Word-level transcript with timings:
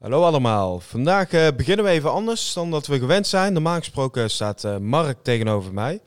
Hallo 0.00 0.22
allemaal. 0.22 0.80
Vandaag 0.80 1.32
eh, 1.32 1.56
beginnen 1.56 1.84
we 1.84 1.90
even 1.90 2.10
anders 2.10 2.52
dan 2.52 2.70
dat 2.70 2.86
we 2.86 2.98
gewend 2.98 3.26
zijn. 3.26 3.52
Normaal 3.52 3.78
gesproken 3.78 4.30
staat 4.30 4.64
eh, 4.64 4.78
Mark 4.78 5.22
tegenover 5.22 5.74
mij. 5.74 6.00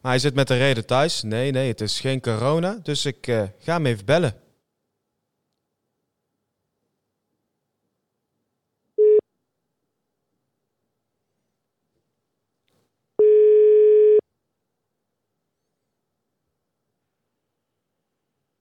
Maar 0.00 0.10
hij 0.10 0.18
zit 0.20 0.34
met 0.34 0.48
de 0.48 0.56
reden 0.56 0.86
thuis. 0.86 1.22
Nee, 1.22 1.50
nee, 1.50 1.68
het 1.68 1.80
is 1.80 2.00
geen 2.00 2.20
corona. 2.20 2.78
Dus 2.82 3.04
ik 3.04 3.26
eh, 3.26 3.42
ga 3.58 3.72
hem 3.72 3.86
even 3.86 4.06
bellen. 4.06 4.32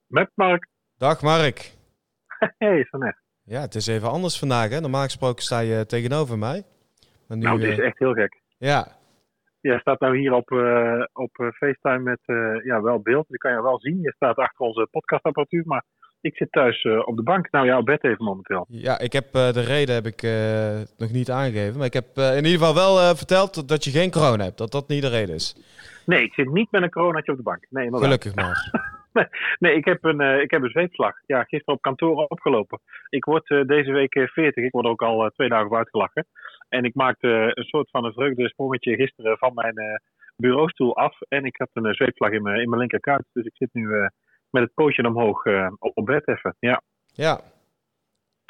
Met 0.08 0.32
Mark. 0.36 0.68
Dag 0.98 1.22
Mark. 1.22 1.78
Hey, 2.58 2.86
van 2.86 3.04
echt. 3.04 3.29
Ja, 3.50 3.62
het 3.62 3.76
is 3.76 3.88
even 3.88 4.10
anders 4.10 4.40
vandaag. 4.40 4.70
Hè? 4.70 4.80
Normaal 4.80 5.04
gesproken 5.04 5.44
sta 5.44 5.60
je 5.60 5.86
tegenover 5.86 6.38
mij. 6.38 6.64
Maar 7.28 7.38
nu, 7.38 7.44
Nou, 7.44 7.62
het 7.62 7.72
is 7.72 7.80
eh, 7.80 7.86
echt 7.86 8.00
heel 8.00 8.14
gek. 8.14 8.42
ja, 8.58 8.98
Jij 9.62 9.80
staat 9.80 10.00
nou 10.00 10.18
hier 10.18 10.34
op, 10.34 10.52
eh, 10.52 11.04
op 11.14 11.40
eh, 11.40 11.48
FaceTime 11.48 12.00
met 12.00 12.20
ja, 12.64 12.82
wel 12.82 13.00
beeld. 13.00 13.28
Die 13.28 13.38
kan 13.38 13.52
je 13.52 13.62
wel 13.62 13.80
zien. 13.80 14.02
Je 14.02 14.14
staat 14.16 14.36
achter 14.36 14.66
onze 14.66 14.88
podcastapparatuur. 14.92 15.64
Maar 15.66 15.84
ik 16.22 16.36
zit 16.36 16.52
thuis 16.52 16.84
op 17.06 17.16
de 17.16 17.24
bank. 17.24 17.52
Nou 17.52 17.66
ja, 17.66 17.78
op 17.78 17.86
bed 17.86 18.04
even 18.04 18.26
momenteel. 18.26 18.66
ja, 18.68 19.00
ik 19.00 19.14
heb 19.14 19.32
de 19.32 19.62
reden 19.62 19.96
heb 19.96 20.06
ik 20.06 20.22
nog 20.98 21.12
niet 21.12 21.32
aangegeven. 21.32 21.78
Maar 21.78 21.88
ik 21.88 21.94
heb 21.94 22.18
in 22.18 22.46
ieder 22.46 22.60
geval 22.60 22.76
wel 22.76 23.16
verteld 23.16 23.68
dat 23.68 23.84
je 23.84 23.92
geen 23.92 24.12
corona 24.12 24.44
hebt. 24.44 24.58
Dat 24.58 24.72
dat 24.72 24.88
niet 24.88 25.02
de 25.02 25.10
reden 25.10 25.36
is. 25.36 25.56
Nee, 26.06 26.24
ik 26.24 26.34
zit 26.34 26.52
niet 26.52 26.72
met 26.72 26.82
een 26.82 26.90
coronaatje 26.90 27.32
op 27.32 27.38
de 27.38 27.44
bank. 27.44 27.66
Nee, 27.70 27.86
inderdaad. 27.86 28.10
Gelukkig 28.10 28.36
maar. 28.36 28.70
Nee, 29.60 29.76
ik 29.76 29.86
heb 29.86 30.04
een, 30.04 30.22
eh, 30.22 30.42
ik 30.42 30.52
heb 30.52 30.62
een 30.64 30.70
zweepslag. 30.70 31.16
Ja, 31.26 31.44
gisteren 31.44 31.76
op 31.76 31.82
kantoor 31.82 32.26
opgelopen. 32.28 32.80
Ik 33.10 33.26
word 33.26 33.50
eh, 33.50 33.62
deze 33.66 33.92
week 33.92 34.16
eh, 34.16 34.28
40. 34.28 34.64
Ik 34.64 34.72
word 34.72 34.86
er 34.86 34.92
ook 34.92 35.02
al 35.02 35.24
eh, 35.26 35.30
twee 35.32 35.50
dagen 35.50 35.78
uitgelachen. 35.78 36.26
En 36.70 36.84
ik 36.84 36.96
maakte 36.96 37.28
eh, 37.28 37.52
een 37.54 37.64
soort 37.64 37.90
van 37.90 38.06
een 38.06 38.14
vreugdesprongetje 38.14 38.96
gisteren 38.96 39.38
van 39.38 39.54
mijn 39.54 39.78
eh, 39.78 39.96
bureaustoel 40.36 40.96
af. 40.98 41.22
En 41.28 41.46
ik 41.46 41.58
had 41.58 41.70
een 41.74 41.86
eh, 41.86 41.94
zweepslag 41.94 42.32
in 42.32 42.42
mijn, 42.42 42.62
in 42.62 42.70
mijn 42.70 42.80
linkerkuit. 42.82 43.26
Dus 43.34 43.46
ik 43.46 43.56
zit 43.56 43.70
nu 43.74 43.94
eh, 43.94 44.08
met 44.50 44.64
het 44.64 44.74
pootje 44.74 45.08
omhoog 45.08 45.46
eh, 45.46 45.68
op, 45.80 45.92
op 45.98 46.06
bed 46.06 46.28
even. 46.28 46.56
Ja, 46.60 46.82
Ja, 47.14 47.42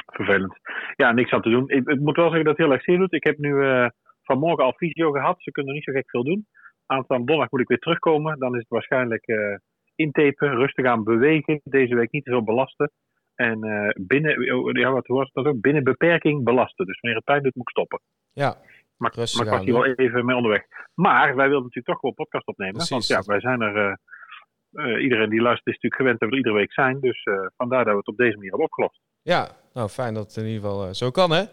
vervelend. 0.05 0.57
Ja, 0.95 1.11
niks 1.11 1.31
aan 1.31 1.41
te 1.41 1.49
doen. 1.49 1.69
Ik, 1.69 1.87
ik 1.87 1.99
moet 1.99 2.15
wel 2.15 2.25
zeggen 2.25 2.45
dat 2.45 2.57
het 2.57 2.65
heel 2.65 2.73
erg 2.73 2.83
zeer 2.83 2.97
doet. 2.97 3.13
Ik 3.13 3.23
heb 3.23 3.37
nu 3.37 3.63
eh, 3.63 3.87
vanmorgen 4.23 4.63
al 4.63 4.73
fysio 4.73 5.11
gehad. 5.11 5.41
Ze 5.41 5.51
kunnen 5.51 5.73
niet 5.73 5.83
zo 5.83 5.91
gek 5.91 6.09
veel 6.09 6.23
doen. 6.23 6.47
Aanstaande 6.85 7.25
donderdag 7.25 7.51
moet 7.51 7.61
ik 7.61 7.67
weer 7.67 7.79
terugkomen. 7.79 8.39
Dan 8.39 8.53
is 8.53 8.59
het 8.59 8.69
waarschijnlijk 8.69 9.27
eh, 9.27 9.55
intapen, 9.99 10.55
rustig 10.55 10.85
aan 10.85 11.03
bewegen. 11.03 11.61
Deze 11.63 11.95
week 11.95 12.11
niet 12.11 12.23
te 12.23 12.31
veel 12.31 12.43
belasten. 12.43 12.91
En 13.35 13.63
eh, 13.63 13.89
binnen, 14.07 14.53
oh, 14.55 14.71
ja, 14.71 14.91
wat 14.91 15.07
was 15.07 15.31
dat 15.31 15.45
ook? 15.45 15.61
Binnen 15.61 15.83
beperking 15.83 16.43
belasten. 16.43 16.85
Dus 16.85 16.99
wanneer 16.99 17.19
het 17.19 17.27
pijn 17.29 17.43
doet, 17.43 17.55
moet 17.55 17.69
ik 17.69 17.75
stoppen. 17.77 17.99
ja. 18.33 18.55
Maar, 18.97 19.11
Rustig 19.15 19.37
maar 19.39 19.47
ik 19.47 19.53
was 19.53 19.65
hier 19.65 19.73
wel 19.73 20.05
even 20.07 20.25
mee 20.25 20.35
onderweg. 20.35 20.63
Maar 20.93 21.35
wij 21.35 21.45
wilden 21.47 21.63
natuurlijk 21.63 21.85
toch 21.87 21.99
gewoon 21.99 22.15
podcast 22.15 22.47
opnemen. 22.47 22.73
Precies. 22.73 22.89
Want 22.91 23.07
ja, 23.07 23.21
wij 23.31 23.39
zijn 23.39 23.61
er. 23.61 23.75
eh, 23.77 24.93
eh, 24.93 25.03
iedereen 25.03 25.29
die 25.29 25.41
luistert 25.41 25.67
is 25.67 25.73
natuurlijk 25.73 26.01
gewend 26.01 26.19
dat 26.19 26.29
we 26.29 26.35
er 26.35 26.41
iedere 26.41 26.55
week 26.55 26.73
zijn. 26.73 26.99
Dus 26.99 27.23
vandaar 27.57 27.83
dat 27.83 27.91
we 27.93 27.99
het 27.99 28.07
op 28.07 28.17
deze 28.17 28.35
manier 28.35 28.49
hebben 28.49 28.67
opgelost. 28.67 28.99
Ja, 29.21 29.49
nou 29.73 29.89
fijn 29.89 30.13
dat 30.13 30.23
het 30.25 30.35
in 30.37 30.45
ieder 30.45 30.61
geval 30.61 30.93
zo 30.93 31.11
kan, 31.11 31.31
hè? 31.31 31.43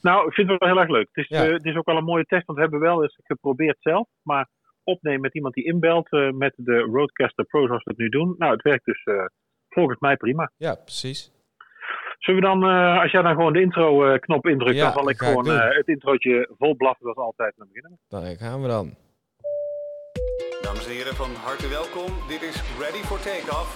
Nou, 0.00 0.26
ik 0.28 0.32
vind 0.34 0.48
het 0.50 0.58
wel 0.58 0.68
heel 0.68 0.78
erg 0.80 0.90
leuk. 0.90 1.08
Het 1.12 1.24
is, 1.24 1.28
Ja. 1.38 1.44
het 1.52 1.64
is 1.64 1.76
ook 1.76 1.86
wel 1.86 1.96
een 1.96 2.04
mooie 2.12 2.24
test, 2.24 2.46
want 2.46 2.58
we 2.58 2.64
hebben 2.64 2.80
wel 2.82 3.02
eens 3.02 3.18
geprobeerd 3.24 3.76
zelf. 3.80 4.08
Maar 4.22 4.48
opnemen 4.86 5.20
met 5.20 5.34
iemand 5.34 5.54
die 5.54 5.64
inbelt 5.64 6.10
eh, 6.10 6.30
met 6.30 6.52
de 6.56 6.78
Roadcaster 6.78 7.44
Pro 7.44 7.66
zoals 7.66 7.84
we 7.84 7.90
het 7.90 7.98
nu 7.98 8.08
doen. 8.08 8.34
Nou, 8.38 8.52
het 8.52 8.62
werkt 8.62 8.84
dus 8.84 9.02
eh, 9.04 9.24
volgens 9.68 9.98
mij 9.98 10.16
prima. 10.16 10.50
Ja, 10.56 10.74
precies. 10.74 11.34
Zullen 12.18 12.40
we 12.40 12.46
dan, 12.46 12.62
eh, 12.70 13.00
als 13.02 13.10
jij 13.10 13.22
dan 13.22 13.34
gewoon 13.34 13.52
de 13.52 13.60
intro-knop 13.60 14.46
indrukt, 14.46 14.76
Ja, 14.76 14.84
dan 14.84 14.92
zal 14.92 15.10
ik 15.10 15.18
gewoon 15.18 15.50
eh, 15.50 15.76
het 15.76 15.88
introotje 15.88 16.48
vol 16.58 16.76
blaffen 16.76 17.02
zoals 17.02 17.18
altijd 17.18 17.52
naar 17.56 17.66
beginnen. 17.66 17.98
Dan 18.08 18.36
gaan 18.36 18.62
we 18.62 18.68
dan. 18.68 18.94
Dames 20.62 20.86
en 20.86 20.92
heren, 20.92 21.14
van 21.14 21.30
harte 21.34 21.68
welkom. 21.68 22.10
Dit 22.28 22.42
is 22.42 22.62
Ready 22.80 23.02
for 23.08 23.20
Takeoff, 23.20 23.68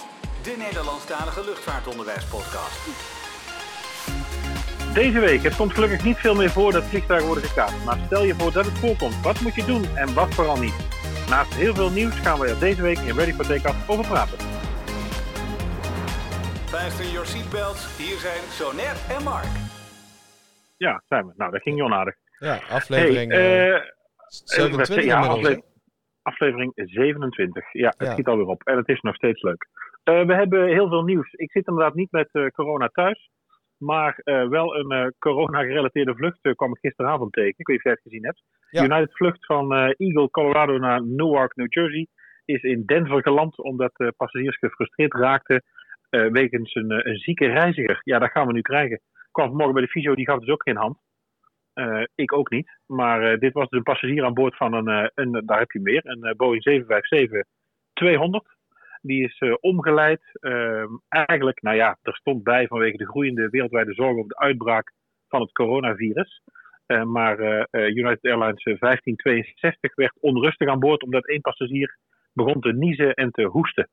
de 0.42 0.54
Nederlandstalige 0.58 1.44
luchtvaartonderwijspodcast. 1.44 2.80
Deze 4.94 5.20
week, 5.20 5.42
het 5.42 5.56
komt 5.56 5.72
gelukkig 5.72 6.04
niet 6.04 6.16
veel 6.16 6.34
meer 6.34 6.50
voor 6.50 6.72
dat 6.72 6.84
vliegtuigen 6.84 7.26
worden 7.28 7.48
gekapt. 7.48 7.84
Maar 7.84 7.98
stel 8.06 8.24
je 8.24 8.34
voor 8.34 8.52
dat 8.52 8.64
het 8.64 8.78
voorkomt. 8.78 9.22
Wat 9.22 9.40
moet 9.40 9.54
je 9.54 9.64
doen 9.64 9.84
en 9.96 10.14
wat 10.14 10.34
vooral 10.34 10.58
niet? 10.58 10.99
Naast 11.30 11.54
heel 11.54 11.74
veel 11.74 11.90
nieuws 11.90 12.16
gaan 12.20 12.38
we 12.40 12.46
er 12.48 12.60
deze 12.60 12.82
week 12.82 12.98
in 12.98 13.14
Ready 13.18 13.32
for 13.32 13.46
Takeoff 13.46 13.88
over 13.90 14.06
praten. 14.12 14.38
Fasten 16.72 17.10
your 17.16 17.26
seatbelts. 17.26 17.80
Hier 17.98 18.18
zijn 18.26 18.42
Sonette 18.58 19.02
en 19.14 19.22
Mark. 19.24 19.52
Ja, 20.76 21.02
zijn 21.08 21.26
we. 21.26 21.32
Nou, 21.36 21.50
dat 21.50 21.62
ging 21.62 21.82
onaardig. 21.82 22.14
Ja, 22.38 22.58
aflevering 22.70 23.32
eh, 23.32 23.38
hey, 23.38 23.72
eh, 23.74 23.82
27 24.26 25.04
ja, 25.04 25.14
inmiddels, 25.14 25.46
hè? 25.48 25.54
afle- 25.54 25.64
aflevering 26.22 26.72
27. 26.74 27.72
Ja, 27.72 27.88
het 27.96 28.06
Ja. 28.06 28.12
schiet 28.12 28.26
alweer 28.26 28.46
op. 28.46 28.62
En 28.62 28.76
het 28.76 28.88
is 28.88 29.00
nog 29.00 29.14
steeds 29.14 29.42
leuk. 29.42 29.68
Eh, 30.04 30.24
we 30.26 30.34
hebben 30.34 30.68
heel 30.68 30.88
veel 30.88 31.02
nieuws. 31.02 31.32
Ik 31.32 31.50
zit 31.50 31.66
inderdaad 31.66 31.94
niet 31.94 32.10
met 32.10 32.28
eh, 32.32 32.46
corona 32.46 32.88
thuis. 32.92 33.30
Maar 33.80 34.20
eh, 34.24 34.48
wel 34.48 34.76
een 34.76 34.90
eh, 34.90 35.06
corona-gerelateerde 35.18 36.14
vlucht 36.14 36.38
eh, 36.42 36.54
kwam 36.54 36.70
ik 36.70 36.78
gisteravond 36.78 37.32
tegen. 37.32 37.54
Ik 37.56 37.66
weet 37.66 37.66
niet 37.66 37.76
of 37.76 37.82
jij 37.82 37.92
het 37.92 38.02
gezien 38.02 38.24
hebt. 38.24 38.42
Ja. 38.70 38.84
United 38.84 39.16
vlucht 39.16 39.46
van 39.46 39.72
Eagle, 39.72 40.30
Colorado 40.30 40.78
naar 40.78 41.06
Newark, 41.06 41.56
New 41.56 41.72
Jersey. 41.72 42.06
Is 42.44 42.62
in 42.62 42.82
Denver 42.84 43.22
geland 43.22 43.58
omdat 43.58 43.92
eh, 43.94 44.08
passagiers 44.16 44.58
gefrustreerd 44.58 45.14
raakten 45.14 45.62
wegens 46.10 46.74
een, 46.74 47.08
een 47.08 47.16
zieke 47.16 47.46
reiziger. 47.46 48.00
Ja, 48.04 48.18
dat 48.18 48.30
gaan 48.30 48.46
we 48.46 48.52
nu 48.52 48.60
krijgen. 48.60 48.96
Ik 48.96 49.28
kwam 49.30 49.46
vanmorgen 49.46 49.74
bij 49.74 49.82
de 49.82 49.90
fysio, 49.90 50.14
die 50.14 50.28
gaf 50.28 50.38
dus 50.38 50.48
ook 50.48 50.62
geen 50.62 50.76
hand. 50.76 50.98
Ik 52.14 52.32
ook 52.32 52.50
niet. 52.50 52.78
Maar 52.86 53.38
dit 53.38 53.52
was 53.52 53.68
dus 53.68 53.78
een 53.78 53.84
passagier 53.84 54.24
aan 54.24 54.34
boord 54.34 54.56
van 54.56 54.72
een, 54.72 55.10
een 55.14 55.42
daar 55.46 55.58
heb 55.58 55.70
je 55.70 55.80
meer, 55.80 56.00
een 56.04 56.34
Boeing 56.36 56.84
757-200. 58.04 58.59
Die 59.00 59.24
is 59.24 59.38
eh, 59.38 59.54
omgeleid. 59.60 60.20
Ehm, 60.32 60.88
eigenlijk, 61.08 61.62
nou 61.62 61.76
ja, 61.76 61.98
er 62.02 62.16
stond 62.16 62.42
bij 62.42 62.66
vanwege 62.66 62.96
de 62.96 63.08
groeiende 63.08 63.48
wereldwijde 63.48 63.94
zorg 63.94 64.16
over 64.16 64.28
de 64.28 64.38
uitbraak 64.38 64.92
van 65.28 65.40
het 65.40 65.52
coronavirus. 65.52 66.42
Eh, 66.86 67.02
maar 67.02 67.38
eh, 67.38 67.86
United 67.86 68.24
Airlines 68.24 68.62
eh, 68.62 68.78
1562 68.78 69.94
werd 69.94 70.20
onrustig 70.20 70.68
aan 70.68 70.78
boord 70.78 71.02
omdat 71.02 71.28
één 71.28 71.40
passagier 71.40 71.98
begon 72.32 72.60
te 72.60 72.72
niezen 72.72 73.14
en 73.14 73.30
te 73.30 73.42
hoesten. 73.44 73.88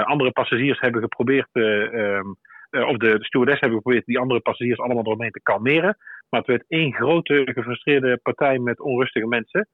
Andere 0.00 0.30
passagiers 0.30 0.80
hebben 0.80 1.00
geprobeerd, 1.00 1.48
eh, 1.52 1.82
ehm, 1.82 2.26
eh, 2.70 2.88
of 2.88 2.96
de, 2.96 3.18
de 3.18 3.24
stewardess 3.24 3.60
hebben 3.60 3.78
geprobeerd 3.78 4.06
die 4.06 4.18
andere 4.18 4.40
passagiers 4.40 4.78
allemaal 4.78 5.04
eromheen 5.04 5.30
te 5.30 5.42
kalmeren. 5.42 5.96
Maar 6.28 6.40
het 6.40 6.48
werd 6.48 6.64
één 6.68 6.92
grote 6.92 7.50
gefrustreerde 7.54 8.16
partij 8.22 8.58
met 8.58 8.80
onrustige 8.80 9.26
mensen. 9.26 9.68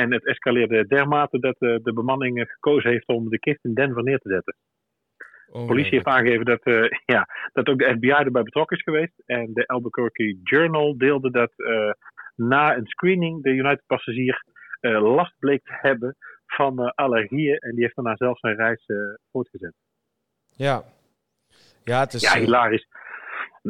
En 0.00 0.12
het 0.12 0.26
escaleerde 0.26 0.86
dermate 0.86 1.38
dat 1.38 1.56
eh, 1.58 1.76
de 1.82 1.92
bemanning 1.92 2.40
eh, 2.40 2.46
gekozen 2.46 2.90
heeft 2.90 3.06
om 3.06 3.28
de 3.28 3.38
kist 3.38 3.64
in 3.64 3.74
Denver 3.74 4.02
neer 4.02 4.18
te 4.18 4.28
zetten. 4.28 4.56
De 5.46 5.64
politie 5.66 5.90
heeft 5.90 6.06
aangegeven 6.06 6.44
dat, 6.44 6.62
eh, 6.62 6.90
ja, 7.14 7.28
dat 7.52 7.68
ook 7.68 7.78
de 7.78 7.94
FBI 7.96 8.10
erbij 8.10 8.42
betrokken 8.42 8.76
is 8.76 8.82
geweest. 8.82 9.22
En 9.26 9.52
de 9.52 9.66
Albuquerque 9.66 10.38
Journal 10.42 10.98
deelde 10.98 11.30
dat 11.30 11.52
na 12.34 12.76
een 12.76 12.86
screening 12.86 13.42
de 13.42 13.50
United 13.50 13.82
passagier 13.86 14.44
last 14.80 15.34
bleek 15.38 15.64
te 15.64 15.78
hebben 15.80 16.16
van 16.46 16.94
allergieën. 16.94 17.56
En 17.56 17.70
die 17.70 17.82
heeft 17.82 17.96
daarna 17.96 18.16
zelf 18.16 18.38
zijn 18.38 18.56
reis 18.56 18.84
voortgezet. 19.30 19.74
Ja. 20.56 20.82
Ja, 21.84 22.00
het 22.00 22.12
is... 22.12 22.32
Ja, 22.32 22.40
hilarisch. 22.40 22.86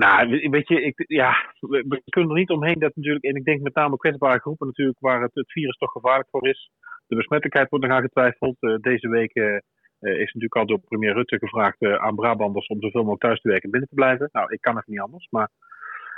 Nou, 0.03 0.29
we- 0.31 0.49
weet 0.49 0.69
je, 0.69 0.83
ik, 0.83 1.05
ja, 1.07 1.53
we, 1.61 1.85
we 1.89 2.03
kunnen 2.05 2.31
er 2.31 2.37
niet 2.37 2.51
omheen 2.51 2.79
dat 2.79 2.97
natuurlijk, 2.97 3.25
en 3.25 3.35
ik 3.35 3.45
denk 3.45 3.61
met 3.61 3.75
name 3.75 3.97
kwetsbare 3.97 4.41
groepen 4.41 4.67
natuurlijk, 4.67 5.01
waar 5.01 5.23
het, 5.23 5.35
het 5.35 5.53
virus 5.53 5.77
toch 5.77 5.93
gevaarlijk 5.93 6.29
voor 6.31 6.49
is. 6.49 6.71
De 7.07 7.17
besmettelijkheid 7.17 7.71
wordt 7.71 7.87
nog 7.87 7.95
aan 7.95 8.03
getwijfeld. 8.03 8.57
Eh, 8.61 8.75
deze 8.81 9.09
week 9.09 9.35
eh, 9.35 9.55
eh, 9.55 9.61
is 10.01 10.33
natuurlijk 10.33 10.57
al 10.57 10.67
door 10.67 10.79
premier 10.79 11.15
Rutte 11.15 11.39
gevraagd 11.39 11.83
aan 11.83 12.15
Brabanders 12.15 12.67
om 12.67 12.81
zoveel 12.81 13.01
mogelijk 13.01 13.23
thuis 13.23 13.41
te 13.41 13.49
werken 13.49 13.65
en 13.65 13.71
binnen 13.71 13.89
te 13.89 13.95
blijven. 13.95 14.29
Nou, 14.33 14.53
ik 14.53 14.61
kan 14.61 14.77
het 14.77 14.87
niet 14.87 15.01
anders, 15.01 15.27
maar, 15.31 15.49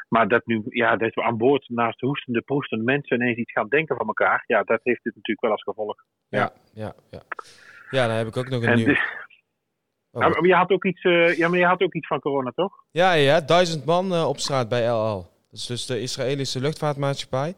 maar 0.09 0.29
dat 0.29 0.47
nu, 0.47 0.63
ja, 0.65 0.97
dat 0.97 1.15
we 1.15 1.23
aan 1.23 1.37
boord 1.37 1.69
naast 1.69 2.01
hoestende, 2.01 2.41
proestende 2.41 2.85
mensen 2.85 3.17
ineens 3.17 3.39
iets 3.39 3.53
gaan 3.53 3.69
denken 3.69 3.97
van 3.97 4.07
elkaar, 4.07 4.45
ja, 4.47 4.63
dat 4.63 4.81
heeft 4.83 5.03
dit 5.03 5.15
natuurlijk 5.15 5.41
wel 5.41 5.51
als 5.51 5.63
gevolg. 5.63 5.97
ja, 6.29 6.53
ja, 6.73 6.95
ja. 7.11 7.23
Ja, 7.91 8.07
dan 8.07 8.17
heb 8.17 8.27
ik 8.27 8.37
ook 8.37 8.49
nog 8.49 8.63
een 8.63 8.69
En 8.69 8.77
nieuw... 8.77 8.97
Oh, 10.17 10.23
maar 10.23 10.47
je 10.47 10.55
had 10.55 10.71
ook 10.71 10.85
iets, 10.85 11.03
eh, 11.03 11.37
ja, 11.37 11.49
maar 11.49 11.59
je 11.59 11.67
had 11.67 11.83
ook 11.83 11.95
iets 11.95 12.07
van 12.07 12.21
corona, 12.21 12.51
toch? 12.55 12.73
Ja, 12.91 13.13
ja, 13.13 13.41
duizend 13.41 13.85
man 13.85 14.13
eh, 14.13 14.29
op 14.29 14.39
straat 14.39 14.69
bij. 14.69 14.87
Dat 14.87 15.27
is 15.53 15.67
dus 15.67 15.87
de 15.87 16.01
Israëlische 16.01 16.61
luchtvaartmaatschappij. 16.61 17.55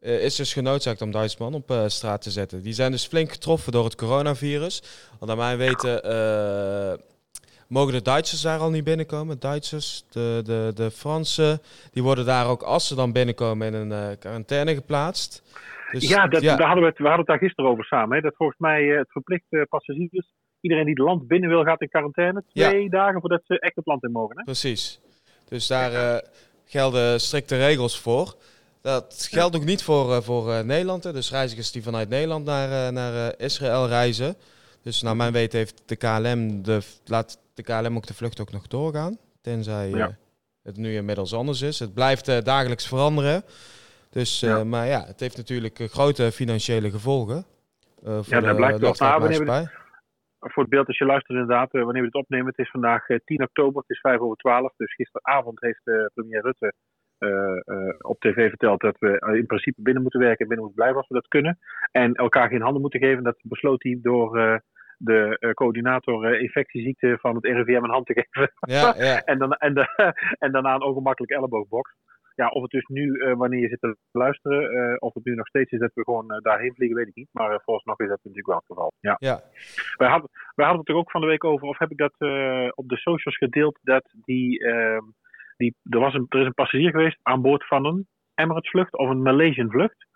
eh, 0.00 0.24
is 0.24 0.36
dus 0.36 0.52
genoodzaakt 0.52 1.02
om 1.02 1.10
duizend 1.10 1.40
man 1.40 1.54
op 1.54 1.72
straat 1.86 2.22
te 2.22 2.30
zetten. 2.30 2.62
Die 2.62 2.72
zijn 2.72 2.90
dus 2.90 3.06
flink 3.06 3.30
getroffen 3.30 3.72
door 3.72 3.84
het 3.84 3.94
coronavirus. 3.94 4.82
Want 5.18 5.26
naar 5.26 5.36
mijn 5.36 5.58
weten 5.58 5.92
mogen 7.68 7.92
de 7.92 8.02
Duitsers 8.02 8.42
daar 8.42 8.58
al 8.58 8.70
niet 8.70 8.84
binnenkomen. 8.84 9.40
Duitsers, 9.40 10.04
de, 10.10 10.40
de, 10.44 10.72
de 10.74 10.90
Fransen, 10.90 11.60
die 11.92 12.02
worden 12.02 12.24
daar 12.24 12.46
ook 12.46 12.62
als 12.62 12.88
ze 12.88 12.94
dan 12.94 13.12
binnenkomen 13.12 13.74
in 13.74 13.90
een 13.90 14.18
quarantaine 14.18 14.74
geplaatst. 14.74 15.42
Dus, 15.90 16.08
ja, 16.08 16.26
dat, 16.26 16.42
Daar 16.42 16.62
hadden 16.62 16.82
we, 16.82 16.88
het, 16.88 16.98
we 16.98 17.04
hadden 17.06 17.18
het 17.18 17.26
daar 17.26 17.38
gisteren 17.38 17.70
over 17.70 17.84
samen. 17.84 18.16
Hè? 18.16 18.22
Dat 18.22 18.36
volgens 18.36 18.58
mij 18.58 18.84
het 18.84 19.10
verplicht 19.10 19.68
passagiers. 19.68 20.32
Iedereen 20.60 20.84
die 20.84 20.94
het 20.94 21.02
land 21.02 21.28
binnen 21.28 21.48
wil, 21.48 21.64
gaat 21.64 21.80
in 21.80 21.88
quarantaine. 21.88 22.42
Twee 22.52 22.90
dagen 22.90 23.20
voordat 23.20 23.42
ze 23.46 23.60
echt 23.60 23.76
het 23.76 23.86
land 23.86 24.04
in 24.04 24.12
mogen. 24.12 24.36
Hè? 24.36 24.42
Precies. 24.42 25.00
Dus 25.48 25.66
daar 25.66 25.92
eh, 25.92 26.28
gelden 26.64 27.20
strikte 27.20 27.56
regels 27.56 28.00
voor. 28.00 28.34
Dat 28.82 29.28
geldt 29.30 29.56
ook 29.56 29.64
niet 29.64 29.82
voor, 29.82 30.22
voor 30.22 30.64
Nederland. 30.64 31.02
Dus 31.02 31.30
reizigers 31.30 31.72
die 31.72 31.82
vanuit 31.82 32.08
Nederland 32.08 32.44
naar, 32.44 32.92
naar 32.92 33.34
Israël 33.38 33.88
reizen. 33.88 34.34
Dus 34.82 35.02
naar 35.02 35.16
mijn 35.16 35.32
weten 35.32 35.58
heeft 35.58 35.82
de 35.86 35.96
KLM 35.96 36.62
de, 36.62 36.80
laat 37.04 37.38
de 37.54 37.62
KLM 37.62 37.96
ook 37.96 38.06
de 38.06 38.14
vlucht 38.14 38.40
ook 38.40 38.52
nog 38.52 38.66
doorgaan. 38.66 39.18
Tenzij 39.40 40.14
het 40.62 40.76
nu 40.76 40.94
inmiddels 40.94 41.34
anders 41.34 41.62
is. 41.62 41.78
Het 41.78 41.94
blijft 41.94 42.44
dagelijks 42.44 42.86
veranderen. 42.86 43.42
Dus, 44.10 44.46
Maar 44.64 44.86
ja, 44.86 45.04
het 45.06 45.20
heeft 45.20 45.36
natuurlijk 45.36 45.88
grote 45.90 46.32
financiële 46.32 46.90
gevolgen. 46.90 47.44
voor 48.04 48.24
ja, 48.28 48.40
dat 48.40 48.56
blijkt 48.56 48.78
wel. 48.78 49.68
Voor 50.40 50.62
het 50.62 50.72
beeld 50.72 50.86
als 50.86 50.98
je 50.98 51.04
luistert 51.04 51.38
inderdaad, 51.38 51.72
wanneer 51.72 52.00
we 52.00 52.06
het 52.12 52.14
opnemen. 52.14 52.46
Het 52.46 52.58
is 52.58 52.70
vandaag 52.70 53.06
10 53.24 53.42
oktober, 53.42 53.80
het 53.80 53.90
is 53.90 54.00
5 54.00 54.18
over 54.18 54.36
12. 54.36 54.72
Dus 54.76 54.94
gisteravond 54.94 55.60
heeft 55.60 56.10
premier 56.14 56.42
Rutte 56.42 56.74
op 57.98 58.20
tv 58.20 58.48
verteld 58.48 58.80
dat 58.80 58.96
we 58.98 59.36
in 59.36 59.46
principe 59.46 59.82
binnen 59.82 60.02
moeten 60.02 60.20
werken 60.20 60.40
en 60.40 60.48
binnen 60.48 60.66
moeten 60.66 60.82
blijven 60.82 60.96
als 60.96 61.08
we 61.08 61.14
dat 61.14 61.28
kunnen. 61.28 61.58
En 61.90 62.14
elkaar 62.14 62.48
geen 62.48 62.60
handen 62.60 62.80
moeten 62.80 63.00
geven. 63.00 63.22
Dat 63.22 63.38
besloot 63.42 63.82
hij 63.82 63.98
door 64.02 64.62
de 64.96 65.52
coördinator 65.54 66.40
infectieziekte 66.40 67.18
van 67.20 67.34
het 67.34 67.44
RIVM 67.44 67.84
een 67.84 67.90
hand 67.90 68.06
te 68.06 68.12
geven. 68.20 68.52
Ja, 68.60 68.94
ja. 68.96 69.22
en, 69.24 69.38
dan, 69.38 69.52
en, 69.52 69.74
de, 69.74 69.86
en 70.44 70.52
daarna 70.52 70.74
een 70.74 70.82
ongemakkelijk 70.82 71.32
elleboogbox 71.32 71.94
ja, 72.40 72.48
of 72.48 72.62
het 72.62 72.70
dus 72.70 72.86
nu, 72.86 73.04
uh, 73.06 73.36
wanneer 73.36 73.60
je 73.60 73.68
zit 73.68 73.80
te 73.80 73.96
luisteren, 74.12 74.72
uh, 74.72 74.96
of 74.98 75.14
het 75.14 75.24
nu 75.24 75.34
nog 75.34 75.46
steeds 75.46 75.70
is 75.70 75.78
dat 75.78 75.90
we 75.94 76.02
gewoon 76.02 76.32
uh, 76.32 76.38
daarheen 76.38 76.74
vliegen, 76.74 76.96
weet 76.96 77.08
ik 77.08 77.14
niet. 77.14 77.28
Maar 77.32 77.60
volgens 77.64 77.86
nog 77.86 78.00
is 78.00 78.08
dat 78.08 78.18
natuurlijk 78.22 78.46
wel 78.46 78.56
het 78.56 78.66
geval. 78.66 78.92
Ja. 79.00 79.16
ja. 79.18 79.40
Wij, 79.96 80.08
hadden, 80.08 80.30
wij 80.54 80.66
hadden 80.66 80.84
het 80.84 80.88
er 80.88 81.00
ook 81.00 81.10
van 81.10 81.20
de 81.20 81.26
week 81.26 81.44
over, 81.44 81.68
of 81.68 81.78
heb 81.78 81.90
ik 81.90 81.96
dat 81.96 82.14
op 82.74 82.88
de 82.88 82.96
socials 82.96 83.36
gedeeld, 83.36 83.78
dat 83.82 84.14
die, 84.24 84.64
ehm, 84.64 85.04
die 85.56 85.74
er, 85.90 85.98
was 85.98 86.14
een, 86.14 86.26
er 86.28 86.40
is 86.40 86.46
een 86.46 86.54
passagier 86.54 86.90
geweest 86.90 87.18
aan 87.22 87.42
boord 87.42 87.66
van 87.66 87.86
een 87.86 88.06
Emirates 88.34 88.70
vlucht 88.70 88.96
of 88.96 89.08
een 89.08 89.22
Malaysian 89.22 89.70
vlucht. 89.70 90.06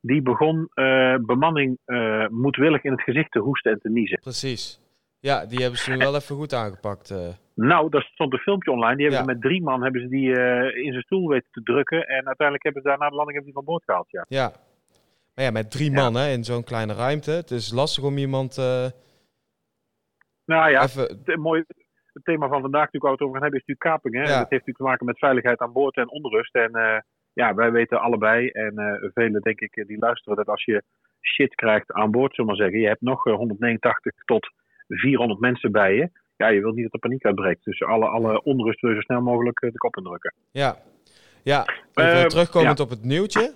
Die 0.00 0.22
begon 0.22 0.68
bemanning 1.26 1.78
moedwillig 2.28 2.82
in 2.82 2.92
het 2.92 3.02
gezicht 3.02 3.30
te 3.30 3.38
hoesten 3.38 3.72
en 3.72 3.78
te 3.78 3.90
niezen. 3.90 4.18
Precies. 4.20 4.83
Ja, 5.30 5.46
die 5.46 5.58
hebben 5.58 5.78
ze 5.78 5.90
nu 5.90 5.96
wel 5.96 6.14
even 6.14 6.36
goed 6.36 6.52
aangepakt. 6.52 7.10
Uh. 7.10 7.18
Nou, 7.54 7.90
daar 7.90 8.02
stond 8.02 8.32
een 8.32 8.38
filmpje 8.38 8.70
online. 8.70 8.96
Die 8.96 9.06
hebben 9.06 9.24
ze 9.24 9.32
met 9.32 9.42
drie 9.42 9.62
man 9.62 9.82
hebben 9.82 10.00
ze 10.00 10.08
die, 10.08 10.28
uh, 10.28 10.84
in 10.84 10.92
zijn 10.92 11.02
stoel 11.02 11.28
weten 11.28 11.48
te 11.50 11.62
drukken. 11.62 12.08
En 12.08 12.26
uiteindelijk 12.26 12.62
hebben 12.62 12.82
ze 12.82 12.88
daar 12.88 12.98
na 12.98 13.08
de 13.08 13.14
landing 13.14 13.36
hebben 13.36 13.52
die 13.52 13.62
van 13.62 13.72
boord 13.72 13.84
gehaald. 13.84 14.10
Ja. 14.10 14.24
ja. 14.28 14.52
Maar 15.34 15.44
ja, 15.44 15.50
met 15.50 15.70
drie 15.70 15.90
ja. 15.90 16.02
man 16.02 16.14
hè, 16.14 16.32
in 16.32 16.44
zo'n 16.44 16.64
kleine 16.64 16.94
ruimte. 16.94 17.30
Het 17.30 17.50
is 17.50 17.72
lastig 17.72 18.04
om 18.04 18.16
iemand. 18.16 18.58
Uh, 18.58 18.86
nou 20.44 20.70
ja, 20.70 20.82
even... 20.82 21.20
het, 21.24 21.36
mooi, 21.36 21.64
het 22.12 22.24
thema 22.24 22.48
van 22.48 22.60
vandaag 22.60 22.84
natuurlijk 22.92 23.04
waar 23.04 23.12
we 23.12 23.18
het 23.18 23.26
over 23.26 23.34
gaan 23.34 23.42
hebben 23.42 23.60
is 23.60 23.66
natuurlijk 23.66 24.02
kaping. 24.02 24.14
Hè? 24.14 24.20
Ja. 24.20 24.38
Dat 24.38 24.50
heeft 24.50 24.66
natuurlijk 24.66 24.76
te 24.76 24.90
maken 24.90 25.06
met 25.06 25.18
veiligheid 25.18 25.60
aan 25.60 25.72
boord 25.72 25.96
en 25.96 26.10
onrust. 26.10 26.54
En 26.54 27.04
ja, 27.32 27.54
wij 27.54 27.70
weten 27.70 28.00
allebei, 28.00 28.48
en 28.48 28.74
velen 29.14 29.40
denk 29.40 29.60
ik 29.60 29.84
die 29.86 29.98
luisteren, 29.98 30.36
dat 30.36 30.48
als 30.48 30.64
je 30.64 30.82
shit 31.20 31.54
krijgt 31.54 31.92
aan 31.92 32.10
boord, 32.10 32.34
zullen 32.34 32.50
we 32.50 32.56
maar 32.56 32.66
zeggen, 32.66 32.82
je 32.82 32.92
hebt 32.92 33.00
nog 33.00 33.22
189 33.22 34.24
tot 34.24 34.52
400 34.88 35.40
mensen 35.40 35.72
bij 35.72 35.94
je. 35.94 36.10
Ja, 36.36 36.48
je 36.48 36.60
wilt 36.60 36.74
niet 36.74 36.84
dat 36.84 36.92
er 36.92 36.98
paniek 36.98 37.24
uitbreekt. 37.24 37.64
Dus 37.64 37.82
alle, 37.82 38.06
alle 38.06 38.42
onrust 38.42 38.80
wil 38.80 38.90
je 38.90 38.96
zo 38.96 39.02
snel 39.02 39.20
mogelijk 39.20 39.60
eh, 39.60 39.70
de 39.70 39.78
kop 39.78 39.96
indrukken. 39.96 40.34
Ja, 40.50 40.76
ja 41.42 41.66
even 41.94 42.20
uh, 42.20 42.24
terugkomend 42.24 42.80
op 42.80 42.90
het 42.90 43.04
nieuwtje. 43.04 43.54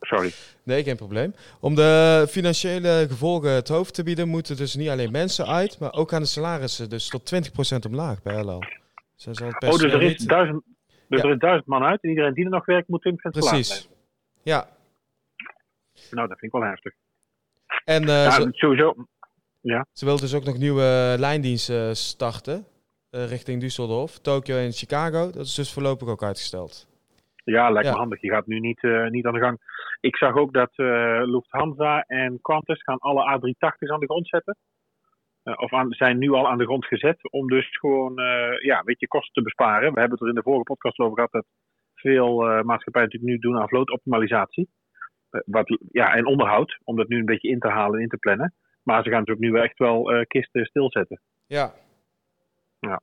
Sorry. 0.00 0.30
Nee, 0.62 0.82
geen 0.82 0.96
probleem. 0.96 1.34
Om 1.60 1.74
de 1.74 2.26
financiële 2.28 3.06
gevolgen 3.08 3.50
het 3.50 3.68
hoofd 3.68 3.94
te 3.94 4.02
bieden, 4.02 4.28
moeten 4.28 4.56
dus 4.56 4.74
niet 4.74 4.88
alleen 4.88 5.10
mensen 5.10 5.46
uit, 5.46 5.78
maar 5.80 5.92
ook 5.92 6.12
aan 6.12 6.20
de 6.20 6.26
salarissen. 6.26 6.88
Dus 6.90 7.08
tot 7.08 7.50
20% 7.86 7.90
omlaag 7.90 8.22
bij 8.22 8.42
LL. 8.42 8.62
Dus 9.24 9.40
oh, 9.40 9.48
dus 9.60 9.82
er 9.82 10.02
is, 10.02 10.16
duizend, 10.16 10.62
dus 11.08 11.22
er 11.22 11.30
is 11.30 11.38
duizend 11.38 11.66
man 11.66 11.82
uit 11.82 12.02
en 12.02 12.08
iedereen 12.08 12.34
die 12.34 12.44
er 12.44 12.50
nog 12.50 12.64
werkt 12.64 12.88
moet 12.88 13.08
20% 13.08 13.30
Precies. 13.30 13.88
Ja. 14.42 14.68
Nou, 16.10 16.28
dat 16.28 16.38
vind 16.38 16.54
ik 16.54 16.60
wel 16.60 16.68
heftig. 16.68 16.92
En 17.84 18.02
uh, 18.02 18.08
ja, 18.08 18.30
zo... 18.30 18.48
sowieso, 18.50 18.94
ja. 19.60 19.86
Ze 19.92 20.04
wil 20.04 20.20
dus 20.20 20.34
ook 20.34 20.44
nog 20.44 20.58
nieuwe 20.58 21.16
lijndiensten 21.18 21.96
starten 21.96 22.66
uh, 23.10 23.28
richting 23.28 23.62
Düsseldorf, 23.62 24.20
Tokio 24.22 24.56
en 24.56 24.72
Chicago. 24.72 25.30
Dat 25.30 25.46
is 25.46 25.54
dus 25.54 25.72
voorlopig 25.72 26.08
ook 26.08 26.22
uitgesteld. 26.22 26.88
Ja, 27.44 27.70
lijkt 27.70 27.90
me 27.90 27.96
handig. 27.96 28.20
Je 28.20 28.30
gaat 28.30 28.46
nu 28.46 28.60
niet, 28.60 28.82
uh, 28.82 29.08
niet 29.08 29.26
aan 29.26 29.32
de 29.32 29.40
gang. 29.40 29.58
Ik 30.00 30.16
zag 30.16 30.36
ook 30.36 30.52
dat 30.52 30.72
uh, 30.76 31.20
Lufthansa 31.24 32.02
en 32.06 32.40
Qantas 32.40 32.82
gaan 32.82 32.98
alle 32.98 33.38
A380's 33.38 33.92
aan 33.92 34.00
de 34.00 34.06
grond 34.06 34.28
zetten. 34.28 34.56
of 35.42 35.72
aan, 35.72 35.92
zijn 35.92 36.18
nu 36.18 36.30
al 36.30 36.48
aan 36.48 36.58
de 36.58 36.64
grond 36.64 36.84
gezet 36.84 37.30
om 37.32 37.48
dus 37.48 37.78
gewoon 37.78 38.14
ja, 38.62 38.78
een 38.78 38.84
beetje 38.84 39.08
kosten 39.08 39.32
te 39.32 39.42
besparen. 39.42 39.92
We 39.92 40.00
hebben 40.00 40.18
het 40.18 40.20
er 40.20 40.28
in 40.28 40.34
de 40.34 40.42
vorige 40.42 40.62
podcast 40.62 40.98
over 40.98 41.14
gehad 41.14 41.32
dat 41.32 41.46
veel 41.94 42.36
maatschappijen 42.62 43.08
natuurlijk 43.08 43.32
nu 43.32 43.38
doen 43.38 43.60
aan 43.60 43.68
vlootoptimalisatie. 43.68 44.68
wat, 45.44 45.78
ja, 45.90 46.14
en 46.14 46.26
onderhoud, 46.26 46.78
om 46.84 46.96
dat 46.96 47.08
nu 47.08 47.18
een 47.18 47.24
beetje 47.24 47.48
in 47.48 47.58
te 47.58 47.68
halen 47.68 47.94
en 47.96 48.02
in 48.02 48.08
te 48.08 48.16
plannen. 48.16 48.54
Maar 48.82 49.02
ze 49.02 49.10
gaan 49.10 49.18
natuurlijk 49.18 49.52
nu 49.52 49.60
echt 49.60 49.78
wel 49.78 50.14
uh, 50.14 50.22
kisten 50.26 50.64
stilzetten. 50.64 51.20
Ja. 51.46 51.72
Ja. 52.80 53.00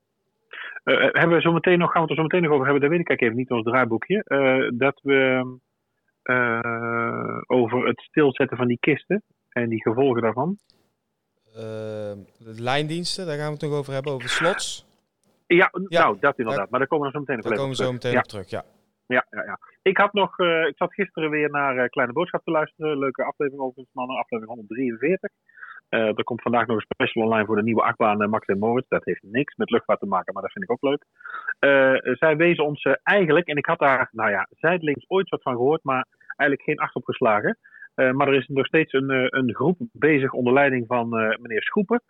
Uh, 0.84 0.98
hebben 1.12 1.36
we 1.36 1.42
zo 1.42 1.52
meteen 1.52 1.80
nog, 1.80 1.92
gaan 1.92 2.02
we 2.02 2.08
het 2.08 2.10
er 2.10 2.16
zo 2.16 2.22
meteen 2.22 2.42
nog 2.42 2.52
over 2.52 2.64
hebben, 2.64 2.82
dat 2.82 2.92
weet 2.92 3.00
ik 3.00 3.10
eigenlijk 3.10 3.22
even 3.22 3.36
niet 3.36 3.52
ons 3.52 3.72
draaiboekje. 3.72 4.24
Dat 4.78 5.00
we 5.02 5.46
over 7.48 7.88
het 7.88 8.00
stilzetten 8.02 8.58
van 8.58 8.68
die 8.68 8.80
kisten 8.80 9.24
en 9.50 9.70
die 9.70 9.82
gevolgen 9.82 10.22
daarvan. 10.22 10.58
de 11.54 12.62
lijndiensten, 12.62 13.26
daar 13.26 13.38
gaan 13.38 13.48
we 13.48 13.54
het 13.54 13.62
nog 13.62 13.72
over 13.72 13.94
hebben, 13.94 14.12
over 14.12 14.30
slots. 14.30 14.86
Ja, 15.48 15.70
ja. 15.88 16.02
nou, 16.02 16.18
dat 16.20 16.40
inderdaad. 16.40 16.70
maar 16.70 16.80
daar 16.80 16.88
komen 16.88 17.06
we 17.06 17.12
zo 17.12 17.20
meteen 17.20 17.36
nog 17.36 17.46
daar 17.46 17.56
komen 17.56 17.78
we 17.78 17.84
zo 17.84 17.92
meteen 17.92 18.18
op 18.18 18.24
terug, 18.24 18.50
ja. 18.50 18.64
Ja, 19.08 19.26
ja, 19.30 19.44
ja. 19.44 19.60
Ik 19.82 19.98
had 19.98 20.14
nog, 20.14 20.40
uh, 20.40 20.68
ik 20.68 20.78
zat 20.78 20.94
gisteren 20.94 21.30
weer 21.30 21.50
naar 21.50 21.90
Kleine 21.90 22.14
Boodschap 22.14 22.44
te 22.44 22.52
luisteren. 22.52 22.98
Leuke 22.98 23.24
aflevering 23.24 23.64
over 23.64 23.86
mannen, 23.92 24.18
aflevering 24.18 24.56
143. 24.56 25.30
Uh, 25.90 26.18
er 26.18 26.24
komt 26.24 26.42
vandaag 26.42 26.68
nog 26.68 26.76
een 26.76 26.88
special 26.90 27.24
online 27.24 27.46
voor 27.46 27.56
de 27.56 27.64
nieuwe 27.64 27.82
achtbaan 27.82 28.22
uh, 28.22 28.28
Max 28.28 28.46
en 28.46 28.60
Moritz. 28.60 28.88
Dat 28.88 29.06
heeft 29.06 29.24
niks 29.24 29.56
met 29.56 29.70
luchtvaart 29.70 30.00
te 30.00 30.06
maken, 30.06 30.34
maar 30.34 30.42
dat 30.42 30.52
vind 30.52 30.66
ik 30.66 30.72
ook 30.72 30.82
leuk. 30.82 31.06
Uh, 31.60 32.14
zij 32.16 32.38
wezen 32.38 32.66
ons 32.66 32.88
eigenlijk, 33.04 33.48
en 33.48 33.58
ik 33.58 33.66
had 33.66 33.80
daar, 33.80 34.10
nou 34.12 34.30
ja, 34.30 34.48
zijdelings 34.50 35.06
ooit 35.08 35.30
wat 35.30 35.42
van 35.42 35.56
gehoord, 35.56 35.84
maar 35.84 36.08
eigenlijk 36.28 36.62
geen 36.70 36.80
acht 36.80 36.96
op 36.96 37.04
geslagen. 37.04 37.58
maar 37.96 38.28
er 38.28 38.36
is 38.36 38.48
nog 38.48 38.66
steeds 38.66 38.94
een, 38.94 39.38
een 39.38 39.56
groep 39.56 39.78
bezig 39.92 40.32
onder 40.32 40.54
leiding 40.54 40.88
van 40.88 41.10
meneer 41.10 41.64
Schoepen, 41.64 42.02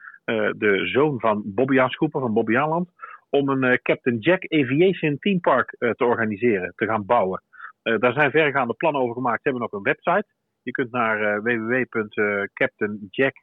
de 0.58 0.82
zoon 0.84 1.20
van 1.20 1.42
Bobbiaan 1.46 1.90
Schoepen 1.90 2.22
van 2.22 2.34
Bobbejaanland, 2.34 2.90
om 3.30 3.50
een 3.50 3.82
Captain 3.82 4.18
Jack 4.18 4.44
Aviation 4.44 5.18
Theme 5.20 5.40
Park 5.40 5.76
te 5.78 6.06
organiseren, 6.06 6.74
te 6.76 6.86
gaan 6.86 7.06
bouwen. 7.06 7.44
daar 7.82 8.14
zijn 8.14 8.32
vergaande 8.32 8.74
plannen 8.74 9.02
over 9.02 9.16
gemaakt. 9.16 9.42
Ze 9.42 9.50
hebben 9.50 9.68
ook 9.68 9.74
een 9.74 9.82
website. 9.82 10.26
Je 10.62 10.72
kunt 10.72 10.92
naar 10.92 11.42
www.captainjack 11.42 13.36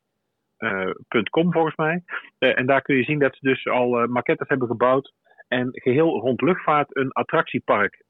volgens 1.32 1.76
mij. 1.76 2.02
Uh, 2.38 2.58
en 2.58 2.66
daar 2.66 2.82
kun 2.82 2.96
je 2.96 3.04
zien 3.04 3.18
dat 3.18 3.37
ze 3.37 3.49
dus 3.49 3.66
al 3.66 4.02
uh, 4.02 4.08
maquettes 4.08 4.49
hebben 4.49 4.68
gebouwd 4.68 5.12
en 5.49 5.68
geheel 5.73 6.20
rond 6.20 6.40
luchtvaart 6.40 6.96
een 6.96 7.12
attractiepark 7.12 8.04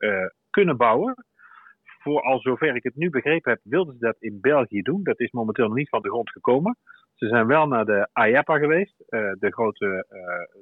kunnen 0.50 0.76
bouwen. 0.76 1.24
Voor 1.82 2.22
al 2.22 2.40
zover 2.40 2.76
ik 2.76 2.82
het 2.82 2.94
nu 2.94 3.10
begrepen 3.10 3.52
heb, 3.52 3.60
wilden 3.62 3.94
ze 3.94 4.00
dat 4.00 4.16
in 4.18 4.38
België 4.40 4.82
doen. 4.82 5.02
Dat 5.02 5.20
is 5.20 5.30
momenteel 5.30 5.66
nog 5.66 5.76
niet 5.76 5.88
van 5.88 6.02
de 6.02 6.08
grond 6.08 6.30
gekomen. 6.30 6.76
Ze 7.14 7.28
zijn 7.28 7.46
wel 7.46 7.66
naar 7.66 7.84
de 7.84 8.08
IAPA 8.12 8.58
geweest, 8.58 8.94
de 9.38 9.50
grote 9.50 10.06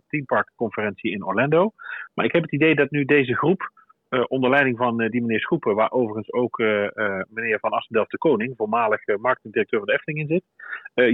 teamparkconferentie 0.08 1.12
in 1.12 1.24
Orlando. 1.24 1.72
Maar 2.14 2.24
ik 2.24 2.32
heb 2.32 2.42
het 2.42 2.52
idee 2.52 2.74
dat 2.74 2.90
nu 2.90 3.04
deze 3.04 3.36
groep 3.36 3.60
uh, 3.60 3.81
onder 4.20 4.50
leiding 4.50 4.76
van 4.76 5.00
uh, 5.00 5.10
die 5.10 5.20
meneer 5.20 5.40
Schoepen, 5.40 5.74
waar 5.74 5.90
overigens 5.90 6.32
ook 6.32 6.58
uh, 6.58 6.88
meneer 7.28 7.58
Van 7.58 7.70
Assendelft 7.70 8.10
de 8.10 8.18
Koning, 8.18 8.54
voormalig 8.56 9.06
marketingdirecteur 9.06 9.78
van 9.78 9.88
de 9.88 9.94
Efteling 9.94 10.20
in 10.20 10.26
zit. 10.26 10.44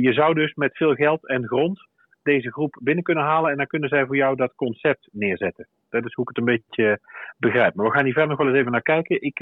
je 0.03 0.13
zou 0.13 0.35
dus 0.35 0.55
met 0.55 0.77
veel 0.77 0.95
geld 0.95 1.29
en 1.29 1.47
grond 1.47 1.87
deze 2.23 2.53
groep 2.53 2.79
binnen 2.83 3.05
kunnen 3.05 3.25
halen 3.25 3.51
en 3.51 3.57
dan 3.57 3.67
kunnen 3.67 3.89
zij 3.89 4.07
voor 4.07 4.17
jou 4.17 4.37
dat 4.37 4.55
concept 4.55 5.09
neerzetten. 5.13 5.67
Dat 5.91 6.05
is 6.05 6.15
hoe 6.15 6.25
ik 6.29 6.37
het 6.37 6.39
een 6.39 6.55
beetje 6.55 7.01
begrijp. 7.37 7.75
Maar 7.75 7.87
we 7.87 7.93
gaan 7.93 8.05
hier 8.05 8.13
verder 8.13 8.31
nog 8.31 8.39
wel 8.39 8.49
eens 8.49 8.59
even 8.59 8.73
naar 8.73 8.83
kijken. 8.83 9.23
Ik, 9.23 9.41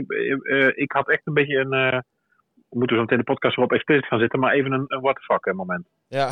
ik 0.75 0.93
had 0.93 1.09
echt 1.09 1.27
een 1.27 1.35
beetje 1.35 1.57
een. 1.57 1.71
we 2.69 2.79
moeten 2.79 2.97
zo 2.97 3.03
meteen 3.03 3.19
de 3.19 3.25
podcast 3.25 3.57
erop 3.57 3.73
explicit 3.73 4.07
gaan 4.07 4.19
zitten, 4.19 4.39
maar 4.41 4.53
even 4.53 4.73
een, 4.73 4.85
een 4.89 5.01
what 5.01 5.15
the 5.15 5.23
fuck 5.23 5.55
moment. 5.55 5.89
Ja, 6.09 6.31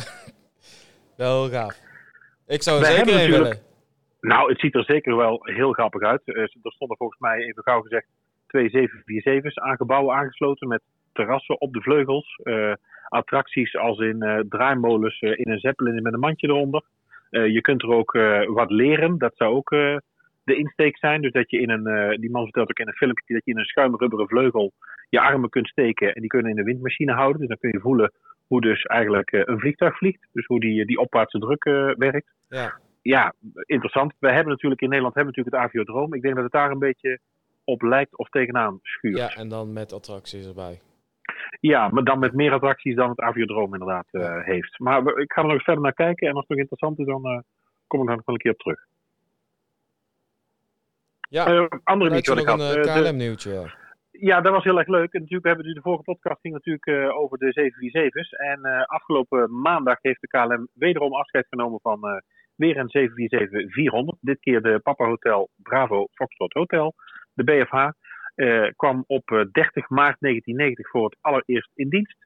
wel 1.17 1.49
gaaf. 1.49 1.79
Ik 2.47 2.61
zou 2.61 2.79
er 2.79 2.85
zeker 2.85 3.13
even 3.13 3.31
willen. 3.31 3.74
Nou, 4.25 4.49
het 4.49 4.59
ziet 4.59 4.75
er 4.75 4.83
zeker 4.83 5.15
wel 5.15 5.39
heel 5.43 5.71
grappig 5.71 6.01
uit. 6.01 6.21
Uh, 6.25 6.41
er 6.41 6.71
stonden 6.71 6.97
volgens 6.97 7.19
mij, 7.19 7.37
even 7.37 7.63
gauw 7.63 7.81
gezegd, 7.81 8.07
twee 8.47 8.69
747's 8.69 9.59
aan 9.59 9.75
gebouwen 9.75 10.15
aangesloten 10.15 10.67
met 10.67 10.81
terrassen 11.13 11.61
op 11.61 11.73
de 11.73 11.81
vleugels. 11.81 12.39
Uh, 12.43 12.73
attracties 13.07 13.75
als 13.75 13.99
in 13.99 14.23
uh, 14.23 14.39
draaimolens 14.49 15.21
in 15.21 15.51
een 15.51 15.59
zeppelin 15.59 16.01
met 16.01 16.13
een 16.13 16.19
mandje 16.19 16.47
eronder. 16.47 16.83
je 17.29 17.61
kunt 17.61 17.81
er 17.81 17.89
ook 17.89 18.11
wat 18.47 18.71
leren. 18.71 19.17
Dat 19.17 19.35
zou 19.35 19.55
ook 19.55 19.69
de 20.43 20.55
insteek 20.55 20.97
zijn. 20.97 21.21
Dus 21.21 21.31
dat 21.31 21.49
je 21.49 21.59
in 21.59 21.69
een, 21.69 22.19
die 22.19 22.31
man 22.31 22.43
vertelt 22.43 22.69
ook 22.69 22.79
in 22.79 22.87
een 22.87 22.93
filmpje, 22.93 23.33
dat 23.33 23.45
je 23.45 23.51
in 23.51 23.57
een 23.57 23.65
schuimrubberen 23.65 24.27
vleugel 24.27 24.71
je 25.09 25.19
armen 25.19 25.49
kunt 25.49 25.67
steken 25.67 26.13
en 26.13 26.21
die 26.21 26.29
kunnen 26.29 26.49
in 26.49 26.57
de 26.57 26.63
windmachine 26.63 27.13
houden. 27.13 27.39
Dus 27.39 27.47
dan 27.47 27.57
kun 27.57 27.69
je 27.71 27.79
voelen 27.79 28.11
hoe 28.47 28.61
dus 28.61 28.83
eigenlijk 28.83 29.31
een 29.31 29.59
vliegtuig 29.59 29.97
vliegt. 29.97 30.27
Dus 30.31 30.45
hoe 30.45 30.59
die, 30.59 30.85
die 30.85 30.99
opwaartse 30.99 31.39
druk 31.39 31.63
werkt. 31.97 32.33
Ja 32.49 32.79
ja, 33.13 33.33
interessant. 33.65 34.13
We 34.19 34.31
hebben 34.31 34.51
natuurlijk 34.51 34.81
in 34.81 34.89
Nederland 34.89 35.15
hebben 35.15 35.33
natuurlijk 35.35 35.55
het 35.55 35.65
aviodroom. 35.65 36.13
Ik 36.13 36.21
denk 36.21 36.35
dat 36.35 36.43
het 36.43 36.53
daar 36.53 36.71
een 36.71 36.79
beetje 36.79 37.19
op 37.63 37.81
lijkt 37.81 38.17
of 38.17 38.29
tegenaan 38.29 38.79
schuurt. 38.81 39.17
Ja, 39.17 39.29
en 39.29 39.49
dan 39.49 39.73
met 39.73 39.93
attracties 39.93 40.47
erbij. 40.47 40.81
Ja, 41.59 41.87
maar 41.87 42.03
dan 42.03 42.19
met 42.19 42.33
meer 42.33 42.51
attracties 42.51 42.95
dan 42.95 43.09
het 43.09 43.19
Aviodroom 43.19 43.73
inderdaad 43.73 44.07
uh, 44.11 44.45
heeft. 44.45 44.79
Maar 44.79 45.03
we, 45.03 45.21
ik 45.21 45.33
ga 45.33 45.41
er 45.41 45.47
nog 45.47 45.55
eens 45.55 45.63
verder 45.63 45.83
naar 45.83 45.93
kijken. 45.93 46.27
En 46.27 46.33
als 46.33 46.41
het 46.41 46.49
nog 46.49 46.59
interessant 46.59 46.99
is, 46.99 47.05
dan 47.05 47.31
uh, 47.31 47.39
kom 47.87 48.01
ik 48.01 48.07
daar 48.07 48.15
nog 48.15 48.25
wel 48.25 48.35
een 48.35 48.41
keer 48.41 48.51
op 48.51 48.59
terug. 48.59 48.79
Ja, 51.29 51.53
uh, 51.53 51.65
andere 51.83 52.11
nieuwtje 52.11 52.33
wat 52.33 52.41
ik 52.41 52.47
had. 52.47 52.59
een 52.59 53.03
KLM-nieuwtje, 53.03 53.53
ja. 53.53 53.73
Ja, 54.19 54.41
dat 54.41 54.53
was 54.53 54.63
heel 54.63 54.77
erg 54.77 54.87
leuk. 54.87 55.13
En 55.13 55.19
natuurlijk, 55.19 55.43
we 55.43 55.47
hebben 55.47 55.67
nu 55.67 55.73
de 55.73 55.81
vorige 55.81 56.03
podcast 56.03 56.41
ging 56.41 56.53
natuurlijk 56.53 56.85
eh, 56.85 57.17
over 57.17 57.37
de 57.37 57.51
747's. 57.53 58.31
En 58.31 58.63
eh, 58.63 58.85
afgelopen 58.85 59.61
maandag 59.61 59.97
heeft 60.01 60.21
de 60.21 60.27
KLM 60.27 60.67
wederom 60.73 61.13
afscheid 61.13 61.47
genomen 61.49 61.79
van 61.81 62.07
eh, 62.07 62.17
weer 62.55 62.77
een 62.77 64.15
747-400. 64.15 64.19
Dit 64.19 64.39
keer 64.39 64.61
de 64.61 64.79
Papa 64.79 65.05
Hotel 65.05 65.49
Bravo 65.55 66.07
Foxtrot 66.13 66.53
Hotel. 66.53 66.93
De 67.33 67.43
BFH 67.43 67.89
eh, 68.35 68.69
kwam 68.75 69.03
op 69.07 69.31
eh, 69.31 69.41
30 69.51 69.89
maart 69.89 70.17
1990 70.19 70.89
voor 70.89 71.03
het 71.03 71.17
allereerst 71.21 71.71
in 71.75 71.89
dienst. 71.89 72.17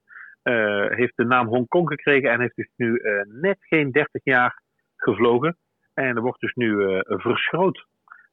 Eh, 0.41 0.85
heeft 0.87 1.17
de 1.17 1.25
naam 1.25 1.47
Hongkong 1.47 1.87
gekregen 1.87 2.31
en 2.31 2.39
heeft 2.39 2.55
dus 2.55 2.69
nu 2.75 2.95
eh, 2.95 3.21
net 3.41 3.57
geen 3.59 3.91
30 3.91 4.23
jaar 4.23 4.61
gevlogen. 4.95 5.57
En 5.93 6.15
er 6.15 6.21
wordt 6.21 6.41
dus 6.41 6.53
nu 6.53 6.83
eh, 6.83 6.99
verschroot. 7.05 7.87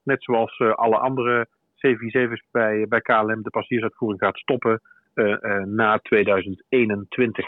Net 0.07 0.23
zoals 0.23 0.57
eh, 0.59 0.75
alle 0.75 0.99
andere 0.99 1.47
747's 1.75 2.49
bij, 2.51 2.87
bij 2.89 3.01
KLM 3.01 3.43
de 3.43 3.51
passagiersuitvoering 3.51 4.21
gaat 4.21 4.39
stoppen 4.39 4.81
eh, 5.15 5.45
eh, 5.45 5.65
na 5.65 5.99
2021. 5.99 7.47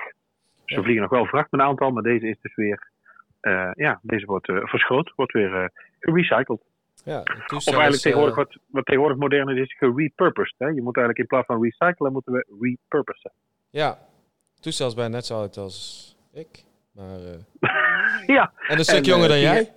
Ze 0.65 0.83
vliegen 0.83 1.03
nog 1.03 1.11
wel 1.11 1.27
vracht 1.27 1.51
met 1.51 1.61
een 1.61 1.67
aantal, 1.67 1.91
maar 1.91 2.03
deze 2.03 2.29
is 2.29 2.41
dus 2.41 2.55
weer. 2.55 2.91
Eh, 3.41 3.71
ja, 3.75 3.99
deze 4.03 4.27
wordt 4.27 4.49
eh, 4.49 4.57
verschroot, 4.65 5.13
wordt 5.17 5.33
weer 5.33 5.55
eh, 5.63 5.69
gerecycled. 6.01 6.61
ja 7.05 7.19
Of 7.21 7.27
eigenlijk 7.67 7.93
is, 7.95 8.01
tegenwoordig 8.03 8.37
wat, 8.37 8.57
wat 8.67 8.85
tegenwoordig 8.85 9.19
modern 9.19 9.49
is, 9.49 9.63
is 9.63 9.77
gerepurposed. 9.79 10.55
Hè? 10.59 10.67
Je 10.67 10.83
moet 10.83 10.97
eigenlijk 10.97 11.19
in 11.19 11.27
plaats 11.27 11.47
van 11.47 11.63
recyclen, 11.63 12.13
moeten 12.13 12.33
we 12.33 12.47
repurposen. 12.61 13.33
Ja, 13.71 13.99
toestel 14.61 14.87
is 14.87 14.95
bijna 14.95 15.15
net 15.15 15.27
zo 15.27 15.35
oud 15.39 15.57
als 15.57 16.17
ik. 16.33 16.65
Maar, 16.93 17.19
Ja, 18.27 18.53
en 18.69 18.79
een 18.79 18.85
stuk 18.85 18.97
En, 18.97 19.03
jonger 19.05 19.29
dan 19.29 19.37
tien- 19.37 19.47
jij? 19.47 19.73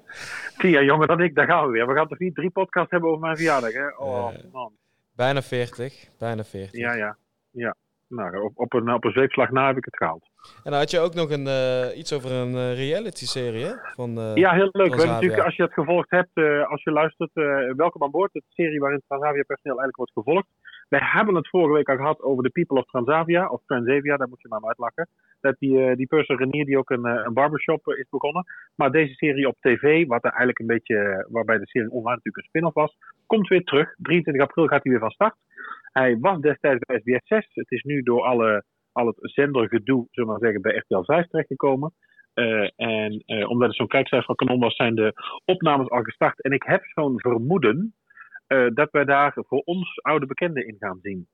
tien 0.58 0.70
jaar 0.70 0.84
jonger 0.84 1.08
dan 1.08 1.22
ik, 1.22 1.36
daar 1.36 1.46
gaan 1.48 1.66
we 1.66 1.72
weer. 1.72 1.88
We 1.88 1.94
gaan 1.94 2.08
toch 2.08 2.20
niet 2.20 2.36
drie 2.36 2.50
podcasts 2.50 2.92
hebben 2.92 3.10
over 3.10 3.22
mijn 3.22 3.36
verjaardag, 3.36 3.74
hè? 3.74 3.88
Oh, 3.98 4.30
man. 4.52 4.72
Bijna 5.16 5.42
40. 5.42 6.10
Bijna 6.20 6.44
40. 6.44 6.80
Ja, 6.80 6.94
ja. 6.94 7.18
ja. 7.52 7.76
Nou, 8.12 8.42
op, 8.42 8.52
op, 8.60 8.74
een, 8.74 8.94
op 8.94 9.04
een 9.04 9.12
zweepslag 9.12 9.52
na 9.52 9.68
heb 9.68 9.78
ik 9.78 9.86
het 9.86 9.98
gehaald. 9.98 10.30
En 10.64 10.72
dan 10.72 10.80
had 10.80 10.92
je 10.92 11.00
ook 11.00 11.14
nog 11.14 11.30
een, 11.30 11.48
eh, 11.48 11.98
iets 11.98 12.14
over 12.14 12.32
een 12.32 12.56
eh, 12.56 12.76
reality-serie, 12.76 13.66
hè? 13.66 13.74
Van, 13.96 14.18
eh, 14.18 14.36
Ja, 14.36 14.52
heel 14.54 14.70
leuk. 14.72 14.96
We 14.96 15.06
natuurlijk, 15.06 15.44
als 15.44 15.56
je 15.56 15.64
het 15.64 15.74
gevolgd 15.74 16.10
hebt, 16.10 16.36
als 16.70 16.84
je 16.84 16.92
luistert, 16.92 17.32
welkom 17.76 18.04
aan 18.04 18.12
boord. 18.12 18.34
Het 18.34 18.44
serie 18.50 18.80
waarin 18.80 19.02
Transavia 19.08 19.44
personeel 19.44 19.80
eigenlijk 19.82 19.98
wordt 19.98 20.12
gevolgd. 20.12 20.48
Wij 20.90 21.00
hebben 21.04 21.36
het 21.36 21.50
vorige 21.50 21.74
week 21.74 21.90
al 21.90 21.96
gehad 21.96 22.22
over 22.22 22.44
de 22.44 22.50
People 22.50 22.80
of 22.80 22.86
Transavia, 22.86 23.48
of 23.48 23.62
Transavia, 23.66 24.18
daar 24.18 24.30
moet 24.30 24.42
je 24.42 24.48
maar 24.48 24.66
uitlachen. 24.66 25.08
Dat 25.42 25.56
die, 25.60 25.84
eh, 25.84 25.96
die 25.96 26.08
Purser 26.08 26.38
Renier 26.38 26.66
die 26.66 26.78
ook 26.78 26.90
een, 26.90 27.06
eh, 27.06 27.26
een 27.26 27.34
barbershop 27.34 27.88
eh, 27.88 27.98
is 27.98 28.10
begonnen. 28.10 28.46
Maar 28.76 28.92
deze 28.92 29.14
serie 29.14 29.48
op 29.48 29.58
tv, 29.60 30.06
wat 30.08 30.24
er 30.24 30.30
eigenlijk 30.30 30.60
een 30.60 30.68
beetje, 30.68 31.28
waarbij 31.30 31.58
de 31.58 31.68
serie 31.68 31.90
online 31.90 32.16
natuurlijk 32.16 32.38
een 32.38 32.50
spin-off 32.50 32.74
was, 32.74 32.98
komt 33.26 33.48
weer 33.48 33.64
terug. 33.64 33.96
23 33.98 34.44
april 34.44 34.68
gaat 34.68 34.84
hij 34.84 34.92
weer 34.92 35.02
van 35.02 35.12
start. 35.12 35.36
Hij 35.92 36.18
was 36.20 36.40
destijds 36.40 36.86
bij 36.86 37.00
SBS 37.00 37.28
6. 37.28 37.48
Het 37.54 37.72
is 37.72 37.84
nu 37.84 38.02
door 38.02 38.24
alle, 38.24 38.64
al 38.92 39.08
het 39.08 39.18
zendergedoe, 39.20 40.08
zullen 40.12 40.30
we 40.30 40.36
maar 40.36 40.52
zeggen, 40.52 40.62
bij 40.62 40.76
RTL 40.76 41.04
5 41.04 41.28
terechtgekomen. 41.28 41.94
Eh, 42.34 42.70
en 42.76 43.24
omdat 43.48 43.68
het 43.68 43.78
zo'n 43.78 43.88
kijkcijfer 43.88 44.36
van 44.36 44.36
kanon 44.36 44.60
was, 44.60 44.76
zijn 44.76 44.96
de 44.96 45.14
opnames 45.46 45.90
al 45.90 46.02
gestart. 46.02 46.42
En 46.42 46.52
ik 46.52 46.64
heb 46.64 46.82
zo'n 46.86 47.20
vermoeden 47.20 47.96
dat 48.74 48.92
wij 48.92 49.06
daar 49.06 49.34
voor 49.36 49.62
ons 49.66 50.02
oude 50.02 50.26
bekenden 50.26 50.68
in 50.68 50.76
gaan 50.80 51.00
zien. 51.02 51.28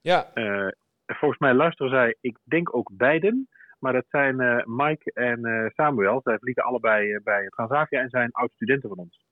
ja, 0.00 0.32
volgens 1.18 1.40
mij 1.40 1.54
luisteren 1.54 1.92
zij, 1.92 2.16
ik 2.20 2.38
denk 2.44 2.76
ook 2.76 2.90
beiden. 2.96 3.48
Maar 3.78 3.92
dat 3.92 4.04
zijn 4.08 4.40
eh, 4.40 4.64
Mike 4.66 5.12
en 5.12 5.44
eh, 5.44 5.66
Samuel. 5.74 6.20
Zij 6.24 6.38
vliegen 6.38 6.62
allebei 6.62 7.12
eh, 7.12 7.22
bij 7.22 7.46
Transavia 7.48 8.00
en 8.00 8.08
zijn 8.10 8.30
oud-studenten 8.32 8.88
van 8.88 8.98
ons. 8.98 9.24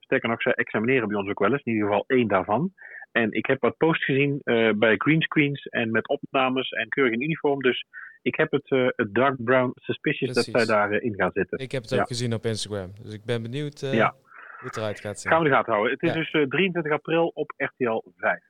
Sterker 0.00 0.28
nog, 0.28 0.42
zij 0.42 0.52
examineren 0.52 1.08
bij 1.08 1.16
ons 1.16 1.28
ook 1.28 1.38
wel 1.38 1.52
eens. 1.52 1.62
In 1.64 1.72
ieder 1.72 1.88
geval 1.88 2.04
één 2.06 2.28
daarvan. 2.28 2.72
En 3.12 3.32
ik 3.32 3.46
heb 3.46 3.60
wat 3.60 3.76
posts 3.76 4.04
gezien 4.04 4.40
bij 4.78 4.94
greenscreens 4.96 5.64
en 5.66 5.90
met 5.90 6.08
opnames 6.08 6.70
en 6.70 6.88
keurig 6.88 7.12
in 7.12 7.22
uniform. 7.22 7.62
Dus 7.62 7.84
ik 8.22 8.34
heb 8.36 8.50
het, 8.50 8.68
het 8.96 9.14
dark 9.14 9.44
brown 9.44 9.70
suspicious 9.74 10.34
dat 10.34 10.44
zij 10.44 10.64
daarin 10.64 11.02
in 11.02 11.14
gaan 11.14 11.30
zitten. 11.32 11.58
ik 11.58 11.72
heb 11.72 11.82
het 11.82 11.90
Ja. 11.90 12.00
ook 12.00 12.06
gezien 12.06 12.34
op 12.34 12.44
Instagram. 12.44 12.92
Dus 13.02 13.14
ik 13.14 13.24
ben 13.24 13.42
benieuwd 13.42 13.80
Ja. 13.80 14.14
hoe 14.58 14.68
het 14.68 14.76
eruit 14.76 15.00
gaat 15.00 15.20
zien. 15.20 15.32
Gaan 15.32 15.42
we 15.42 15.48
de 15.48 15.54
gaten 15.54 15.72
houden. 15.72 15.92
Het 15.92 16.02
is 16.02 16.08
Ja. 16.08 16.14
dus 16.14 16.30
eh, 16.30 16.42
23 16.42 16.92
april 16.92 17.30
op 17.34 17.52
RTL 17.56 18.02
5. 18.16 18.47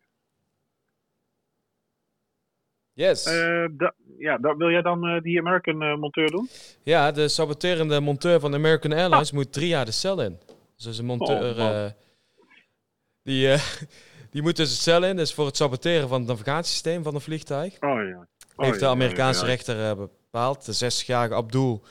Yes. 2.99 3.25
Eh, 3.25 3.65
da- 3.71 3.95
ja, 4.19 4.39
da- 4.39 4.57
wil 4.57 4.71
jij 4.71 4.83
dan 4.83 5.07
eh, 5.07 5.23
die 5.23 5.39
American 5.39 5.83
eh, 5.83 5.97
monteur 5.97 6.31
doen? 6.31 6.49
Ja, 6.83 7.13
de 7.13 7.29
saboterende 7.29 8.01
monteur 8.01 8.41
van 8.41 8.55
American 8.55 8.93
Airlines 8.93 9.33
moet 9.33 9.53
drie 9.53 9.69
jaar 9.69 9.85
de 9.85 9.91
cel 9.91 10.23
in. 10.23 10.39
Dus 10.75 10.85
dat 10.85 10.93
is 10.93 10.99
een 10.99 11.05
monteur. 11.05 11.51
Oh, 11.51 11.57
man. 11.59 11.73
eh, 11.73 11.91
die, 13.23 13.57
die 14.33 14.43
moet 14.43 14.57
dus 14.57 14.69
de 14.71 14.77
cel 14.83 15.05
in. 15.05 15.17
Dus 15.17 15.35
voor 15.35 15.47
het 15.47 15.57
saboteren 15.57 16.09
van 16.09 16.19
het 16.19 16.29
navigatiesysteem 16.29 17.03
van 17.03 17.15
een 17.15 17.21
vliegtuig. 17.21 17.73
Oh 17.81 18.03
ja. 18.09 18.27
Oh, 18.57 18.65
heeft 18.67 18.81
de 18.81 18.87
Amerikaanse 18.87 19.41
ja, 19.41 19.47
ja. 19.47 19.53
rechter 19.53 19.97
bepaald. 19.97 20.65
De 20.81 20.91
60-jarige 21.03 21.35
Abdul 21.35 21.83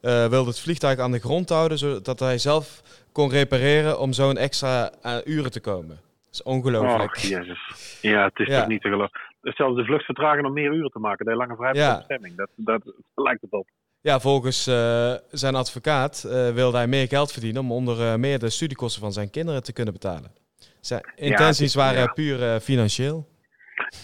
wilde 0.00 0.44
het 0.50 0.60
vliegtuig 0.60 0.98
aan 0.98 1.12
de 1.12 1.18
grond 1.18 1.48
houden. 1.48 1.78
Zodat 1.78 2.20
hij 2.20 2.38
zelf 2.38 2.82
kon 3.12 3.30
repareren 3.30 3.98
om 4.00 4.12
zo'n 4.12 4.36
extra 4.36 4.92
uren 5.24 5.50
te 5.50 5.60
komen. 5.60 6.00
Dat 6.24 6.32
is 6.32 6.42
ongelooflijk. 6.42 7.16
Jezus. 7.16 7.58
Ja, 8.00 8.24
het 8.24 8.38
is 8.38 8.46
Ja. 8.46 8.58
toch 8.58 8.68
niet 8.68 8.80
te 8.82 8.88
geloven. 8.88 9.20
Zelfs 9.44 9.76
de 9.76 9.84
vlucht 9.84 10.04
vertragen 10.04 10.44
om 10.44 10.52
meer 10.52 10.72
uren 10.72 10.90
te 10.90 10.98
maken. 10.98 11.26
De 11.26 11.34
lange 11.34 11.56
vrijheid 11.56 11.78
Ja. 11.78 11.96
bestemming. 11.96 12.34
Dat, 12.34 12.48
dat 12.56 12.82
lijkt 13.14 13.40
het 13.40 13.52
op. 13.52 13.66
Ja, 14.10 14.20
volgens 14.20 14.66
eh, 14.66 15.14
zijn 15.30 15.54
advocaat 15.54 16.24
eh, 16.24 16.50
wilde 16.50 16.76
hij 16.76 16.86
meer 16.86 17.08
geld 17.08 17.32
verdienen 17.32 17.62
om 17.62 17.72
onder 17.72 18.00
eh, 18.00 18.16
meer 18.16 18.38
de 18.38 18.50
studiekosten 18.50 19.02
van 19.02 19.12
zijn 19.12 19.30
kinderen 19.30 19.62
te 19.62 19.72
kunnen 19.72 19.92
betalen. 19.92 20.30
Zijn 20.80 21.12
intenties 21.16 21.74
waren 21.74 22.00
ja. 22.00 22.12
puur 22.12 22.60
financieel. 22.60 23.26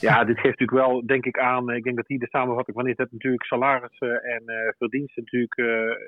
Ja, 0.01 0.25
dit 0.25 0.39
geeft 0.39 0.59
natuurlijk 0.59 0.87
wel, 0.87 1.07
denk 1.07 1.25
ik, 1.25 1.39
aan. 1.39 1.71
Ik 1.71 1.85
denk 1.85 1.97
dat 1.97 2.07
hier 2.07 2.19
de 2.19 2.29
samenvatting 2.31 2.77
van 2.77 2.89
is 2.89 2.97
dat 2.97 3.13
natuurlijk 3.13 3.45
salarissen 3.45 4.23
en 4.23 4.43
verdiensten 4.79 5.23
natuurlijk 5.23 5.57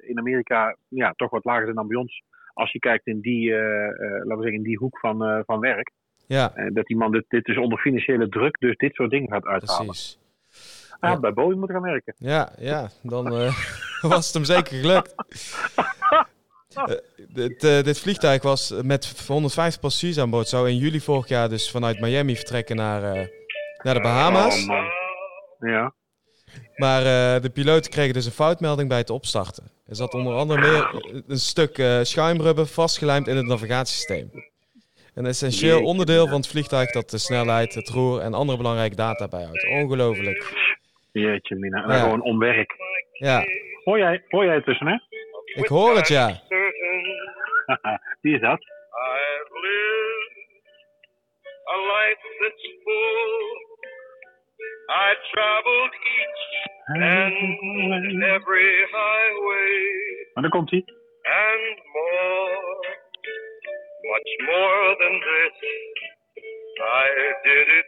in 0.06 0.18
Amerika 0.18 0.76
ja, 0.88 1.12
toch 1.16 1.30
wat 1.30 1.44
lager 1.44 1.64
zijn 1.64 1.76
dan 1.76 1.88
bij 1.88 1.96
ons. 1.96 2.22
Als 2.54 2.72
je 2.72 2.78
kijkt 2.78 3.06
in 3.06 3.20
die, 3.20 3.50
laten 3.50 4.36
we 4.36 4.42
zeggen, 4.42 4.52
in 4.52 4.62
die 4.62 4.78
hoek 4.78 4.98
van, 4.98 5.42
van 5.46 5.60
werk. 5.60 5.90
Ja, 6.32 6.52
En 6.54 6.74
dat 6.74 6.86
die 6.86 6.96
man, 6.96 7.12
dit, 7.12 7.24
dit 7.28 7.48
is 7.48 7.58
onder 7.58 7.78
financiële 7.78 8.28
druk, 8.28 8.56
dus 8.60 8.76
dit 8.76 8.94
soort 8.94 9.10
dingen 9.10 9.28
gaat 9.28 9.44
uithalen. 9.46 9.86
precies. 9.86 10.18
Ah, 11.00 11.10
Ja. 11.10 11.20
bij 11.20 11.32
Boeing 11.32 11.60
moet 11.60 11.70
gaan 11.70 11.82
werken. 11.82 12.14
Ja, 12.18 12.52
ja 12.58 12.90
dan 13.02 13.36
eh, 13.36 13.54
was 14.00 14.24
het 14.26 14.34
hem 14.34 14.44
zeker 14.44 14.76
gelukt. 14.78 15.14
Eh, 16.74 16.94
dit, 17.28 17.64
eh, 17.64 17.82
dit 17.82 18.00
vliegtuig 18.00 18.42
was 18.42 18.74
met 18.82 19.24
150 19.26 19.80
passagiers 19.80 20.18
aan 20.18 20.30
boord. 20.30 20.48
Zou 20.48 20.68
in 20.68 20.76
juli 20.76 21.00
vorig 21.00 21.28
jaar 21.28 21.48
dus 21.48 21.70
vanuit 21.70 22.00
Miami 22.00 22.36
vertrekken 22.36 22.76
naar, 22.76 23.02
eh, 23.14 23.26
naar 23.82 23.94
de 23.94 24.00
Bahama's. 24.00 24.60
Oh, 24.62 24.66
man. 24.68 24.84
Ja. 25.72 25.94
Maar 26.76 26.98
eh, 27.00 27.42
de 27.42 27.50
piloten 27.50 27.90
kregen 27.90 28.14
dus 28.14 28.26
een 28.26 28.32
foutmelding 28.32 28.88
bij 28.88 28.98
het 28.98 29.10
opstarten. 29.10 29.64
Er 29.86 29.96
zat 29.96 30.14
onder 30.14 30.34
andere 30.34 30.60
meer 30.60 31.04
een 31.26 31.38
stuk 31.38 31.78
eh, 31.78 31.98
schuimrubber 32.02 32.66
vastgelijmd 32.66 33.28
in 33.28 33.36
het 33.36 33.46
navigatiesysteem. 33.46 34.30
Een 35.14 35.26
essentieel 35.26 35.70
Jeetje, 35.72 35.86
onderdeel 35.86 36.26
van 36.26 36.36
het 36.36 36.48
vliegtuig 36.48 36.90
dat 36.90 37.10
de 37.10 37.18
snelheid, 37.18 37.74
het 37.74 37.88
roer 37.88 38.20
en 38.20 38.34
andere 38.34 38.58
belangrijke 38.58 38.96
data 38.96 39.28
bijhoudt. 39.28 39.68
Ongelooflijk. 39.68 40.52
Jeetje, 41.12 41.56
Mina. 41.56 41.82
En 41.84 41.90
Ja. 41.90 42.00
gewoon 42.00 42.22
onwerk. 42.22 42.74
Ja, 43.12 43.44
Hoor 43.84 43.98
jij, 43.98 44.24
hoor 44.28 44.44
jij 44.44 44.54
het 44.54 44.64
tussen, 44.64 44.86
hè? 44.86 44.96
ik 45.62 45.66
hoor 45.66 45.96
het 45.96 46.08
ja. 46.08 46.26
Wie 48.22 48.34
is 48.34 48.40
dat? 48.40 48.60
I've 48.60 49.52
lived 49.52 50.34
a 51.74 51.76
life 51.92 52.22
that's 52.40 52.62
full. 52.84 53.60
I 54.88 55.14
traveled 55.32 55.92
each 56.18 56.42
and 56.86 58.22
every 58.22 58.86
highway 58.90 60.26
Maar 60.34 60.42
daar 60.42 60.50
komt 60.52 60.70
hij. 60.70 60.84
and 61.22 61.78
more, 61.92 62.86
much 64.10 64.30
more 64.50 64.88
than 65.02 65.14
this. 65.28 65.54
I 66.80 67.32
did 67.42 67.66
it 67.78 67.86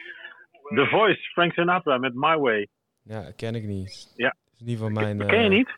The 0.75 0.87
Voice, 0.90 1.21
Frank 1.33 1.52
Sinatra 1.52 1.99
met 1.99 2.14
My 2.14 2.37
Way. 2.37 2.69
Ja, 3.02 3.33
ken 3.37 3.55
ik 3.55 3.64
niet. 3.64 4.12
Ja. 4.17 4.37
Is 4.55 4.61
niet 4.61 4.79
van 4.79 4.93
mijn, 4.93 5.19
Ken 5.19 5.38
je 5.38 5.45
eh, 5.45 5.49
niet? 5.49 5.69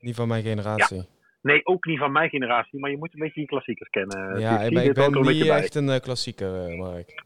niet 0.00 0.14
van 0.14 0.28
mijn 0.28 0.42
generatie. 0.42 1.08
Nee, 1.42 1.66
ook 1.66 1.84
niet 1.84 1.98
van 1.98 2.12
mijn 2.12 2.28
generatie, 2.28 2.80
maar 2.80 2.90
je 2.90 2.96
moet 2.96 3.14
een 3.14 3.20
beetje 3.20 3.40
die 3.40 3.48
klassiekers 3.48 3.88
kennen. 3.88 4.38
Ja, 4.38 4.56
Dus 4.58 4.66
ik 4.66 4.74
ben, 4.74 4.84
ik 4.84 4.96
een 4.96 5.22
niet 5.22 5.46
bij. 5.46 5.56
echt 5.56 5.74
een 5.74 5.88
eh, 5.88 6.00
klassieker, 6.00 6.66
eh, 6.66 6.78
Mark. 6.78 7.24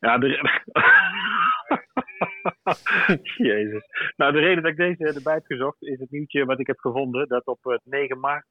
Ja, 0.00 0.18
de... 0.18 0.28
Jezus. 3.50 3.84
Nou, 4.16 4.32
de 4.32 4.38
reden 4.38 4.62
dat 4.62 4.72
ik 4.72 4.76
deze 4.76 5.14
erbij 5.14 5.34
heb 5.34 5.44
gezocht 5.44 5.82
is 5.82 5.98
het 5.98 6.10
nieuwtje 6.10 6.44
wat 6.44 6.60
ik 6.60 6.66
heb 6.66 6.78
gevonden. 6.78 7.28
Dat 7.28 7.46
op 7.46 7.66
eh, 7.66 7.76
9 7.84 8.20
maart 8.20 8.46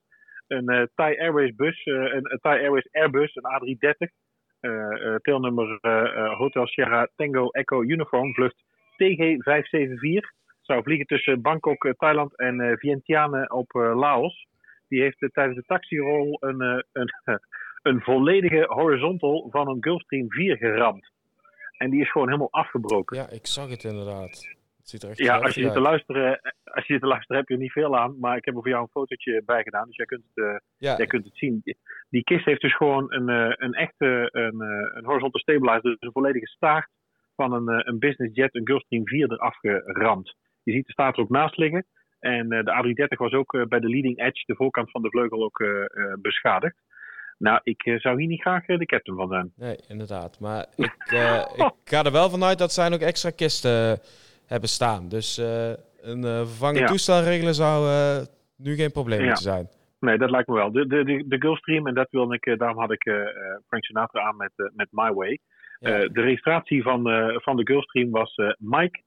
een 0.50 0.70
eh, 0.70 0.84
Thai 0.96 1.20
Airways 1.20 1.56
bus, 1.56 1.84
eh, 1.84 1.94
een, 1.94 2.32
een 2.32 2.40
Thai 2.42 2.60
Airways 2.60 2.88
Airbus, 2.92 3.36
een 3.36 3.44
A330. 3.44 4.12
eh 4.60 5.16
eh, 5.82 6.38
Hotel 6.38 6.68
Sierra 6.68 7.08
Tango 7.16 7.50
Echo 7.50 7.82
Uniform, 7.82 8.34
vlucht 8.34 8.64
TG574. 8.98 10.38
Zou 10.62 10.84
vliegen 10.84 11.06
tussen 11.06 11.42
Bangkok, 11.42 11.94
Thailand 11.98 12.38
en 12.38 12.78
Vientiane 12.78 13.50
op 13.50 13.72
Laos. 13.74 14.48
Die 14.88 15.02
heeft 15.02 15.30
tijdens 15.34 15.56
de 15.58 15.64
taxirol 15.66 16.38
een, 16.40 16.86
een, 16.92 17.10
een 17.82 18.02
volledige 18.02 18.66
horizontal 18.68 19.48
van 19.52 19.68
een 19.68 19.78
Gulfstream 19.84 20.32
4 20.32 20.58
geramd. 20.58 21.12
En 21.78 21.90
die 21.90 22.02
is 22.02 22.12
gewoon 22.12 22.28
helemaal 22.28 22.52
afgebroken. 22.52 23.18
Ja, 23.18 23.30
ik 23.30 23.48
zag 23.48 23.70
het 23.70 23.84
inderdaad. 23.84 24.59
Het 24.92 25.00
ziet 25.00 25.04
er 25.04 25.10
echt 25.10 25.18
Ja, 25.20 25.26
geweldig 25.26 25.46
als 25.46 25.56
je, 25.56 25.64
zit 25.64 25.74
te 25.74 25.80
luisteren, 25.90 26.42
eh, 26.42 26.52
als 26.76 26.86
je 26.88 26.94
zit 26.94 27.02
te 27.02 27.08
luisteren 27.08 27.38
heb 27.38 27.48
je 27.48 27.54
er 27.54 27.60
niet 27.60 27.72
veel 27.72 27.98
aan. 27.98 28.20
Maar 28.20 28.38
ik 28.38 28.46
heb 28.46 28.56
er 28.56 28.62
voor 28.62 28.70
jou 28.70 28.82
een 28.84 28.90
fotootje 28.90 29.42
bij 29.46 29.64
gedaan. 29.64 29.86
Dus 29.88 29.96
jij 29.96 30.06
kunt 30.06 30.24
het, 30.34 30.46
eh, 30.46 30.58
Ja, 30.78 30.98
jij 30.98 31.06
kunt 31.08 31.26
het 31.26 31.38
zien. 31.38 31.62
Die 32.10 32.24
kist 32.24 32.46
heeft 32.46 32.62
dus 32.62 32.76
gewoon 32.76 33.14
een, 33.14 33.30
eh, 33.30 33.54
een 33.58 33.74
echte 33.74 34.30
een, 34.32 34.62
eh, 34.62 34.98
een 34.98 35.06
horizontal 35.06 35.40
stabilizer. 35.40 35.82
Dus 35.82 35.98
een 36.00 36.12
volledige 36.12 36.48
staart 36.48 36.90
van 37.36 37.54
een, 37.54 37.68
eh, 37.70 37.80
een 37.88 38.00
business 38.00 38.36
jet, 38.36 38.56
een 38.56 38.68
Gulfstream 38.68 39.08
4 39.08 39.32
eraf 39.32 39.58
geramd. 39.86 40.36
Je 40.64 40.72
ziet 40.72 40.86
de 40.86 40.92
staart 40.92 41.16
er 41.16 41.22
ook 41.24 41.30
naast 41.30 41.58
liggen. 41.58 41.86
En 42.20 42.52
eh, 42.52 42.64
de 42.66 42.72
A330 42.72 43.18
was 43.18 43.32
ook 43.34 43.54
eh, 43.54 43.64
bij 43.66 43.80
de 43.80 43.90
leading 43.90 44.20
edge, 44.20 44.44
de 44.46 44.56
voorkant 44.56 44.92
van 44.92 45.02
de 45.02 45.10
vleugel, 45.10 45.44
ook 45.44 45.60
eh, 45.60 45.70
eh, 45.70 46.14
beschadigd. 46.22 46.76
Nou, 47.38 47.60
ik 47.64 47.84
eh, 47.86 48.00
zou 48.00 48.20
hier 48.20 48.28
niet 48.28 48.42
graag 48.42 48.68
eh, 48.68 48.78
de 48.78 48.86
captain 48.86 49.18
van 49.18 49.28
zijn. 49.30 49.52
nee, 49.56 49.78
inderdaad. 49.88 50.40
Maar 50.40 50.66
ik, 50.76 50.96
eh, 51.06 51.46
ik 51.56 51.74
ga 51.84 52.04
er 52.04 52.12
wel 52.12 52.30
vanuit 52.30 52.58
dat 52.58 52.72
zij 52.74 52.90
nog 52.90 53.00
extra 53.00 53.30
kisten 53.30 53.92
eh, 53.92 53.98
hebben 54.50 54.70
staan. 54.70 55.10
Dus 55.10 55.38
eh, 55.38 55.74
een 56.02 56.24
eh, 56.24 56.38
vervangend 56.38 56.80
Ja. 56.80 56.86
toestel 56.86 57.24
regelen 57.24 57.56
zou 57.56 57.88
eh, 57.90 58.26
nu 58.56 58.76
geen 58.76 58.92
probleem 58.92 59.22
Ja. 59.24 59.36
zijn. 59.36 59.68
Nee, 60.00 60.18
dat 60.18 60.30
lijkt 60.30 60.48
me 60.48 60.56
wel. 60.56 60.72
De, 60.72 60.88
de, 60.88 61.04
de, 61.04 61.28
de 61.28 61.40
Gulfstream, 61.40 61.88
en 61.88 61.94
dat 61.94 62.10
wilde 62.10 62.36
ik, 62.40 62.60
daarom 62.60 62.80
had 62.80 62.92
ik 62.92 63.02
Frank 63.68 63.86
Sinatra 63.86 64.22
aan 64.22 64.38
met, 64.38 64.52
met 64.76 64.88
My 64.92 65.14
Way. 65.14 65.40
Ja. 65.80 66.08
De 66.08 66.22
registratie 66.22 66.84
van, 66.84 67.04
van 67.42 67.56
de 67.56 67.66
Gulfstream 67.66 68.10
was 68.10 68.36
Mike, 68.58 69.02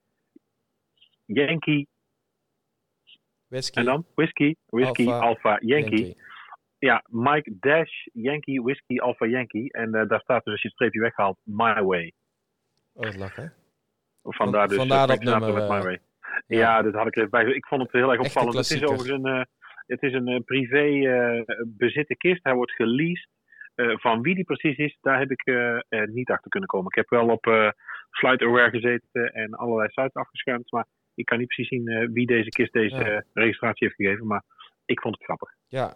Yankee 1.24 1.88
Whisky, 3.48 3.78
en 3.78 3.84
dan 3.84 4.06
Whiskey, 4.14 4.56
Whiskey, 4.66 5.06
Alpha, 5.06 5.26
Alpha, 5.26 5.58
Yankee. 5.60 5.98
Yankee. 5.98 6.16
Ja, 6.78 7.04
Mike 7.08 7.56
Dash, 7.60 8.06
Yankee, 8.12 8.62
Whiskey, 8.62 9.00
Alpha, 9.00 9.26
Yankee. 9.26 9.72
En 9.72 9.90
daar 9.90 10.20
staat 10.20 10.44
dus 10.44 10.52
als 10.52 10.62
je 10.62 10.68
het 10.68 10.76
streepje 10.76 11.00
weghaalt, 11.00 11.38
My 11.42 11.82
Way. 11.82 12.12
Oh, 12.92 13.04
wat 13.04 13.16
lachen. 13.16 13.52
Vandaar 14.22 14.68
dus 14.68 14.76
vandaar 14.76 15.06
dat 15.06 15.22
nummer, 15.22 15.52
met 15.52 15.62
eh, 15.62 15.70
My 15.70 15.82
Way. 15.82 15.98
Ja, 16.46 16.82
dat 16.82 16.94
had 16.94 17.16
ik 17.16 17.30
bij. 17.30 17.44
Ik 17.44 17.66
vond 17.66 17.82
het 17.82 17.92
heel 17.92 18.10
erg 18.10 18.20
opvallend. 18.20 18.54
Het 18.56 18.70
is 18.70 18.84
overigens 18.84 19.22
een, 19.24 19.26
eh, 19.26 19.42
het 19.86 20.02
is 20.02 20.12
een 20.12 20.28
eh, 20.28 20.40
privé 20.44 21.44
bezitte 21.66 22.16
kist. 22.16 22.42
Hij 22.42 22.54
wordt 22.54 22.72
geleased. 22.72 23.30
Van 23.74 24.22
wie 24.22 24.34
die 24.34 24.44
precies 24.44 24.76
is, 24.76 24.98
daar 25.00 25.18
heb 25.18 25.30
ik 25.30 25.52
niet 26.12 26.30
achter 26.30 26.50
kunnen 26.50 26.68
komen. 26.68 26.86
Ik 26.88 26.94
heb 26.94 27.08
wel 27.08 27.28
op 27.28 27.46
eh 27.46 27.68
Flight 28.10 28.42
Aware 28.42 28.70
gezeten 28.70 29.32
en 29.32 29.54
allerlei 29.54 29.88
sites 29.88 30.14
afgeschermd. 30.14 30.70
Maar 30.70 30.86
ik 31.14 31.24
kan 31.24 31.38
niet 31.38 31.46
precies 31.46 31.68
zien 31.68 32.10
wie 32.12 32.26
deze 32.26 32.48
kist 32.48 32.72
deze 32.72 32.96
Ja. 32.96 33.24
registratie 33.32 33.86
heeft 33.86 34.00
gegeven. 34.00 34.26
Maar 34.26 34.42
ik 34.84 35.00
vond 35.00 35.14
het 35.14 35.24
grappig. 35.24 35.48
Ja, 35.68 35.92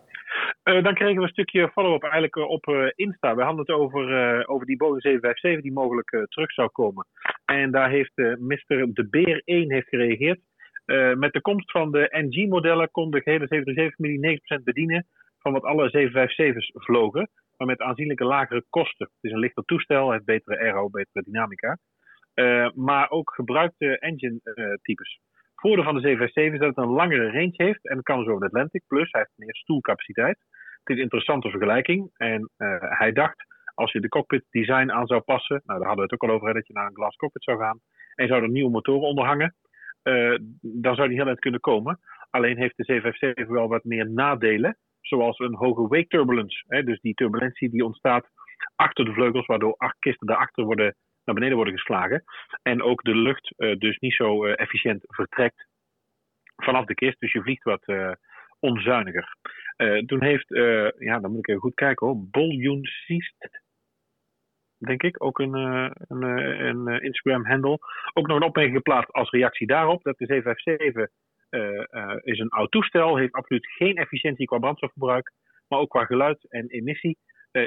Eh, 0.62 0.82
dan 0.82 0.94
kregen 0.94 1.16
we 1.16 1.22
een 1.22 1.28
stukje 1.28 1.68
follow-up 1.68 2.02
eigenlijk 2.02 2.36
eh, 2.36 2.48
op 2.48 2.66
eh, 2.66 2.86
Insta. 2.94 3.34
We 3.34 3.42
hadden 3.42 3.60
het 3.60 3.70
over, 3.70 4.04
over 4.48 4.66
die 4.66 4.76
Boeing 4.76 5.02
757 5.02 5.62
die 5.62 5.72
mogelijk 5.72 6.26
terug 6.28 6.52
zou 6.52 6.68
komen. 6.68 7.06
En 7.44 7.70
daar 7.70 7.90
heeft 7.90 8.16
Mr. 8.16 8.92
De 8.92 9.06
Beer 9.10 9.42
1 9.44 9.72
heeft 9.72 9.88
gereageerd. 9.88 10.40
Met 11.18 11.32
de 11.32 11.40
komst 11.40 11.70
van 11.70 11.90
de 11.90 12.08
NG-modellen 12.10 12.90
kon 12.90 13.10
de 13.10 13.20
gehele 13.20 13.90
737-familie 13.90 14.40
9% 14.58 14.62
bedienen 14.62 15.06
van 15.38 15.52
wat 15.52 15.62
alle 15.62 15.90
757's 15.90 16.70
vlogen. 16.72 17.30
Maar 17.56 17.66
met 17.66 17.80
aanzienlijke 17.80 18.24
lagere 18.24 18.64
kosten. 18.70 19.06
Het 19.06 19.24
is 19.24 19.32
een 19.32 19.38
lichter 19.38 19.64
toestel, 19.64 20.12
heeft 20.12 20.24
betere 20.24 20.58
aero, 20.58 20.90
betere 20.90 21.24
dynamica. 21.24 21.78
Maar 22.74 23.10
ook 23.10 23.34
gebruikte 23.34 23.98
engine-types. 23.98 25.20
Voordeel 25.56 25.84
van 25.84 25.94
de 25.94 26.00
757 26.00 26.52
is 26.52 26.58
dat 26.58 26.76
het 26.76 26.84
een 26.84 27.00
langere 27.02 27.30
range 27.30 27.54
heeft 27.56 27.88
en 27.88 28.02
kan 28.02 28.18
dus 28.18 28.26
over 28.26 28.40
de 28.40 28.46
Atlantic. 28.46 28.82
Plus, 28.86 29.10
hij 29.10 29.20
heeft 29.20 29.38
meer 29.38 29.54
stoelcapaciteit. 29.54 30.38
Het 30.86 30.88
is 30.88 30.96
een 30.96 31.02
interessante 31.02 31.50
vergelijking. 31.50 32.10
En 32.16 32.50
eh, 32.56 32.76
hij 32.78 33.12
dacht, 33.12 33.44
als 33.74 33.92
je 33.92 34.00
de 34.00 34.08
cockpit 34.08 34.44
design 34.50 34.90
aan 34.90 35.06
zou 35.06 35.20
passen, 35.20 35.62
nou 35.64 35.78
daar 35.78 35.88
hadden 35.88 36.06
we 36.06 36.12
het 36.12 36.22
ook 36.22 36.30
al 36.30 36.36
over, 36.36 36.54
dat 36.54 36.66
je 36.66 36.72
naar 36.72 36.86
een 36.86 36.94
glass 36.94 37.16
cockpit 37.16 37.42
zou 37.42 37.58
gaan, 37.58 37.80
en 38.14 38.28
zou 38.28 38.42
er 38.42 38.48
nieuwe 38.48 38.70
motoren 38.70 39.08
onder 39.08 39.24
hangen, 39.24 39.54
eh, 40.02 40.36
dan 40.60 40.94
zou 40.94 41.08
die 41.08 41.16
heel 41.16 41.26
eind 41.26 41.38
kunnen 41.38 41.60
komen. 41.60 41.98
Alleen 42.30 42.56
heeft 42.56 42.76
de 42.76 42.84
757 42.84 43.54
wel 43.54 43.68
wat 43.68 43.84
meer 43.84 44.10
nadelen, 44.10 44.78
zoals 45.00 45.38
een 45.38 45.54
hoge 45.54 45.88
wake 45.88 46.06
turbulence. 46.06 46.64
Hè, 46.68 46.84
dus 46.84 47.00
die 47.00 47.14
turbulentie 47.14 47.70
die 47.70 47.84
ontstaat 47.84 48.28
achter 48.74 49.04
de 49.04 49.12
vleugels, 49.12 49.46
waardoor 49.46 49.74
acht 49.76 49.96
kisten 49.98 50.26
daarachter 50.26 50.64
worden, 50.64 50.94
naar 51.26 51.34
beneden 51.34 51.56
worden 51.56 51.74
geslagen. 51.74 52.24
En 52.62 52.82
ook 52.82 53.02
de 53.02 53.16
lucht 53.16 53.52
eh, 53.56 53.76
dus 53.78 53.98
niet 53.98 54.14
zo 54.14 54.44
eh, 54.44 54.60
efficiënt 54.60 55.02
vertrekt 55.06 55.66
vanaf 56.56 56.84
de 56.84 56.94
kist. 56.94 57.20
Dus 57.20 57.32
je 57.32 57.42
vliegt 57.42 57.62
wat 57.62 57.82
eh, 57.84 58.12
onzuiniger. 58.60 59.36
Toen 60.06 60.22
heeft, 60.22 60.48
ja, 60.98 61.18
dan 61.18 61.30
moet 61.30 61.38
ik 61.38 61.48
even 61.48 61.60
goed 61.60 61.74
kijken 61.74 62.06
hoor, 62.06 62.16
Boljoen 62.30 62.84
Siest, 62.84 63.62
denk 64.78 65.02
ik, 65.02 65.24
ook 65.24 65.38
een, 65.38 65.54
een, 65.54 66.22
een 66.66 67.02
Instagram-handle, 67.02 67.78
ook 68.12 68.26
nog 68.26 68.36
een 68.36 68.42
opmerking 68.42 68.76
geplaatst 68.76 69.12
als 69.12 69.30
reactie 69.30 69.66
daarop 69.66 70.02
dat 70.02 70.18
de 70.18 70.26
757 70.26 71.10
eh, 71.48 71.84
eh, 71.90 72.16
is 72.22 72.38
een 72.38 72.48
oud 72.48 72.70
toestel, 72.70 73.16
heeft 73.16 73.32
absoluut 73.32 73.66
geen 73.66 73.96
efficiëntie 73.96 74.46
qua 74.46 74.58
brandstofverbruik, 74.58 75.32
maar 75.68 75.78
ook 75.78 75.90
qua 75.90 76.04
geluid 76.04 76.46
en 76.48 76.68
emissie 76.68 77.18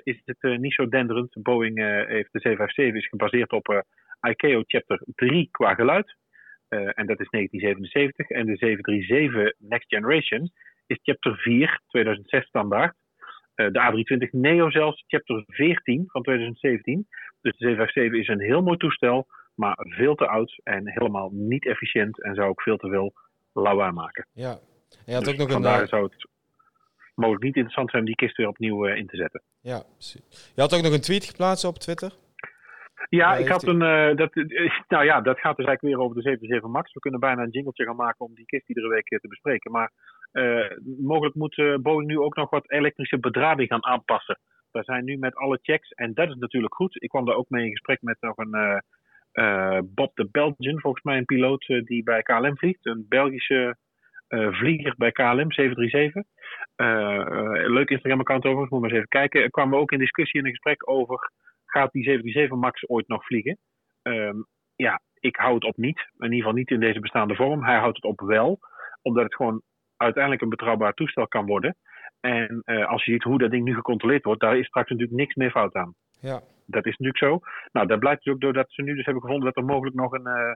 is 0.04 0.21
het 0.25 0.38
eh, 0.39 0.58
niet 0.58 0.73
zo 0.73 0.88
denderend. 0.88 1.36
Boeing 1.41 1.78
eh, 1.78 1.86
heeft 1.86 2.32
de 2.32 2.39
757 2.39 2.95
is 2.95 3.08
gebaseerd 3.08 3.52
op 3.52 3.69
eh 3.69 3.80
ICAO 4.21 4.63
Chapter 4.67 5.02
3 5.15 5.47
qua 5.52 5.73
geluid. 5.73 6.15
Eh, 6.67 6.80
en 6.80 7.06
dat 7.06 7.19
is 7.19 7.30
1977. 7.30 8.30
En 8.30 8.45
de 8.45 8.58
737 8.58 9.54
Next 9.58 9.88
Generation 9.88 10.52
is 10.88 10.99
Chapter 11.02 11.38
4, 11.38 11.82
2006 11.88 12.47
standaard. 12.47 12.95
Eh, 13.56 13.67
de 13.71 13.80
A320 13.80 14.30
Neo 14.32 14.69
zelfs, 14.69 15.04
Chapter 15.08 15.43
14 15.47 16.04
van 16.08 16.23
2017. 16.23 17.08
Dus 17.41 17.58
de 17.58 17.65
757 17.65 18.19
is 18.19 18.28
een 18.28 18.49
heel 18.49 18.62
mooi 18.62 18.78
toestel, 18.78 19.28
maar 19.56 19.78
veel 19.80 20.15
te 20.15 20.28
oud 20.28 20.60
en 20.63 20.89
helemaal 20.89 21.30
niet 21.34 21.65
efficiënt. 21.65 22.23
En 22.23 22.36
zou 22.36 22.49
ook 22.49 22.62
veel 22.62 22.78
te 22.78 22.89
veel 22.89 23.13
lawaai 23.54 23.91
maken. 23.91 24.28
ja. 24.34 24.60
En 24.89 25.06
je 25.06 25.13
had 25.13 25.23
Dus 25.23 25.34
ook 25.34 25.39
nog 25.39 25.47
een... 25.47 25.54
vandaar 25.54 25.82
eh, 25.82 25.88
zou 25.88 26.04
het 26.04 26.28
mogelijk 27.19 27.43
niet 27.43 27.55
interessant 27.55 27.89
zijn 27.89 28.01
om 28.01 28.08
die 28.08 28.17
kist 28.17 28.38
weer 28.38 28.47
opnieuw 28.47 28.88
eh, 28.88 28.97
in 28.97 29.08
te 29.08 29.15
zetten. 29.17 29.41
ja, 29.62 29.84
precies. 29.93 30.51
Je 30.55 30.62
had 30.62 30.73
ook 30.73 30.82
nog 30.82 30.93
een 30.93 31.01
tweet 31.01 31.25
geplaatst 31.25 31.65
op 31.65 31.77
Twitter. 31.77 32.12
Ja, 33.10 33.36
ik 33.36 33.47
had 33.47 33.67
een. 33.67 33.82
eh, 33.82 34.15
dat, 34.15 34.34
eh, 34.34 34.71
nou 34.93 35.05
ja, 35.05 35.21
dat 35.21 35.39
gaat 35.39 35.58
dus 35.58 35.65
eigenlijk 35.65 35.82
weer 35.82 36.05
over 36.05 36.15
de 36.15 36.21
77 36.21 36.69
Max. 36.69 36.93
We 36.93 36.99
kunnen 36.99 37.19
bijna 37.19 37.41
een 37.43 37.49
jingletje 37.49 37.86
gaan 37.86 37.95
maken 37.95 38.25
om 38.25 38.36
die 38.36 38.45
kist 38.45 38.69
iedere 38.69 38.88
week 38.88 39.08
te 39.08 39.27
bespreken. 39.27 39.71
Maar 39.71 39.91
mogelijk 41.01 41.36
moet 41.36 41.58
eh, 41.58 41.75
Boeing 41.75 42.08
nu 42.08 42.19
ook 42.19 42.36
nog 42.36 42.49
wat 42.49 42.71
elektrische 42.71 43.19
bedrading 43.19 43.69
gaan 43.69 43.86
aanpassen. 43.86 44.39
Daar 44.71 44.84
zijn 44.84 45.03
nu 45.03 45.17
met 45.17 45.36
alle 45.36 45.60
checks, 45.62 45.89
en 45.89 46.13
dat 46.13 46.29
is 46.29 46.36
natuurlijk 46.36 46.75
goed. 46.75 47.03
Ik 47.03 47.10
kwam 47.10 47.25
daar 47.25 47.36
ook 47.36 47.49
mee 47.49 47.63
in 47.63 47.71
gesprek 47.71 48.01
met 48.01 48.17
nog 48.19 48.38
een 48.38 48.84
Bob 49.86 50.15
de 50.15 50.27
Belgian, 50.32 50.79
volgens 50.79 51.03
mij 51.03 51.17
een 51.17 51.25
piloot 51.25 51.65
die 51.65 52.03
bij 52.03 52.21
KLM 52.21 52.58
vliegt. 52.58 52.86
Een 52.86 53.05
Belgische 53.08 53.77
vlieger 54.30 54.94
bij 54.98 55.12
KLM, 55.12 55.52
737. 55.52 56.24
Eh, 56.76 57.20
eh, 57.20 57.70
leuk 57.70 57.89
Instagram-account 57.89 58.44
overigens, 58.44 58.72
moet 58.72 58.80
maar 58.82 58.89
eens 58.89 58.98
even 58.98 59.10
kijken. 59.10 59.44
Er 59.44 59.50
kwamen 59.50 59.74
we 59.74 59.82
ook 59.82 59.92
in 59.92 60.00
discussie 60.00 60.39
en 60.39 60.46
een 60.46 60.52
gesprek 60.52 60.89
over 60.89 61.32
gaat 61.65 61.92
die 61.92 62.04
737 62.04 62.58
MAX 62.58 62.89
ooit 62.89 63.08
nog 63.08 63.26
vliegen? 63.26 63.58
Ehm, 64.02 64.38
ja, 64.76 65.02
ik 65.20 65.36
hou 65.36 65.54
het 65.54 65.63
op 65.63 65.78
niet. 65.78 65.98
In 65.98 66.24
ieder 66.24 66.38
geval 66.38 66.54
niet 66.54 66.70
in 66.70 66.80
deze 66.80 67.00
bestaande 67.00 67.36
vorm. 67.36 67.63
Hij 67.63 67.78
houdt 67.78 67.96
het 67.96 68.06
op 68.06 68.22
wel, 68.22 68.60
omdat 69.02 69.24
het 69.24 69.36
gewoon 69.36 69.62
uiteindelijk 69.98 70.44
een 70.44 70.50
betrouwbaar 70.50 70.94
toestel 70.94 71.28
kan 71.28 71.46
worden. 71.46 71.76
En 72.20 72.62
eh, 72.65 72.88
als 72.88 73.06
je 73.06 73.12
ziet 73.12 73.24
hoe 73.24 73.38
dat 73.38 73.52
ding 73.52 73.63
nu 73.63 73.74
gecontroleerd 73.74 74.24
wordt, 74.24 74.42
daar 74.42 74.58
is 74.58 74.65
straks 74.65 74.89
natuurlijk 74.89 75.18
niks 75.18 75.36
meer 75.36 75.52
fout 75.52 75.74
aan. 75.74 75.94
Ja, 76.22 76.42
Dat 76.65 76.86
is 76.86 76.98
natuurlijk 76.98 77.18
zo. 77.18 77.39
Nou, 77.72 77.88
dat 77.88 78.00
blijkt 78.00 78.24
dus 78.24 78.34
ook 78.34 78.42
doordat 78.42 78.72
ze 78.72 78.82
nu 78.82 78.96
dus 78.96 79.06
hebben 79.06 79.24
gevonden 79.24 79.46
dat 79.46 79.58
er 79.58 79.70
mogelijk 79.70 79.96
nog 79.96 80.12
een 80.12 80.26
eh, 80.26 80.34
eh, 80.34 80.50
eh, 80.50 80.54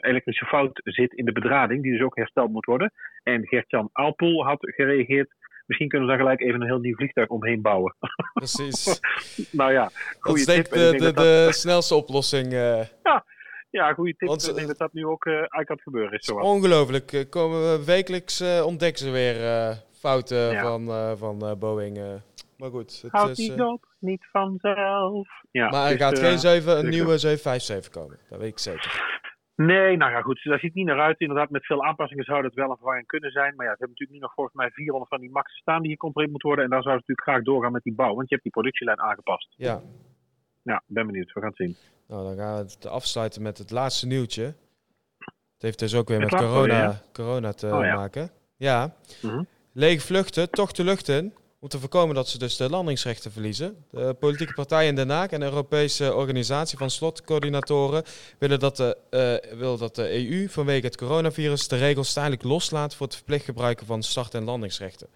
elektrische 0.00 0.44
fout 0.46 0.80
zit 0.84 1.12
in 1.12 1.24
de 1.24 1.32
bedrading, 1.32 1.82
die 1.82 1.92
dus 1.92 2.00
ook 2.02 2.16
hersteld 2.16 2.50
moet 2.52 2.64
worden. 2.64 2.92
En 3.22 3.46
Gert-Jan 3.46 3.88
Alpoel 3.92 4.44
had 4.44 4.58
gereageerd. 4.60 5.30
Misschien 5.66 5.88
kunnen 5.88 6.08
we 6.08 6.14
daar 6.14 6.22
gelijk 6.24 6.40
even 6.40 6.60
een 6.60 6.66
heel 6.66 6.78
nieuw 6.78 6.94
vliegtuig 6.96 7.28
omheen 7.28 7.62
bouwen. 7.62 7.94
precies. 8.34 9.00
nou 9.50 9.72
ja, 9.72 9.82
dat 9.82 9.92
goede 10.20 10.44
tip. 10.44 10.70
de, 10.70 10.90
de, 10.90 10.98
dat 10.98 11.16
de 11.16 11.46
snelste 11.50 11.94
oplossing. 11.94 12.52
eh. 12.52 12.80
Ja, 13.70 13.92
goede 13.92 14.14
tip. 14.16 14.28
Want, 14.28 14.48
ik 14.48 14.54
denk 14.54 14.66
dat 14.66 14.78
dat 14.78 14.92
nu 14.92 15.06
ook 15.06 15.24
eh 15.24 15.32
eigenlijk 15.32 15.70
aan 15.70 15.76
het 15.76 15.84
gebeuren 15.84 16.18
is. 16.18 16.30
Ongelooflijk. 16.32 17.12
Eh, 17.12 17.28
Komen 17.30 17.60
we 17.78 17.84
wekelijks 17.84 18.40
eh, 18.40 18.62
ontdekken 18.66 19.04
ze 19.04 19.10
weer 19.10 19.44
eh, 19.44 19.76
fouten 19.92 20.50
Ja. 20.50 20.62
van, 20.62 20.88
eh, 20.88 21.12
van 21.16 21.40
eh, 21.46 21.52
Boeing. 21.58 21.98
eh. 21.98 22.04
Maar 22.58 22.70
goed. 22.70 22.98
Het 23.02 23.12
Houd 23.12 23.28
is, 23.30 23.38
niet 23.38 23.58
eh, 23.58 23.66
op, 23.66 23.84
niet 23.98 24.26
vanzelf. 24.32 25.28
Ja, 25.50 25.68
maar 25.70 25.84
er 25.90 25.90
dus, 25.96 26.00
gaat 26.06 26.18
eh, 26.18 26.24
geen 26.28 26.38
7, 26.38 26.78
een 26.78 26.88
nieuwe 26.88 27.18
757 27.18 27.90
komen. 27.92 28.18
Dat 28.28 28.38
weet 28.38 28.48
ik 28.50 28.58
zeker. 28.58 29.20
Nee, 29.56 29.96
nou 29.96 30.10
ja, 30.12 30.20
goed. 30.20 30.40
Daar 30.44 30.58
ziet 30.58 30.74
niet 30.74 30.86
naar 30.86 31.00
uit. 31.00 31.20
Inderdaad, 31.20 31.50
met 31.50 31.66
veel 31.66 31.84
aanpassingen 31.84 32.24
zou 32.24 32.42
dat 32.42 32.54
wel 32.54 32.70
een 32.70 32.76
vervanging 32.76 33.06
kunnen 33.06 33.30
zijn. 33.30 33.54
Maar 33.56 33.66
ja, 33.66 33.72
ze 33.72 33.78
hebben 33.78 33.88
natuurlijk 33.88 34.18
nu 34.18 34.24
nog 34.26 34.34
volgens 34.34 34.56
mij 34.56 34.70
400 34.70 35.10
van 35.10 35.20
die 35.20 35.30
maxen 35.30 35.58
staan 35.60 35.82
die 35.82 35.90
gecontroleerd 35.90 36.30
moeten 36.30 36.48
worden. 36.50 36.66
En 36.68 36.74
daar 36.74 36.82
zou 36.82 36.94
ze 36.94 37.00
natuurlijk 37.00 37.28
graag 37.28 37.42
doorgaan 37.54 37.72
met 37.72 37.82
die 37.82 37.94
bouw. 37.94 38.14
Want 38.14 38.28
je 38.28 38.34
hebt 38.34 38.42
die 38.42 38.52
productielijn 38.52 39.00
aangepast. 39.00 39.54
Ja, 39.56 39.80
Ja, 40.62 40.82
ben 40.86 41.06
benieuwd. 41.06 41.32
We 41.32 41.40
gaan 41.40 41.48
het 41.48 41.56
zien. 41.58 41.76
nou 42.08 42.24
dan 42.24 42.36
gaan 42.36 42.54
we 42.56 42.60
het 42.62 42.86
afsluiten 42.86 43.42
met 43.42 43.58
het 43.58 43.70
laatste 43.70 44.06
nieuwtje. 44.06 44.42
Het 45.54 45.62
heeft 45.70 45.78
dus 45.78 45.94
ook 45.94 46.08
weer 46.08 46.20
Het 46.20 46.30
met 46.30 46.40
corona, 46.40 47.00
corona 47.12 47.52
te 47.52 47.66
Oh, 47.74 47.84
ja. 47.84 47.94
maken. 47.94 48.30
Ja, 48.56 48.94
Mhm. 49.22 49.42
lege 49.72 50.06
vluchten, 50.06 50.50
toch 50.50 50.72
de 50.72 50.84
lucht 50.84 51.08
in. 51.08 51.34
Om 51.62 51.68
te 51.68 51.78
voorkomen 51.78 52.14
dat 52.14 52.28
ze 52.28 52.38
dus 52.38 52.56
de 52.56 52.70
landingsrechten 52.70 53.32
verliezen. 53.32 53.84
De 53.90 54.16
politieke 54.18 54.52
partijen 54.52 54.88
in 54.88 54.94
Den 54.94 55.10
Haag 55.10 55.30
en 55.30 55.40
de 55.40 55.46
Europese 55.46 56.14
organisatie 56.14 56.78
van 56.78 56.90
slotcoördinatoren 56.90 58.04
willen 58.38 58.58
dat 58.58 58.76
de, 58.76 58.96
eh, 59.10 59.58
wil 59.58 59.76
dat 59.76 59.94
de 59.94 60.12
EU 60.12 60.48
vanwege 60.48 60.86
het 60.86 60.96
coronavirus 60.96 61.68
de 61.68 61.76
regels 61.76 62.12
tijdelijk 62.12 62.42
loslaat 62.42 62.94
voor 62.94 63.06
het 63.06 63.14
verplicht 63.14 63.44
gebruiken 63.44 63.86
van 63.86 64.02
start- 64.02 64.34
en 64.34 64.44
landingsrechten. 64.44 65.06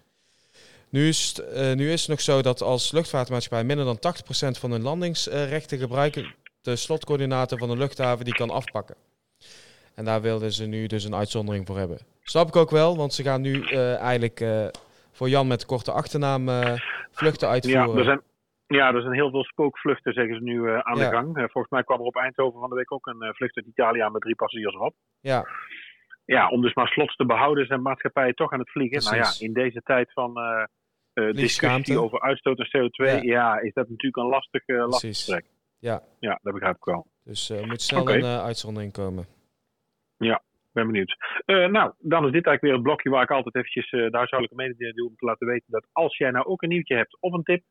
Nu 0.89 1.07
is, 1.07 1.39
eh, 1.53 1.73
nu 1.73 1.91
is 1.91 1.99
het 1.99 2.09
nog 2.09 2.21
zo 2.21 2.41
dat 2.41 2.61
als 2.61 2.91
luchtvaartmaatschappij 2.91 3.63
minder 3.63 3.85
dan 3.85 3.99
80% 3.99 4.57
van 4.57 4.71
hun 4.71 4.81
landingsrechten 4.81 5.77
gebruiken, 5.77 6.35
de 6.61 6.75
slotcoördinator 6.75 7.57
van 7.57 7.69
de 7.69 7.77
luchthaven 7.77 8.25
die 8.25 8.35
kan 8.35 8.49
afpakken. 8.49 8.95
En 9.93 10.05
daar 10.05 10.21
wilden 10.21 10.53
ze 10.53 10.65
nu 10.65 10.87
dus 10.87 11.03
een 11.03 11.15
uitzondering 11.15 11.67
voor 11.67 11.77
hebben. 11.77 11.97
Snap 12.23 12.47
ik 12.47 12.55
ook 12.55 12.71
wel, 12.71 12.97
want 12.97 13.13
ze 13.13 13.23
gaan 13.23 13.41
nu 13.41 13.63
eh, 13.63 13.95
eigenlijk 13.95 14.41
voor 15.17 15.29
Jan 15.29 15.47
met 15.47 15.65
korte 15.65 15.91
achternaam 15.91 16.49
eh, 16.49 16.73
vluchten 17.11 17.47
Ja, 17.47 17.53
uitvoeren. 17.53 17.97
er 17.97 18.03
zijn, 18.03 18.21
ja, 18.67 18.93
er 18.93 19.01
zijn 19.01 19.13
heel 19.13 19.29
veel 19.29 19.43
spookvluchten, 19.43 20.13
zeggen 20.13 20.35
ze 20.35 20.43
nu, 20.43 20.67
eh, 20.69 20.79
aan 20.79 20.97
Ja. 20.97 21.09
de 21.09 21.15
gang. 21.15 21.27
Eh, 21.37 21.43
volgens 21.43 21.69
mij 21.69 21.83
kwam 21.83 21.99
er 21.99 22.05
op 22.05 22.15
Eindhoven 22.15 22.59
van 22.59 22.69
de 22.69 22.75
week 22.75 22.91
ook 22.91 23.05
een 23.07 23.33
vlucht 23.35 23.55
uit 23.57 23.65
Italië 23.65 23.99
aan 23.99 24.11
met 24.11 24.21
drie 24.21 24.35
passagiers 24.35 24.73
erop. 24.75 24.95
Ja, 25.19 25.45
Ja, 26.25 26.49
om 26.49 26.61
dus 26.61 26.73
maar 26.73 26.87
slots 26.87 27.15
te 27.15 27.25
behouden 27.25 27.65
zijn 27.65 27.81
maatschappijen 27.81 28.35
toch 28.35 28.51
aan 28.51 28.59
het 28.59 28.71
vliegen. 28.71 29.03
Nou 29.03 29.15
ja, 29.15 29.29
in 29.39 29.53
deze 29.53 29.81
tijd 29.81 30.13
van 30.13 30.33
discussie 31.31 31.99
over 32.01 32.21
uitstoot 32.21 32.59
en 32.59 32.67
CO2, 32.67 33.05
ja. 33.05 33.21
Ja. 33.21 33.59
is 33.59 33.73
dat 33.73 33.89
natuurlijk 33.89 34.17
een 34.17 34.29
lastig, 34.29 34.67
lastig 34.67 35.17
trek. 35.17 35.45
ja. 35.79 36.01
Ja, 36.19 36.39
dat 36.41 36.53
begrijp 36.53 36.75
ik 36.75 36.83
wel. 36.83 37.07
Dus 37.23 37.49
er 37.49 37.67
moet 37.67 37.81
snel 37.81 38.09
een 38.09 38.25
uitzondering 38.25 38.91
komen. 38.93 39.25
Ben 40.77 40.87
benieuwd. 40.87 41.15
Eh, 41.45 41.67
nou, 41.67 41.93
dan 41.99 42.25
is 42.25 42.31
dit 42.31 42.45
eigenlijk 42.45 42.61
weer 42.61 42.73
het 42.73 42.83
blokje 42.83 43.09
waar 43.09 43.23
ik 43.23 43.31
altijd 43.31 43.55
eventjes 43.55 43.91
uh, 43.91 43.91
de 43.91 44.17
huishoudelijke 44.17 44.63
mededeling 44.63 44.95
doe 44.95 45.09
om 45.09 45.15
te 45.15 45.25
laten 45.25 45.47
weten 45.47 45.71
dat 45.71 45.87
als 45.91 46.17
jij 46.17 46.31
nou 46.31 46.45
ook 46.45 46.61
een 46.61 46.69
nieuwtje 46.69 46.95
hebt 46.95 47.17
of 47.19 47.33
een 47.33 47.43
tip 47.43 47.63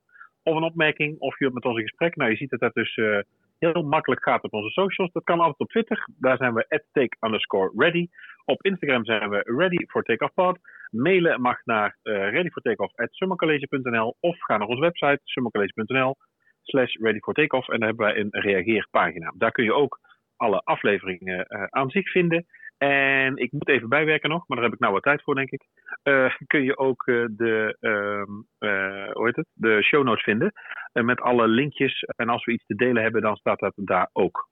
of 0.43 0.57
een 0.57 0.63
opmerking 0.63 1.19
of 1.19 1.39
je 1.39 1.45
wilt 1.45 1.55
met 1.55 1.65
ons 1.65 1.77
in 1.77 1.83
gesprek. 1.83 2.17
Nou, 2.17 2.31
je 2.31 2.37
ziet 2.37 2.51
dat 2.51 2.61
dat 2.61 2.75
dus 2.75 2.97
eh, 2.97 3.19
heel 3.59 3.83
makkelijk 3.83 4.23
gaat 4.23 4.43
op 4.43 4.53
onze 4.53 4.71
socials. 4.71 5.13
Dat 5.13 5.25
kan 5.25 5.39
altijd 5.39 5.59
op 5.59 5.69
Twitter. 5.69 6.09
Daar 6.19 6.37
zijn 6.37 6.55
we 6.55 6.83
take 6.93 7.17
underscore 7.21 7.73
ready. 7.77 8.09
Op 8.45 8.65
Instagram 8.65 9.05
zijn 9.05 9.31
we 9.31 9.53
ready 9.57 9.87
for 9.87 10.03
takeoff. 10.03 10.59
Mailen 10.91 11.41
mag 11.41 11.65
naar 11.65 11.99
readyfortakeoff@summercollege.nl 12.03 14.17
of 14.21 14.37
ga 14.39 14.57
naar 14.57 14.69
onze 14.69 14.81
website 14.81 15.21
summercollege.nl 15.25 16.17
slash 16.63 16.95
ready 16.95 17.19
en 17.19 17.79
daar 17.79 17.89
hebben 17.89 18.07
wij 18.07 18.17
een 18.17 18.29
reageerpagina. 18.31 19.33
Daar 19.37 19.53
kun 19.53 19.65
je 19.65 19.75
ook 19.75 20.01
alle 20.37 20.61
afleveringen 20.65 21.51
aan 21.71 21.91
zich 21.91 22.11
vinden. 22.11 22.47
En 22.79 23.37
ik 23.37 23.53
moet 23.53 23.69
even 23.69 23.89
bijwerken 23.89 24.31
nog, 24.31 24.45
maar 24.47 24.57
daar 24.57 24.67
heb 24.67 24.75
ik 24.75 24.81
nou 24.81 24.93
wat 24.93 25.03
tijd 25.03 25.23
voor, 25.23 25.35
denk 25.35 25.51
ik. 25.51 25.67
Uh, 26.03 26.35
kun 26.47 26.63
je 26.63 26.79
ook 26.79 27.07
uh, 27.07 27.27
de, 27.31 27.77
uh, 27.81 29.13
hoe 29.13 29.27
heet 29.27 29.37
het? 29.37 29.47
de 29.53 29.83
show 29.83 30.05
notes 30.05 30.23
vinden. 30.23 30.53
met 30.93 31.21
alle 31.21 31.49
linkjes. 31.49 32.03
En 32.03 32.29
als 32.29 32.45
we 32.45 32.53
iets 32.53 32.67
te 32.67 32.75
delen 32.75 33.03
hebben, 33.03 33.23
dan 33.23 33.37
staat 33.37 33.59
dat 33.59 33.73
daar 33.75 34.09
ook. 34.13 34.49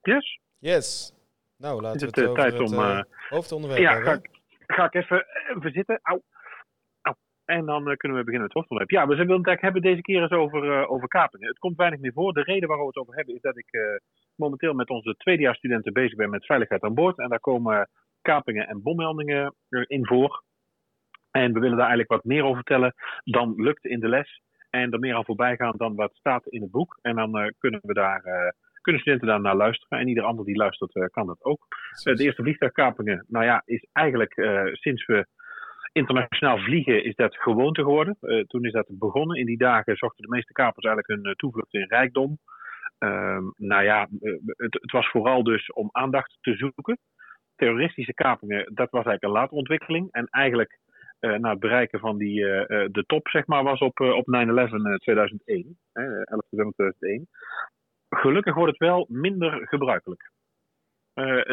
Yes? 0.00 0.40
Yes. 0.58 1.14
Nou, 1.56 1.80
laten 1.80 2.00
we 2.00 2.20
het, 2.20 2.34
tijd 2.34 2.52
het 2.52 2.72
om, 2.72 3.04
hoofdonderwerp 3.28 3.82
ja, 3.82 3.92
hebben. 3.92 4.08
Ga 4.08 4.18
ik, 4.18 4.30
ga 4.66 4.84
ik 4.84 4.94
even, 4.94 5.26
even 5.56 5.72
zitten. 5.72 6.00
Au. 6.02 6.20
Au. 7.00 7.16
En 7.44 7.66
dan 7.66 7.88
uh, 7.88 7.96
kunnen 7.96 8.18
we 8.18 8.24
beginnen 8.24 8.40
met 8.40 8.52
het 8.52 8.52
hoofdonderwerp. 8.52 8.90
Ja, 8.90 9.06
we 9.06 9.16
willen 9.16 9.38
het 9.38 9.46
eigenlijk 9.46 9.60
hebben 9.60 9.82
deze 9.82 10.02
keer 10.02 10.22
eens 10.22 10.30
over, 10.30 10.64
uh, 10.64 10.90
over 10.90 11.08
kapingen. 11.08 11.48
Het 11.48 11.58
komt 11.58 11.76
weinig 11.76 12.00
meer 12.00 12.12
voor. 12.12 12.32
De 12.32 12.42
reden 12.42 12.68
waarom 12.68 12.86
we 12.86 12.92
het 12.92 13.02
over 13.02 13.16
hebben 13.16 13.34
is 13.34 13.40
dat 13.40 13.56
ik 13.56 13.72
uh, 13.72 13.82
momenteel 14.40 14.74
met 14.74 14.90
onze 14.90 15.14
tweedejaarsstudenten 15.16 15.92
bezig 15.92 16.16
ben 16.16 16.30
met 16.30 16.46
veiligheid 16.46 16.82
aan 16.82 16.94
boord. 16.94 17.18
En 17.18 17.28
daar 17.28 17.40
komen 17.40 17.88
kapingen 18.22 18.68
en 18.68 18.82
bommeldingen 18.82 19.54
in 19.68 20.06
voor. 20.06 20.42
En 21.30 21.52
we 21.52 21.60
willen 21.60 21.76
daar 21.76 21.88
eigenlijk 21.88 22.10
wat 22.10 22.24
meer 22.24 22.42
over 22.42 22.56
vertellen 22.56 22.94
dan 23.24 23.54
lukt 23.56 23.84
in 23.84 24.00
de 24.00 24.08
les. 24.08 24.42
En 24.70 24.92
er 24.92 24.98
meer 24.98 25.14
aan 25.14 25.24
voorbij 25.24 25.56
gaan 25.56 25.74
dan 25.76 25.94
wat 25.94 26.14
staat 26.14 26.46
in 26.46 26.62
het 26.62 26.70
boek. 26.70 26.98
En 27.02 27.16
dan 27.16 27.38
uh, 27.38 27.46
kunnen 27.58 27.80
we 27.82 27.94
daar 27.94 28.26
uh, 28.26 28.34
kunnen 28.80 29.00
studenten 29.00 29.28
daar 29.28 29.40
naar 29.40 29.56
luisteren. 29.56 29.98
En 29.98 30.08
ieder 30.08 30.24
ander 30.24 30.44
die 30.44 30.56
luistert 30.56 30.94
uh, 30.94 31.04
kan 31.06 31.26
dat 31.26 31.44
ook. 31.44 31.66
de 32.02 32.24
eerste 32.24 32.42
vliegtuigkapingen, 32.42 33.24
nou 33.28 33.44
ja, 33.44 33.62
is 33.64 33.86
eigenlijk 33.92 34.34
sinds 34.72 35.06
we 35.06 35.26
internationaal 35.92 36.58
vliegen 36.58 37.04
is 37.04 37.14
dat 37.14 37.36
gewoonte 37.36 37.82
geworden. 37.82 38.16
Toen 38.46 38.64
is 38.64 38.72
dat 38.72 38.86
begonnen. 38.88 39.36
In 39.36 39.46
die 39.46 39.58
dagen 39.58 39.96
zochten 39.96 40.24
de 40.24 40.34
meeste 40.34 40.52
kapers 40.52 40.86
eigenlijk 40.86 41.22
hun 41.22 41.34
toevlucht 41.36 41.74
in 41.74 41.88
rijkdom. 41.88 42.38
Uh, 43.04 43.38
nou 43.56 43.82
ja, 43.84 44.08
het, 44.46 44.74
het, 44.80 44.90
was 44.90 45.10
vooral 45.10 45.42
dus 45.42 45.72
om 45.72 45.88
aandacht 45.92 46.38
te 46.40 46.54
zoeken. 46.54 46.98
Terroristische 47.56 48.14
kapingen, 48.14 48.74
dat 48.74 48.90
was 48.90 49.04
eigenlijk 49.04 49.22
een 49.22 49.30
latere 49.30 49.58
ontwikkeling. 49.58 50.08
En 50.10 50.26
eigenlijk 50.26 50.78
uh, 51.20 51.36
na 51.36 51.50
het 51.50 51.60
bereiken 51.60 52.00
van 52.00 52.18
die, 52.18 52.40
uh, 52.40 52.66
de 52.66 53.04
top, 53.06 53.28
zeg 53.28 53.46
maar, 53.46 53.62
was 53.62 53.80
op, 53.80 54.00
op 54.00 54.26
9-11 54.26 54.30
2001. 54.96 55.78
Eh, 55.92 56.04
11 56.04 56.42
december 56.50 56.74
2001. 56.74 57.28
Gelukkig 58.08 58.54
wordt 58.54 58.70
het 58.70 58.88
wel 58.88 59.06
minder 59.08 59.68
gebruikelijk. 59.68 60.30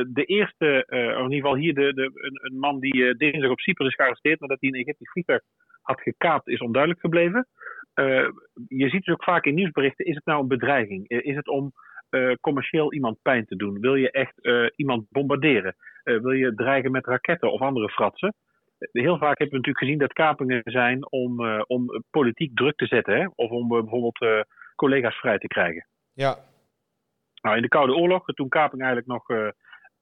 De 0.07 0.23
eerste, 0.25 0.87
uh, 0.89 0.99
in 0.99 1.23
ieder 1.23 1.35
geval 1.35 1.55
hier, 1.55 1.73
de, 1.73 1.93
de, 1.93 2.11
een, 2.13 2.39
een, 2.41 2.59
man 2.59 2.79
die 2.79 3.15
dinsdag 3.15 3.51
op 3.51 3.59
Cyprus 3.59 3.87
is 3.87 3.95
gearresteerd 3.95 4.39
nadat 4.39 4.57
hij 4.59 4.69
een 4.69 4.79
Egyptisch 4.79 5.11
vliegtuig 5.11 5.41
had 5.87 6.01
gekaapt, 6.01 6.47
is 6.47 6.59
onduidelijk 6.59 7.01
gebleven. 7.01 7.47
Uh, 7.95 8.29
je 8.67 8.89
ziet 8.89 9.05
dus 9.05 9.13
ook 9.13 9.23
vaak 9.23 9.45
in 9.45 9.53
nieuwsberichten, 9.53 10.05
is 10.05 10.15
het 10.15 10.25
nou 10.25 10.41
een 10.41 10.47
bedreiging? 10.47 11.07
is 11.07 11.35
het 11.35 11.47
om 11.47 11.71
commercieel 12.41 12.93
iemand 12.93 13.21
pijn 13.21 13.45
te 13.45 13.55
doen? 13.55 13.79
Wil 13.79 13.95
je 13.95 14.11
echt 14.11 14.33
iemand 14.75 15.05
bombarderen? 15.09 15.75
wil 16.03 16.31
je 16.31 16.53
dreigen 16.55 16.91
met 16.91 17.05
raketten 17.05 17.51
of 17.51 17.61
andere 17.61 17.89
fratsen? 17.89 18.33
Heel 18.77 19.17
vaak 19.17 19.37
hebben 19.37 19.49
we 19.49 19.67
natuurlijk 19.67 19.83
gezien 19.85 19.97
dat 19.97 20.13
kapingen 20.13 20.61
zijn 20.63 21.11
om, 21.11 21.61
om 21.61 22.03
politiek 22.09 22.55
druk 22.55 22.75
te 22.75 22.85
zetten. 22.85 23.17
Hè? 23.17 23.27
Of 23.35 23.49
om 23.49 23.67
bijvoorbeeld 23.67 24.45
collega's 24.75 25.15
vrij 25.15 25.37
te 25.37 25.47
krijgen. 25.47 25.87
Ja, 26.13 26.37
nou, 27.41 27.55
in 27.55 27.61
de 27.61 27.67
Koude 27.67 27.95
Oorlog, 27.95 28.25
toen 28.25 28.49
kaping 28.49 28.81
eigenlijk 28.81 29.11
nog, 29.11 29.53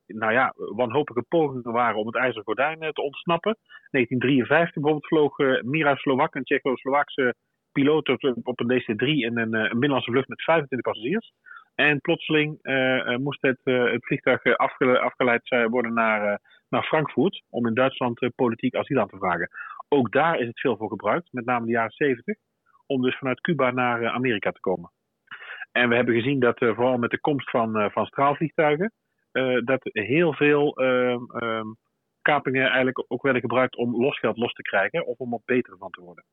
nou 0.07 0.33
ja, 0.33 0.53
wanhopige 0.55 1.25
pogingen 1.27 1.71
waren 1.71 1.99
om 1.99 2.05
het 2.05 2.15
ijzeren 2.15 2.43
gordijn 2.43 2.83
uh, 2.83 2.89
te 2.89 3.01
ontsnappen. 3.01 3.57
1953 3.91 4.73
bijvoorbeeld 4.73 5.07
vloog 5.07 5.39
uh, 5.39 5.61
Mira 5.61 5.95
Slovak, 5.95 6.35
een 6.35 6.43
Tsjechoslowaakse 6.43 7.35
piloot, 7.71 8.09
op, 8.09 8.37
op 8.43 8.59
een 8.59 8.81
DC-3 8.81 9.05
en 9.05 9.37
een, 9.37 9.53
een 9.53 9.69
binnenlandse 9.69 10.11
vlucht 10.11 10.27
met 10.27 10.43
25 10.43 10.91
passagiers. 10.91 11.33
En 11.75 12.01
plotseling 12.01 12.59
moest 13.17 13.41
het, 13.41 13.59
het 13.63 14.05
vliegtuig 14.05 14.57
afge, 14.57 14.99
afgeleid 14.99 15.49
worden 15.69 15.93
naar, 15.93 16.39
naar 16.69 16.83
Frankfurt 16.83 17.43
om 17.49 17.67
in 17.67 17.73
Duitsland 17.73 18.29
politiek 18.35 18.75
asiel 18.75 18.99
aan 18.99 19.07
te 19.07 19.17
vragen. 19.17 19.49
Ook 19.87 20.11
daar 20.11 20.39
is 20.39 20.47
het 20.47 20.59
veel 20.59 20.77
voor 20.77 20.89
gebruikt, 20.89 21.27
met 21.31 21.45
name 21.45 21.65
de 21.65 21.71
jaren 21.71 21.91
70, 21.91 22.35
om 22.85 23.01
dus 23.01 23.17
vanuit 23.17 23.41
Cuba 23.41 23.71
naar 23.71 24.09
Amerika 24.09 24.51
te 24.51 24.59
komen. 24.59 24.91
En 25.71 25.89
we 25.89 25.95
hebben 25.95 26.15
gezien 26.15 26.39
dat 26.39 26.57
vooral 26.57 26.97
met 26.97 27.11
de 27.11 27.19
komst 27.19 27.49
van, 27.49 27.91
van 27.91 28.05
straalvliegtuigen, 28.05 28.91
dat 29.63 29.79
heel 29.83 30.33
veel 30.33 30.81
um, 30.83 31.77
kapingen 32.21 32.65
eigenlijk 32.65 33.05
ook 33.07 33.21
werden 33.21 33.41
gebruikt 33.41 33.75
om 33.75 34.01
losgeld 34.01 34.37
los 34.37 34.53
te 34.53 34.61
krijgen 34.61 35.05
of 35.05 35.17
om 35.17 35.33
er 35.33 35.39
beter 35.45 35.77
van 35.77 35.89
te 35.89 36.01
worden. 36.01 36.23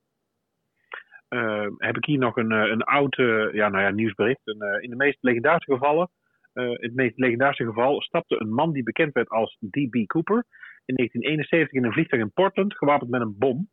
heb 1.76 1.96
ik 1.96 2.04
hier 2.04 2.18
nog 2.18 2.36
een, 2.36 2.50
een 2.50 2.82
oud 2.82 3.16
ja, 3.52 3.68
nou 3.68 3.80
ja, 3.80 3.90
nieuwsbericht. 3.90 4.40
Een, 4.44 4.82
in 4.82 4.90
de 4.90 4.96
meest 4.96 5.18
legendarische 5.20 5.72
gevallen, 5.72 6.10
het 6.52 6.94
meest 6.94 7.18
legendarische 7.18 7.64
geval, 7.64 8.02
stapte 8.02 8.40
een 8.40 8.52
man 8.52 8.72
die 8.72 8.82
bekend 8.82 9.12
werd 9.12 9.28
als 9.28 9.56
D.B. 9.70 10.06
Cooper 10.06 10.44
in 10.84 10.94
1971 10.94 11.72
in 11.72 11.84
een 11.84 11.92
vliegtuig 11.92 12.22
in 12.22 12.32
Portland, 12.32 12.76
gewapend 12.76 13.10
met 13.10 13.20
een 13.20 13.38
bom, 13.38 13.68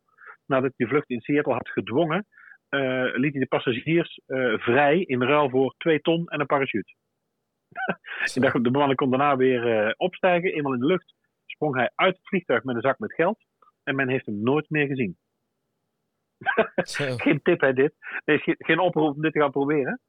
nadat 0.46 0.72
hij 0.76 0.86
de 0.86 0.92
vlucht 0.92 1.10
in 1.10 1.20
Seattle 1.20 1.52
had 1.52 1.68
gedwongen 1.68 2.26
liet 3.12 3.32
hij 3.32 3.40
de 3.40 3.46
passagiers 3.46 4.20
vrij 4.56 5.00
in 5.00 5.22
ruil 5.22 5.50
voor 5.50 5.74
twee 5.78 6.00
ton 6.00 6.26
en 6.26 6.40
een 6.40 6.46
parachute. 6.46 6.94
De 8.52 8.70
bemanning 8.70 8.98
kon 8.98 9.10
daarna 9.10 9.36
weer 9.36 9.86
uh, 9.86 9.92
opstijgen, 9.96 10.52
eenmaal 10.52 10.72
in 10.72 10.80
de 10.80 10.86
lucht 10.86 11.14
sprong 11.46 11.76
hij 11.76 11.90
uit 11.94 12.16
het 12.16 12.28
vliegtuig 12.28 12.64
met 12.64 12.74
een 12.74 12.80
zak 12.80 12.98
met 12.98 13.14
geld 13.14 13.38
en 13.82 13.94
men 13.94 14.08
heeft 14.08 14.26
hem 14.26 14.42
nooit 14.42 14.70
meer 14.70 14.86
gezien. 14.86 15.18
geen 17.24 17.42
tip 17.42 17.60
hè 17.60 17.72
dit. 17.72 17.94
Nee, 18.24 18.38
geen, 18.38 18.54
geen 18.58 18.78
oproep 18.78 19.14
om 19.14 19.22
dit 19.22 19.32
te 19.32 19.40
gaan 19.40 19.50
proberen. 19.50 20.00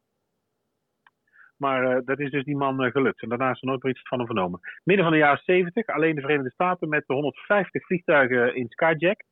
Maar 1.57 2.03
dat 2.03 2.19
is 2.19 2.31
dus 2.31 2.43
die 2.43 2.57
man 2.57 2.91
gelukt. 2.91 3.21
En 3.21 3.29
daarna 3.29 3.51
is 3.51 3.61
er 3.61 3.67
nooit 3.67 3.83
meer 3.83 3.91
iets 3.91 4.07
van 4.07 4.17
hem 4.17 4.27
vernomen. 4.27 4.59
Midden 4.83 5.05
van 5.05 5.13
de 5.13 5.19
jaren 5.19 5.41
70, 5.43 5.87
alleen 5.87 6.15
de 6.15 6.21
Verenigde 6.21 6.51
Staten 6.51 6.89
met 6.89 7.03
de 7.07 7.13
150 7.13 7.85
vliegtuigen 7.85 8.55
in 8.55 8.69
Skyjack. 8.69 9.23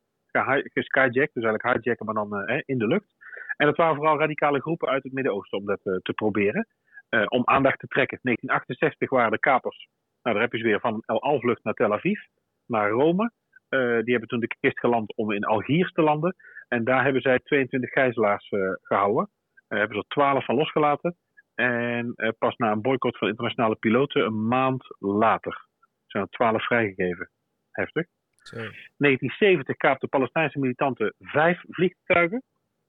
Skyjack, 0.72 1.30
dus 1.32 1.44
eigenlijk 1.44 1.62
hijacken, 1.62 2.06
maar 2.06 2.14
dan 2.14 2.48
in 2.64 2.78
de 2.78 2.86
lucht. 2.86 3.14
En 3.56 3.66
dat 3.66 3.76
waren 3.76 3.96
vooral 3.96 4.18
radicale 4.18 4.60
groepen 4.60 4.88
uit 4.88 5.02
het 5.02 5.12
Midden-Oosten 5.12 5.58
om 5.58 5.66
dat 5.66 5.80
te 5.82 6.12
proberen. 6.14 6.66
Eh, 7.10 7.24
om 7.28 7.42
aandacht 7.44 7.78
te 7.78 7.86
trekken. 7.86 8.18
1968 8.22 9.10
waren 9.10 9.30
de 9.30 9.38
kapers, 9.38 9.88
nou 10.22 10.34
daar 10.34 10.44
heb 10.44 10.52
je 10.52 10.58
ze 10.58 10.64
weer, 10.64 10.80
van 10.80 10.94
een 10.94 11.02
El 11.06 11.22
Al-vlucht 11.22 11.64
naar 11.64 11.74
Tel 11.74 11.92
Aviv, 11.92 12.20
naar 12.66 12.90
Rome. 12.90 13.32
Eh, 13.68 13.78
die 13.80 14.10
hebben 14.10 14.28
toen 14.28 14.40
de 14.40 14.56
kist 14.60 14.78
geland 14.78 15.16
om 15.16 15.32
in 15.32 15.44
Algiers 15.44 15.92
te 15.92 16.02
landen. 16.02 16.36
En 16.68 16.84
daar 16.84 17.02
hebben 17.02 17.22
zij 17.22 17.38
22 17.38 17.90
gijzelaars 17.90 18.48
eh, 18.48 18.60
gehouden. 18.82 19.30
Daar 19.68 19.78
hebben 19.78 19.96
ze 19.96 20.02
er 20.02 20.14
12 20.14 20.44
van 20.44 20.54
losgelaten. 20.54 21.16
En 21.54 22.14
pas 22.38 22.56
na 22.56 22.70
een 22.70 22.80
boycott 22.80 23.18
van 23.18 23.28
internationale 23.28 23.74
piloten, 23.74 24.24
een 24.24 24.46
maand 24.46 24.96
later, 24.98 25.66
zijn 26.06 26.22
er 26.22 26.28
12 26.28 26.64
vrijgegeven. 26.64 27.30
Heftig. 27.70 28.06
Zo. 28.42 28.56
1970 28.56 29.76
kaapten 29.76 30.08
Palestijnse 30.08 30.58
militanten 30.58 31.14
vijf 31.18 31.62
vliegtuigen. 31.68 32.42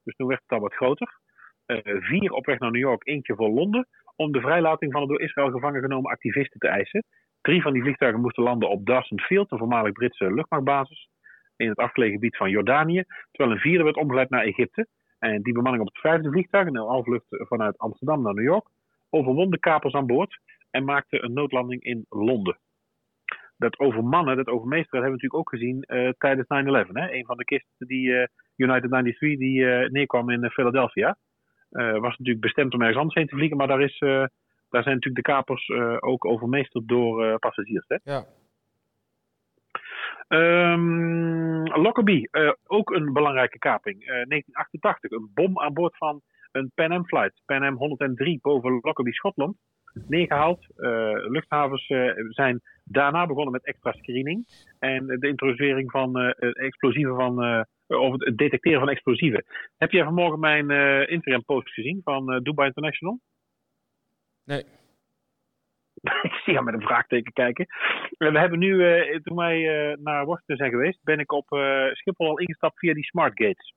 Dus 0.03 0.15
toen 0.15 0.27
werd 0.27 0.41
het 0.41 0.51
al 0.51 0.59
wat 0.59 0.73
groter. 0.73 1.19
Eh, 1.71 2.01
vier 2.01 2.31
op 2.31 2.45
weg 2.45 2.59
naar 2.59 2.71
New 2.71 2.81
York, 2.81 3.07
eentje 3.07 3.35
voor 3.35 3.49
Londen. 3.49 3.87
Om 4.15 4.31
de 4.31 4.41
vrijlating 4.41 4.91
van 4.91 5.01
de 5.01 5.07
door 5.07 5.21
Israël 5.21 5.51
gevangen 5.51 5.81
genomen 5.81 6.11
activisten 6.11 6.59
te 6.59 6.67
eisen. 6.67 7.03
Drie 7.41 7.61
van 7.61 7.73
die 7.73 7.81
vliegtuigen 7.81 8.21
moesten 8.21 8.43
landen 8.43 8.69
op 8.69 8.85
Dawson 8.85 9.19
Field, 9.19 9.51
een 9.51 9.57
voormalig 9.57 9.91
Britse 9.91 10.33
luchtmachtbasis. 10.33 11.09
In 11.55 11.69
het 11.69 11.77
afgelegen 11.77 12.13
gebied 12.13 12.37
van 12.37 12.49
Jordanië. 12.49 13.03
Terwijl 13.31 13.55
een 13.55 13.61
vierde 13.61 13.83
werd 13.83 13.95
omgeleid 13.95 14.29
naar 14.29 14.43
Egypte. 14.43 14.87
En 15.19 15.41
die 15.41 15.53
bemanning 15.53 15.83
op 15.83 15.93
het 15.93 16.01
vijfde 16.01 16.31
vliegtuig, 16.31 16.67
een 16.67 16.77
afvlucht 16.77 17.25
vanuit 17.29 17.77
Amsterdam 17.77 18.21
naar 18.21 18.33
New 18.33 18.43
York. 18.43 18.67
Overwon 19.09 19.49
de 19.49 19.59
kapers 19.59 19.93
aan 19.93 20.07
boord 20.07 20.39
en 20.71 20.83
maakte 20.83 21.23
een 21.23 21.33
noodlanding 21.33 21.83
in 21.83 22.05
Londen 22.09 22.57
dat 23.57 23.79
overmannen, 23.79 24.35
dat 24.35 24.47
overmeesteren, 24.47 25.01
hebben 25.01 25.19
we 25.19 25.27
natuurlijk 25.27 25.39
ook 25.41 25.49
gezien 25.49 25.81
eh, 25.81 26.09
tijdens 26.17 26.47
9-11. 26.87 26.91
Hè? 26.93 27.11
Een 27.11 27.25
van 27.25 27.37
de 27.37 27.43
kisten 27.43 27.87
die 27.87 28.17
eh, 28.17 28.27
United 28.55 28.89
93 28.89 29.37
die 29.37 29.65
neerkwam 29.91 30.29
in 30.29 30.49
Philadelphia. 30.49 31.17
Eh, 31.71 31.91
was 31.91 32.17
natuurlijk 32.17 32.45
bestemd 32.45 32.73
om 32.73 32.79
ergens 32.79 32.97
anders 32.97 33.15
heen 33.15 33.27
te 33.27 33.35
vliegen, 33.35 33.57
maar 33.57 33.67
daar, 33.67 33.81
is, 33.81 33.99
eh, 33.99 34.25
daar 34.69 34.83
zijn 34.83 34.95
natuurlijk 34.95 35.25
de 35.25 35.31
kapers 35.31 35.67
eh, 35.67 35.97
ook 35.99 36.25
overmeesterd 36.25 36.87
door 36.87 37.39
passagiers. 37.39 37.85
Hè? 37.87 37.97
Ja. 38.03 38.25
Ehm 40.27 41.41
Lockerbie, 41.81 42.29
ook 42.67 42.89
een 42.89 43.13
belangrijke 43.13 43.57
kaping. 43.57 44.01
Eh, 44.01 44.07
1988, 44.07 45.11
een 45.11 45.31
bom 45.33 45.59
aan 45.59 45.73
boord 45.73 45.97
van 45.97 46.21
een 46.51 46.71
Pan 46.75 46.91
Am 46.91 47.05
flight, 47.05 47.41
Pan 47.45 47.63
Am 47.63 47.75
103 47.75 48.39
boven 48.41 48.79
Lockerbie, 48.81 49.13
Schotland. 49.13 49.57
Neergehaald. 50.07 50.65
Eh, 50.75 50.89
luchthavens 51.13 51.85
zijn 52.29 52.61
daarna 52.83 53.25
begonnen 53.25 53.51
met 53.51 53.65
extra 53.65 53.91
screening. 53.91 54.45
En 54.79 55.05
de 55.05 55.27
introducering 55.27 55.91
van 55.91 56.17
explosieven 56.39 57.15
van, 57.15 57.65
of 57.97 58.11
het 58.17 58.37
detecteren 58.37 58.79
van 58.79 58.89
explosieven. 58.89 59.45
Heb 59.77 59.91
jij 59.91 60.03
vanmorgen 60.03 60.39
mijn 60.39 60.69
eh 60.71 61.09
Instagram 61.09 61.43
post 61.45 61.73
gezien 61.73 62.01
van 62.03 62.31
eh, 62.31 62.39
Dubai 62.41 62.67
International? 62.67 63.19
Nee. 64.45 64.63
ik 66.29 66.33
zie 66.43 66.53
jou 66.53 66.65
met 66.65 66.73
een 66.73 66.81
vraagteken 66.81 67.33
kijken. 67.33 67.65
Eh, 68.17 68.31
We 68.31 68.39
hebben 68.39 68.59
nu, 68.59 68.71
toen 69.21 69.37
wij 69.37 69.59
naar 69.99 70.25
Washington 70.25 70.55
zijn 70.55 70.71
geweest, 70.71 71.03
ben 71.03 71.19
ik 71.19 71.31
op 71.31 71.45
Schiphol 71.91 72.27
al 72.27 72.39
ingestapt 72.39 72.79
via 72.79 72.93
die 72.93 73.03
smart 73.03 73.31
gates. 73.43 73.73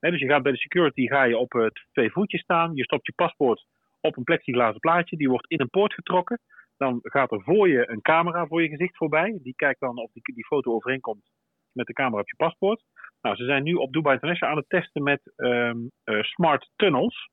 Dus 0.00 0.20
je 0.20 0.28
gaat 0.28 0.42
bij 0.42 0.52
de 0.52 0.58
security 0.58 1.06
ga 1.06 1.24
je 1.24 1.38
op 1.38 1.70
twee 1.92 2.10
voetjes 2.10 2.40
staan. 2.40 2.74
Je 2.74 2.84
stopt 2.84 3.06
je 3.06 3.12
paspoort 3.12 3.66
op 4.00 4.16
een 4.16 4.24
plexiglazen 4.24 4.80
plaatje. 4.80 5.16
Die 5.16 5.28
wordt 5.28 5.50
in 5.50 5.60
een 5.60 5.70
poort 5.70 5.94
getrokken. 5.94 6.40
Dan 6.76 6.98
gaat 7.02 7.32
er 7.32 7.42
voor 7.42 7.68
je 7.68 7.90
een 7.90 8.00
camera 8.02 8.46
voor 8.46 8.62
je 8.62 8.68
gezicht 8.68 8.96
voorbij. 8.96 9.38
Die 9.42 9.54
kijkt 9.56 9.80
dan 9.80 9.98
of 9.98 10.12
die, 10.12 10.34
die 10.34 10.46
foto 10.46 10.72
overeenkomt 10.72 11.30
met 11.72 11.86
de 11.86 11.92
camera 11.92 12.20
op 12.20 12.28
je 12.28 12.36
paspoort. 12.36 12.82
Nou, 13.20 13.36
ze 13.36 13.44
zijn 13.44 13.62
nu 13.62 13.74
op 13.74 13.92
Dubai 13.92 14.14
International 14.14 14.54
aan 14.54 14.60
het 14.60 14.68
testen 14.68 15.02
met 15.02 15.32
ehm, 15.36 15.78
eh, 16.04 16.22
smart 16.22 16.70
tunnels. 16.76 17.28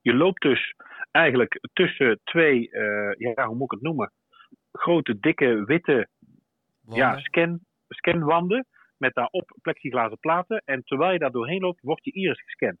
Je 0.00 0.14
loopt 0.14 0.42
dus 0.42 0.74
eigenlijk 1.10 1.60
tussen 1.72 2.20
twee, 2.24 2.70
eh, 2.70 3.12
ja, 3.18 3.46
hoe 3.46 3.56
moet 3.56 3.72
ik 3.72 3.78
het 3.78 3.82
noemen? 3.82 4.12
Grote, 4.72 5.18
dikke, 5.18 5.64
witte 5.64 6.08
ja, 6.80 7.18
scan, 7.18 7.60
scanwanden 7.88 8.66
met 8.96 9.14
daarop 9.14 9.56
plexiglazen 9.62 10.18
platen. 10.18 10.62
En 10.64 10.82
terwijl 10.82 11.12
je 11.12 11.18
daar 11.18 11.30
doorheen 11.30 11.60
loopt, 11.60 11.80
wordt 11.80 12.04
je 12.04 12.12
iris 12.12 12.42
gescand. 12.42 12.78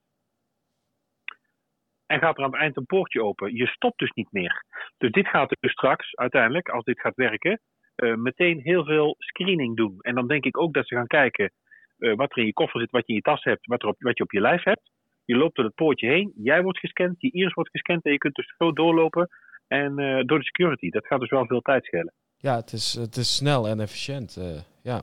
En 2.06 2.20
gaat 2.20 2.38
er 2.38 2.44
aan 2.44 2.50
het 2.50 2.60
eind 2.60 2.76
een 2.76 2.86
poortje 2.86 3.22
open. 3.22 3.54
Je 3.54 3.66
stopt 3.66 3.98
dus 3.98 4.10
niet 4.10 4.32
meer. 4.32 4.64
Dus 4.98 5.10
dit 5.10 5.28
gaat 5.28 5.56
dus 5.60 5.72
straks, 5.72 6.14
uiteindelijk, 6.14 6.68
als 6.68 6.84
dit 6.84 7.00
gaat 7.00 7.14
werken, 7.14 7.60
meteen 7.96 8.60
heel 8.60 8.84
veel 8.84 9.14
screening 9.18 9.76
doen. 9.76 9.96
En 10.00 10.14
dan 10.14 10.26
denk 10.26 10.44
ik 10.44 10.58
ook 10.58 10.74
dat 10.74 10.86
ze 10.86 10.94
gaan 10.94 11.06
kijken 11.06 11.52
eh, 11.98 12.14
wat 12.14 12.30
er 12.30 12.38
in 12.38 12.46
je 12.46 12.52
koffer 12.52 12.80
zit, 12.80 12.90
wat 12.90 13.06
je 13.06 13.12
in 13.12 13.14
je 13.14 13.30
tas 13.30 13.44
hebt, 13.44 13.66
wat, 13.66 13.82
er 13.82 13.88
op, 13.88 13.96
wat 13.98 14.16
je 14.16 14.22
op 14.22 14.32
je 14.32 14.40
lijf 14.40 14.62
hebt. 14.62 14.90
Je 15.24 15.36
loopt 15.36 15.56
door 15.56 15.64
het 15.64 15.74
poortje 15.74 16.08
heen, 16.08 16.32
jij 16.36 16.62
wordt 16.62 16.78
gescand, 16.78 17.20
je 17.20 17.30
iris 17.30 17.54
wordt 17.54 17.70
gescand 17.70 18.04
en 18.04 18.12
je 18.12 18.18
kunt 18.18 18.34
dus 18.34 18.54
zo 18.58 18.72
doorlopen 18.72 19.28
en 19.68 19.98
eh, 19.98 20.24
door 20.24 20.38
de 20.38 20.44
security. 20.44 20.90
Dat 20.90 21.06
gaat 21.06 21.20
dus 21.20 21.30
wel 21.30 21.46
veel 21.46 21.60
tijd 21.60 21.84
schelen. 21.84 22.12
Ja, 22.36 22.56
het 22.56 22.72
is, 22.72 22.94
het 22.94 23.16
is 23.16 23.36
snel 23.36 23.68
en 23.68 23.80
efficiënt. 23.80 24.36
eh, 24.36 24.60
ja. 24.82 25.02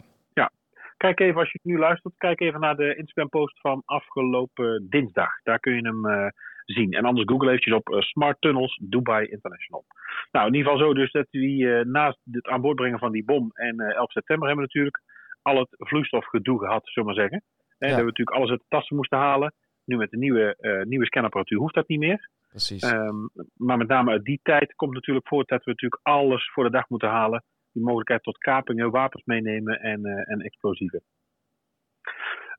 Kijk 1.03 1.19
even, 1.19 1.39
als 1.39 1.51
je 1.51 1.59
nu 1.63 1.77
luistert, 1.77 2.13
kijk 2.17 2.39
even 2.39 2.59
naar 2.59 2.75
de 2.75 2.95
Instagram-post 2.95 3.59
van 3.59 3.81
afgelopen 3.85 4.87
dinsdag. 4.89 5.29
Daar 5.43 5.59
kun 5.59 5.75
je 5.75 5.81
hem 5.81 6.05
eh, 6.05 6.27
zien. 6.65 6.93
En 6.93 7.05
anders 7.05 7.27
google 7.29 7.47
eventjes 7.47 7.73
op 7.73 7.89
eh, 7.89 8.01
Smart 8.01 8.41
Tunnels 8.41 8.79
Dubai 8.83 9.27
International. 9.27 9.85
Nou, 10.31 10.47
in 10.47 10.53
ieder 10.53 10.71
geval 10.71 10.87
zo 10.87 10.93
dus 10.93 11.11
dat 11.11 11.27
die 11.29 11.73
eh, 11.73 11.85
naast 11.85 12.19
het 12.31 12.47
aan 12.47 12.61
boord 12.61 12.75
brengen 12.75 12.99
van 12.99 13.11
die 13.11 13.23
bom 13.23 13.49
en 13.53 13.79
eh 13.79 13.95
11 13.95 14.11
september 14.11 14.47
hebben 14.47 14.65
we 14.65 14.71
natuurlijk 14.73 15.01
al 15.41 15.57
het 15.57 15.69
vloeistofgedoe 15.77 16.59
gehad, 16.59 16.81
zullen 16.83 17.09
we 17.09 17.15
maar 17.15 17.29
zeggen. 17.29 17.43
En 17.77 17.89
dat 17.89 17.97
we 17.97 18.05
natuurlijk 18.05 18.37
alles 18.37 18.49
uit 18.49 18.59
de 18.59 18.65
tassen 18.69 18.95
moesten 18.95 19.17
halen. 19.17 19.53
Nu 19.85 19.97
met 19.97 20.09
de 20.09 20.17
nieuwe, 20.17 20.55
eh, 20.55 20.81
nieuwe 20.81 21.05
scanapparatuur 21.05 21.57
hoeft 21.57 21.73
dat 21.73 21.87
niet 21.87 21.99
meer. 21.99 22.29
Precies. 22.49 22.83
Ehm, 22.83 23.15
maar 23.55 23.77
met 23.77 23.87
name 23.87 24.11
uit 24.11 24.23
die 24.23 24.39
tijd 24.43 24.75
komt 24.75 24.93
natuurlijk 24.93 25.27
voort 25.27 25.47
dat 25.47 25.63
we 25.63 25.71
natuurlijk 25.71 26.01
alles 26.03 26.51
voor 26.53 26.63
de 26.63 26.69
dag 26.69 26.89
moeten 26.89 27.09
halen. 27.09 27.43
Die 27.71 27.83
mogelijkheid 27.83 28.23
tot 28.23 28.37
kapingen, 28.37 28.91
wapens 28.91 29.23
meenemen 29.25 29.79
en, 29.79 30.05
eh, 30.05 30.31
en 30.31 30.39
explosieven. 30.41 31.03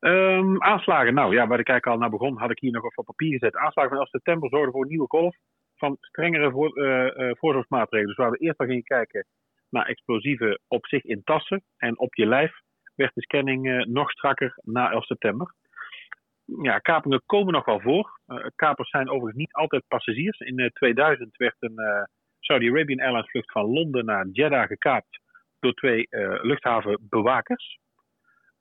Ehm, 0.05 0.62
aanslagen, 0.62 1.14
nou 1.14 1.35
ja, 1.35 1.47
waar 1.47 1.59
ik 1.59 1.69
eigenlijk 1.69 1.87
al 1.87 1.99
naar 1.99 2.19
begon, 2.19 2.38
had 2.38 2.51
ik 2.51 2.59
hier 2.59 2.73
nog 2.73 2.85
even 2.85 2.99
op 2.99 3.05
papier 3.05 3.33
gezet. 3.38 3.57
Aanslagen 3.57 3.90
van 3.90 3.99
11 3.99 4.09
september 4.09 4.49
zorgden 4.49 4.73
voor 4.73 4.83
een 4.83 4.88
nieuwe 4.88 5.09
golf 5.09 5.37
van 5.75 5.97
strengere 6.01 6.51
voor, 6.51 6.77
eh, 6.77 7.07
eh, 7.07 7.37
voorzorgsmaatregelen. 7.37 8.14
Dus 8.14 8.25
waar 8.25 8.31
we 8.31 8.38
eerst 8.38 8.59
al 8.59 8.67
gingen 8.67 8.83
kijken 8.83 9.27
naar 9.71 9.87
explosieven 9.87 10.61
op 10.69 10.87
zich 10.87 11.05
in 11.05 11.23
tassen 11.25 11.62
en 11.77 11.99
op 11.99 12.14
je 12.14 12.27
lijf, 12.27 12.53
werd 12.95 13.14
de 13.14 13.23
scanning 13.23 13.69
eh, 13.69 13.87
nog 13.87 14.11
strakker 14.11 14.59
na 14.62 14.90
11 14.90 15.05
september. 15.05 15.55
Ja, 16.62 16.79
kapingen 16.79 17.23
komen 17.27 17.53
nog 17.53 17.64
wel 17.64 17.81
voor. 17.81 18.21
Kapers 18.57 18.90
zijn 18.90 19.09
overigens 19.09 19.37
niet 19.37 19.53
altijd 19.53 19.85
passagiers. 19.88 20.38
In 20.38 20.59
eh, 20.59 20.67
2000 20.67 21.37
werd 21.37 21.57
een 21.59 21.79
eh, 21.79 22.03
Saudi 22.40 22.71
Arabian 22.71 23.01
Airlines 23.01 23.31
vlucht 23.31 23.53
van 23.53 23.73
Londen 23.73 24.05
naar 24.05 24.27
Jeddah 24.27 24.67
gekaapt 24.67 25.21
door 25.59 25.73
twee 25.73 26.07
luchthavenbewakers. 26.43 27.79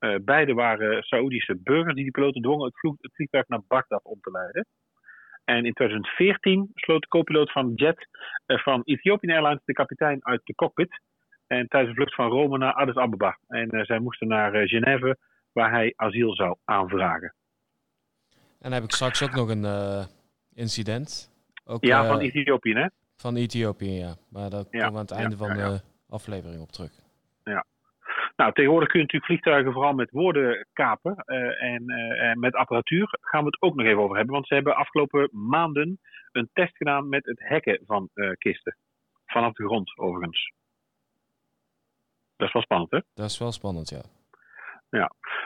Eh, 0.04 0.16
beide 0.22 0.54
waren 0.54 1.04
Saoedische 1.04 1.56
burgers 1.56 1.94
die 1.94 2.04
die 2.04 2.12
piloten 2.12 2.42
dwongen 2.42 2.66
het, 2.66 2.80
vloeg- 2.80 3.02
het 3.02 3.14
vliegtuig 3.16 3.48
naar 3.48 3.62
Bagdad 3.68 4.04
om 4.04 4.20
te 4.22 4.32
leiden. 4.32 4.66
En 5.44 5.66
in 5.66 5.74
2014 5.74 6.70
sloot 6.74 7.02
de 7.02 7.08
co-piloot 7.08 7.52
van 7.52 7.72
Jet 7.76 8.08
eh, 8.46 8.58
van 8.58 8.82
Ethiopian 8.84 9.34
Airlines 9.36 9.62
de 9.66 9.74
kapitein 9.74 10.26
uit 10.26 10.42
de 10.44 10.56
cockpit. 10.56 11.02
En 11.48 11.68
tijdens 11.68 11.90
een 11.90 11.96
vlucht 11.96 12.16
van 12.16 12.30
Rome 12.30 12.58
naar 12.58 12.74
Addis 12.74 12.96
Ababa. 12.96 13.38
En 13.48 13.70
eh, 13.70 13.86
zij 13.86 14.00
moesten 14.00 14.28
naar 14.28 14.68
Genève, 14.68 15.18
waar 15.52 15.72
hij 15.72 15.94
asiel 15.96 16.36
zou 16.36 16.56
aanvragen. 16.66 17.34
En 18.32 18.70
dan 18.70 18.72
heb 18.72 18.84
ik 18.84 18.92
straks 18.92 19.24
ook 19.24 19.34
nog 19.36 19.50
een 19.50 19.66
incident. 20.54 21.32
Ook, 21.66 21.84
Ja, 21.86 22.08
van 22.08 22.20
Ethiopië, 22.20 22.74
hè? 22.74 22.88
van 23.16 23.36
Ethiopië, 23.36 23.92
ja. 23.92 24.16
Maar 24.30 24.50
daar 24.50 24.64
Ja, 24.72 24.80
komen 24.80 24.92
we 24.92 24.98
aan 24.98 25.06
het 25.06 25.10
ja, 25.10 25.16
einde 25.16 25.38
van 25.38 25.48
ja, 25.58 25.66
ja. 25.66 25.70
de 25.72 25.82
aflevering 26.10 26.62
op 26.62 26.72
terug. 26.72 26.92
Nou, 28.36 28.54
tegenwoordig 28.54 28.90
kun 28.90 29.00
je 29.00 29.06
natuurlijk 29.06 29.32
vliegtuigen 29.32 29.74
vooral 29.74 29.94
met 29.94 30.12
woorden 30.12 30.68
kapen. 30.74 31.16
eh, 31.16 31.64
en, 31.64 31.90
eh, 31.90 32.30
en 32.30 32.40
met 32.40 32.56
apparatuur 32.56 33.18
gaan 33.22 33.40
we 33.40 33.46
het 33.46 33.62
ook 33.62 33.76
nog 33.76 33.86
even 33.86 34.02
over 34.02 34.16
hebben. 34.16 34.34
Want 34.34 34.48
ze 34.48 34.54
hebben 34.54 34.76
afgelopen 34.76 35.30
maanden 35.32 36.00
een 36.32 36.50
test 36.54 36.78
gedaan 36.78 37.10
met 37.10 37.26
het 37.26 37.40
hacken 37.48 37.80
van 37.86 38.10
eh, 38.14 38.32
kisten. 38.38 38.78
Vanaf 39.26 39.54
de 39.54 39.66
grond, 39.66 39.98
overigens. 39.98 40.54
Dat 42.36 42.48
is 42.48 42.54
wel 42.54 42.64
spannend, 42.64 42.92
hè? 42.92 43.00
Dat 43.14 43.30
is 43.30 43.38
wel 43.38 43.52
spannend, 43.52 43.90
ja. 43.90 44.02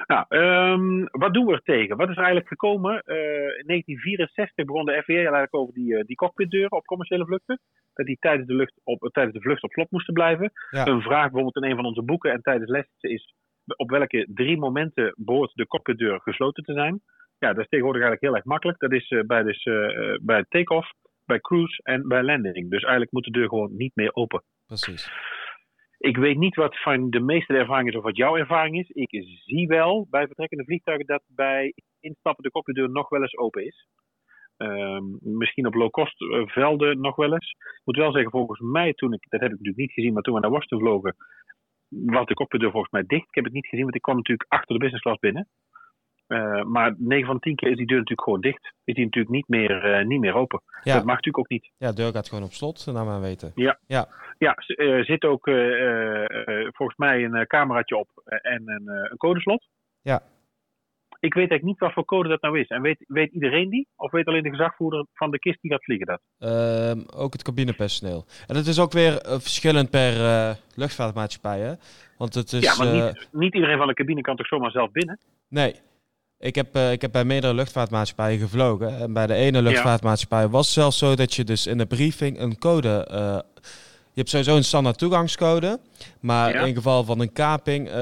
Nou, 0.06 0.26
ehm, 0.28 1.06
wat 1.12 1.34
doen 1.34 1.46
we 1.46 1.54
er 1.54 1.62
tegen? 1.62 1.98
Wat 1.98 2.10
is 2.10 2.16
er 2.16 2.24
eigenlijk 2.24 2.48
gekomen? 2.48 3.02
Eh, 3.02 3.60
in 3.60 3.66
1964 3.66 4.66
begon 4.66 4.86
de 4.86 5.04
FAA 5.04 5.14
eigenlijk 5.14 5.56
over 5.56 5.74
die, 5.74 5.98
eh, 5.98 6.06
die 6.06 6.16
cockpitdeuren 6.16 6.72
op 6.72 6.86
commerciële 6.86 7.26
vluchten. 7.26 7.60
Dat 7.94 8.06
die 8.06 8.18
tijdens 8.20 8.48
de, 8.48 8.54
lucht 8.54 8.74
op, 8.84 9.10
tijdens 9.12 9.36
de 9.36 9.42
vlucht 9.42 9.64
op 9.64 9.72
slot 9.72 9.92
moesten 9.92 10.14
blijven. 10.14 10.52
Ja. 10.70 10.88
Een 10.88 11.02
vraag 11.02 11.32
bijvoorbeeld 11.32 11.56
in 11.56 11.70
een 11.70 11.76
van 11.76 11.86
onze 11.86 12.04
boeken 12.04 12.32
en 12.32 12.42
tijdens 12.42 12.70
lessen 12.70 13.10
is 13.10 13.34
op 13.76 13.90
welke 13.90 14.28
drie 14.34 14.58
momenten 14.58 15.14
behoort 15.18 15.52
de 15.54 15.68
cockpitdeur 15.68 16.20
gesloten 16.20 16.64
te 16.64 16.74
zijn. 16.74 17.02
Ja, 17.40 17.54
dat 17.54 17.64
is 17.64 17.70
tegenwoordig 17.70 18.02
eigenlijk 18.02 18.22
heel 18.22 18.36
erg 18.36 18.46
makkelijk. 18.46 18.80
Dat 18.80 18.92
is 18.92 19.10
eh, 19.10 19.22
bij, 19.22 19.44
dus, 19.44 19.64
eh, 19.64 20.14
eh, 20.14 20.20
bij 20.22 20.46
take-off, 20.50 20.94
bij 21.26 21.40
cruise 21.40 21.80
en 21.84 22.08
bij 22.08 22.24
landing. 22.24 22.70
Dus 22.70 22.82
eigenlijk 22.82 23.12
moet 23.12 23.24
de 23.24 23.32
deur 23.32 23.48
gewoon 23.48 23.76
niet 23.76 23.96
meer 23.96 24.16
open. 24.16 24.44
Precies. 24.66 25.12
Ik 25.98 26.18
weet 26.18 26.38
niet 26.38 26.56
wat 26.56 26.82
van 26.82 27.10
de 27.10 27.20
meeste 27.20 27.54
ervaring 27.54 27.90
is 27.90 27.96
of 27.96 28.04
wat 28.04 28.18
jouw 28.18 28.38
ervaring 28.38 28.78
is. 28.80 28.90
Ik 28.90 29.24
zie 29.46 29.68
wel 29.68 30.08
bij 30.10 30.26
vertrekkende 30.26 30.64
vliegtuigen 30.64 31.06
dat 31.06 31.24
bij 31.28 31.74
instappen 32.00 32.44
de 32.44 32.52
cockpitdeur 32.52 32.90
nog 32.90 33.10
wel 33.10 33.22
eens 33.22 33.38
open 33.38 33.66
is. 33.66 33.88
Ehm, 34.58 35.04
misschien 35.20 35.68
op 35.68 35.74
low-cost 35.74 36.22
eh, 36.22 36.48
velden 36.48 37.02
nog 37.02 37.16
wel 37.16 37.34
eens. 37.34 37.52
Ik 37.52 37.82
moet 37.84 37.96
wel 37.96 38.12
zeggen, 38.12 38.32
volgens 38.32 38.60
mij 38.60 38.94
toen 38.94 39.14
ik, 39.14 39.30
dat 39.30 39.40
heb 39.40 39.50
ik 39.52 39.58
natuurlijk 39.58 39.78
niet 39.78 39.94
gezien, 39.94 40.14
maar 40.14 40.22
toen 40.22 40.34
we 40.34 40.40
naar 40.40 40.52
Washington 40.52 40.80
vlogen, 40.80 41.16
was 41.90 42.26
de 42.26 42.34
cockpitdeur 42.34 42.72
volgens 42.72 42.92
mij 42.92 43.04
dicht. 43.08 43.28
Ik 43.28 43.36
heb 43.36 43.44
het 43.44 43.54
niet 43.54 43.68
gezien, 43.68 43.84
want 43.84 43.96
ik 43.96 44.02
kwam 44.02 44.16
natuurlijk 44.16 44.52
achter 44.52 44.74
de 44.74 44.82
business 44.82 45.04
class 45.04 45.20
binnen. 45.20 45.48
Eh, 46.28 46.64
maar 46.64 46.96
9 46.98 47.26
van 47.26 47.36
de 47.36 47.42
10 47.42 47.56
keer 47.56 47.70
is 47.70 47.78
die 47.78 47.88
deur 47.88 47.98
natuurlijk 47.98 48.28
gewoon 48.28 48.42
dicht. 48.42 48.74
Is 48.84 48.96
die 48.96 49.06
natuurlijk 49.06 49.36
niet 49.36 49.48
meer, 49.48 49.84
eh, 49.84 50.06
niet 50.06 50.20
meer 50.20 50.34
open. 50.34 50.62
Ja. 50.84 50.94
Dat 50.94 51.06
mag 51.06 51.16
natuurlijk 51.16 51.38
ook 51.38 51.50
niet. 51.50 51.72
Ja, 51.78 51.90
de 51.90 51.96
deur 51.96 52.12
gaat 52.12 52.30
gewoon 52.30 52.44
op 52.44 52.52
slot, 52.52 52.86
naar 52.94 53.06
mijn 53.06 53.22
weten. 53.22 53.52
Ja, 53.56 54.56
eh, 54.56 55.04
zit 55.04 55.24
ook 55.24 55.48
eh, 55.48 55.54
eh, 55.56 56.24
eh, 56.24 56.68
volgens 56.72 56.98
mij 56.98 57.24
een 57.24 57.48
cameraatje 57.48 57.98
op 57.98 58.10
en 58.26 58.64
een, 58.66 58.88
een 58.88 59.18
codeslot. 59.18 59.68
Ja. 60.02 60.22
Ik 61.20 61.34
weet 61.34 61.50
eigenlijk 61.50 61.64
niet 61.64 61.80
wat 61.80 61.94
voor 61.94 62.06
code 62.06 62.30
dat 62.30 62.42
nou 62.42 62.60
is. 62.60 62.68
En 62.68 62.82
weet, 62.82 63.06
weet 63.08 63.32
iedereen 63.32 63.70
die? 63.70 63.88
Of 63.96 64.12
weet 64.12 64.26
alleen 64.26 64.44
de 64.44 64.50
gezagvoerder 64.50 65.06
van 65.14 65.32
de 65.32 65.40
kist 65.40 65.62
die 65.62 65.72
gaat 65.72 65.84
vliegen 65.84 66.08
dat? 66.08 66.22
Ehm, 66.40 67.00
ook 67.16 67.34
het 67.34 67.44
cabinepersoneel. 67.44 68.26
En 68.48 68.56
het 68.56 68.68
is 68.68 68.80
ook 68.80 68.92
weer 68.92 69.12
verschillend 69.24 69.90
per 69.90 70.14
luchtvaartmaatschappij, 70.76 71.60
hè? 71.60 71.74
Want 72.18 72.34
het 72.34 72.52
is... 72.52 72.62
ja, 72.62 72.84
maar 72.84 72.94
niet, 72.94 73.28
niet 73.32 73.54
iedereen 73.54 73.78
van 73.78 73.88
de 73.88 73.94
cabine 73.94 74.22
kan 74.22 74.36
toch 74.36 74.48
zomaar 74.48 74.72
zelf 74.72 74.92
binnen? 74.92 75.20
Nee. 75.48 75.76
Ik 76.40 76.56
heb, 76.56 76.76
eh, 76.76 76.92
ik 76.92 77.02
heb 77.02 77.12
bij 77.12 77.24
meerdere 77.26 77.54
luchtvaartmaatschappijen 77.54 78.40
gevlogen. 78.40 79.00
En 79.00 79.14
bij 79.14 79.28
de 79.28 79.34
ene 79.34 79.62
luchtvaartmaatschappij 79.62 80.48
was 80.48 80.66
het 80.66 80.74
zelfs 80.74 80.98
zo 80.98 81.16
dat 81.16 81.34
je 81.34 81.44
dus 81.44 81.68
in 81.68 81.78
de 81.78 81.86
briefing 81.86 82.40
een 82.40 82.58
code... 82.58 83.06
eh, 83.12 83.38
je 84.14 84.24
hebt 84.24 84.30
sowieso 84.30 84.56
een 84.56 84.64
standaard 84.64 84.98
toegangscode. 84.98 85.80
Maar 86.20 86.54
Ja. 86.54 86.62
in 86.62 86.76
geval 86.76 87.04
van 87.04 87.20
een 87.20 87.34
kaping 87.34 87.88
eh, 87.88 87.94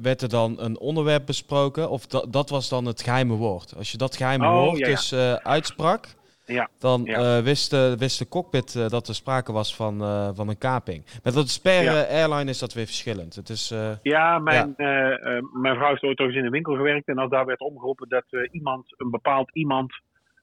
werd 0.00 0.22
er 0.22 0.28
dan 0.28 0.56
een 0.60 0.78
onderwerp 0.78 1.26
besproken. 1.26 1.90
Of 1.90 2.06
dat 2.06 2.32
dat 2.32 2.50
was 2.50 2.68
dan 2.68 2.84
het 2.84 3.02
geheime 3.02 3.34
woord. 3.34 3.74
Als 3.76 3.90
je 3.92 3.98
dat 3.98 4.16
geheime 4.16 4.46
Oh, 4.46 4.52
woord 4.64 4.78
ja, 4.78 4.88
ja. 4.88 4.94
dus 4.94 5.12
uitsprak... 5.42 6.06
Ja, 6.46 6.68
Dan 6.78 7.02
ja. 7.04 7.36
eh, 7.38 7.44
wist, 7.44 7.70
de, 7.70 7.94
wist 7.98 8.18
de 8.18 8.28
cockpit 8.28 8.74
eh, 8.74 8.88
dat 8.88 9.08
er 9.08 9.14
sprake 9.14 9.52
was 9.52 9.76
van, 9.76 10.00
eh, 10.02 10.28
van 10.34 10.48
een 10.48 10.58
kaping. 10.58 11.04
Met 11.22 11.34
dat 11.34 11.60
per 11.62 11.82
Ja. 11.82 12.04
eh, 12.04 12.14
airline 12.22 12.50
is 12.50 12.58
dat 12.58 12.72
weer 12.74 12.84
verschillend. 12.86 13.34
Het 13.34 13.48
is, 13.48 13.70
eh, 13.70 13.90
Ja, 14.02 14.38
mijn, 14.38 14.76
eh, 14.76 15.12
eh, 15.36 15.42
mijn 15.52 15.76
vrouw 15.76 15.88
heeft 15.88 16.02
ooit 16.02 16.20
eens 16.20 16.34
in 16.34 16.44
een 16.44 16.50
winkel 16.50 16.74
gewerkt. 16.74 17.08
En 17.08 17.18
als 17.18 17.30
daar 17.30 17.46
werd 17.46 17.60
omgeroepen 17.60 18.08
dat 18.08 18.24
eh, 18.30 18.40
iemand, 18.50 18.94
een 18.96 19.10
bepaald 19.10 19.54
iemand 19.54 19.92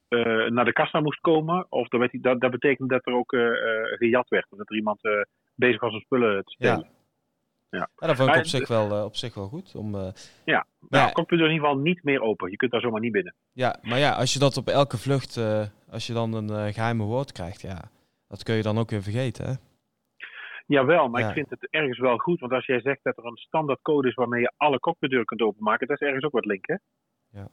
eh, 0.08 0.46
naar 0.50 0.64
de 0.64 0.72
kassa 0.72 1.00
moest 1.00 1.20
komen. 1.20 1.66
Of 1.68 1.88
dat, 1.88 2.00
werd, 2.00 2.22
dat, 2.22 2.40
dat 2.40 2.50
betekent 2.50 2.88
dat 2.90 3.06
er 3.06 3.14
ook 3.14 3.32
eh, 3.32 3.40
eh, 3.46 3.84
gejat 3.98 4.28
werd. 4.28 4.46
Of 4.50 4.58
dat 4.58 4.70
er 4.70 4.76
iemand 4.76 5.04
eh, 5.04 5.12
bezig 5.54 5.80
was 5.80 5.92
om 5.92 6.00
spullen 6.00 6.44
te 6.44 6.50
stelen. 6.52 6.86
Ja. 7.78 7.88
Ja, 7.96 8.06
dat 8.06 8.16
vond 8.16 8.28
ik 8.28 8.36
op 8.36 8.44
zich 8.44 8.68
wel, 8.68 8.90
eh, 8.90 9.04
op 9.04 9.16
zich 9.16 9.34
wel 9.34 9.48
goed. 9.48 9.74
Om, 9.74 9.94
eh, 9.94 10.08
Ja, 10.44 10.66
Maar 10.78 10.88
nou, 10.90 11.06
ja. 11.06 11.12
cockpit 11.12 11.38
is 11.38 11.44
in 11.46 11.52
ieder 11.52 11.66
geval 11.68 11.82
niet 11.82 12.02
meer 12.04 12.20
open. 12.22 12.50
Je 12.50 12.56
kunt 12.56 12.70
daar 12.70 12.80
zomaar 12.80 13.00
niet 13.00 13.12
binnen. 13.12 13.34
ja, 13.52 13.76
maar 13.82 13.98
ja, 13.98 14.12
als 14.12 14.32
je 14.32 14.38
dat 14.38 14.56
op 14.56 14.68
elke 14.68 14.98
vlucht, 14.98 15.36
eh, 15.36 15.66
als 15.90 16.06
je 16.06 16.12
dan 16.12 16.32
een 16.34 16.50
eh, 16.50 16.72
geheime 16.74 17.04
woord 17.04 17.32
krijgt, 17.32 17.60
ja, 17.60 17.90
dat 18.28 18.42
kun 18.42 18.54
je 18.54 18.62
dan 18.62 18.78
ook 18.78 18.90
weer 18.90 19.02
vergeten. 19.02 19.46
Hè? 19.46 19.52
Jawel, 20.66 21.08
maar 21.08 21.20
Ja. 21.20 21.26
ik 21.28 21.32
vind 21.34 21.50
het 21.50 21.66
ergens 21.70 21.98
wel 21.98 22.16
goed. 22.18 22.40
Want 22.40 22.52
als 22.52 22.66
jij 22.66 22.80
zegt 22.80 23.00
dat 23.02 23.16
er 23.16 23.24
een 23.24 23.36
standaard 23.36 23.82
code 23.82 24.08
is 24.08 24.14
waarmee 24.14 24.40
je 24.40 24.52
alle 24.56 24.78
cockpitdeuren 24.78 25.26
kunt 25.26 25.42
openmaken, 25.42 25.86
dat 25.86 26.00
is 26.00 26.06
ergens 26.06 26.24
ook 26.24 26.32
wat 26.32 26.44
link, 26.44 26.66
hè? 26.66 26.74
Ja. 27.30 27.48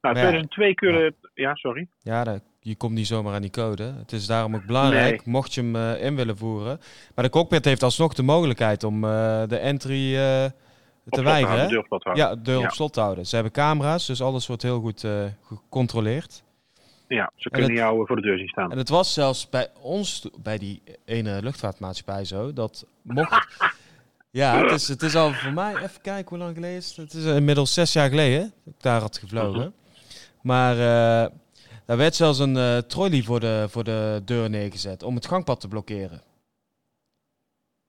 Nou, 0.00 0.14
Maar 0.14 0.14
ja. 0.16 0.20
2002 0.20 0.74
kun 0.74 0.92
je... 0.92 1.14
Ja, 1.34 1.54
sorry. 1.54 1.88
Ja, 2.00 2.24
dat, 2.24 2.42
je 2.64 2.76
komt 2.76 2.92
niet 2.94 3.06
zomaar 3.06 3.34
aan 3.34 3.42
die 3.42 3.50
code. 3.50 3.94
Het 3.98 4.12
is 4.12 4.26
daarom 4.26 4.54
ook 4.54 4.64
belangrijk, 4.66 5.26
mocht 5.26 5.54
je 5.54 5.60
hem 5.60 5.76
eh, 5.76 6.04
in 6.04 6.16
willen 6.16 6.36
voeren. 6.36 6.80
Maar 7.14 7.24
de 7.24 7.30
cockpit 7.30 7.64
heeft 7.64 7.82
alsnog 7.82 8.14
de 8.14 8.22
mogelijkheid 8.22 8.84
om 8.84 9.04
eh, 9.04 9.42
de 9.48 9.56
entry 9.56 10.14
eh, 10.16 10.44
te 10.44 10.52
slot 11.08 11.24
weigeren. 11.24 11.68
deur 11.68 11.86
op. 11.88 12.10
Ja, 12.14 12.34
de 12.34 12.42
deur 12.42 12.58
Ja. 12.58 12.64
op 12.64 12.70
slot 12.72 12.92
te 12.92 13.00
houden. 13.00 13.26
Ze 13.26 13.34
hebben 13.34 13.52
camera's, 13.52 14.06
dus 14.06 14.22
alles 14.22 14.46
wordt 14.46 14.62
heel 14.62 14.80
goed 14.80 15.04
gecontroleerd. 15.42 16.42
Ja, 17.08 17.30
ze 17.36 17.44
En 17.44 17.50
kunnen 17.50 17.70
het- 17.70 17.78
jou 17.78 18.06
voor 18.06 18.16
de 18.16 18.22
deur 18.22 18.38
zien 18.38 18.48
staan. 18.48 18.72
En 18.72 18.78
het 18.78 18.88
was 18.88 19.12
zelfs 19.12 19.48
bij 19.48 19.68
ons, 19.80 20.28
bij 20.42 20.58
die 20.58 20.82
ene 21.04 21.42
luchtvaartmaatschappij 21.42 22.24
zo, 22.24 22.52
dat 22.52 22.86
mocht... 23.02 23.46
ja, 24.30 24.58
het 24.62 24.70
is, 24.70 24.88
het 24.88 25.02
is 25.02 25.14
al 25.14 25.32
voor 25.32 25.52
mij, 25.52 25.74
even 25.76 26.00
kijken 26.02 26.28
hoe 26.28 26.38
lang 26.38 26.54
geleden 26.54 26.76
is 26.76 26.96
het. 26.96 27.12
Het 27.12 27.22
is 27.22 27.24
inmiddels 27.34 27.74
zes 27.74 27.92
jaar 27.92 28.08
geleden 28.08 28.40
dat 28.64 28.74
ik 28.74 28.82
daar 28.82 29.00
had 29.00 29.18
gevlogen. 29.18 29.74
Maar 30.42 30.78
eh, 30.78 31.30
daar 31.86 31.96
werd 31.96 32.14
zelfs 32.14 32.38
een 32.38 32.56
eh, 32.56 32.78
trolley 32.78 33.22
voor 33.22 33.40
de, 33.40 33.66
voor 33.68 33.84
de 33.84 34.22
deur 34.24 34.50
neergezet 34.50 35.02
om 35.02 35.14
het 35.14 35.26
gangpad 35.26 35.60
te 35.60 35.68
blokkeren. 35.68 36.22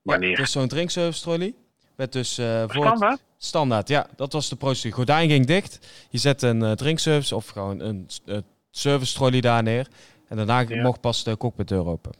Wanneer? 0.02 0.30
Ja, 0.30 0.36
dus 0.36 0.52
zo'n 0.52 0.68
drinkservice 0.68 1.22
trolley. 1.22 1.54
Werd 1.96 2.12
dus 2.12 2.38
eh, 2.38 2.46
voor 2.46 2.84
het- 2.84 2.96
Standaard? 2.96 3.24
Standaard, 3.36 3.88
ja. 3.88 4.06
Dat 4.16 4.32
was 4.32 4.48
de 4.48 4.56
procedure. 4.56 4.94
Gordijn 4.94 5.28
ging 5.28 5.46
dicht. 5.46 6.06
Je 6.10 6.18
zet 6.18 6.42
een 6.42 6.62
eh, 6.62 6.72
drinkservice 6.72 7.34
of 7.36 7.48
gewoon 7.48 7.80
een 7.80 8.08
uh, 8.26 8.38
service 8.70 9.14
trolley 9.14 9.40
daar 9.40 9.62
neer. 9.62 9.88
En 10.28 10.36
daarna 10.36 10.60
Ja. 10.60 10.82
mocht 10.82 11.00
pas 11.00 11.24
de 11.24 11.36
cockpitdeur 11.36 11.86
open. 11.86 12.12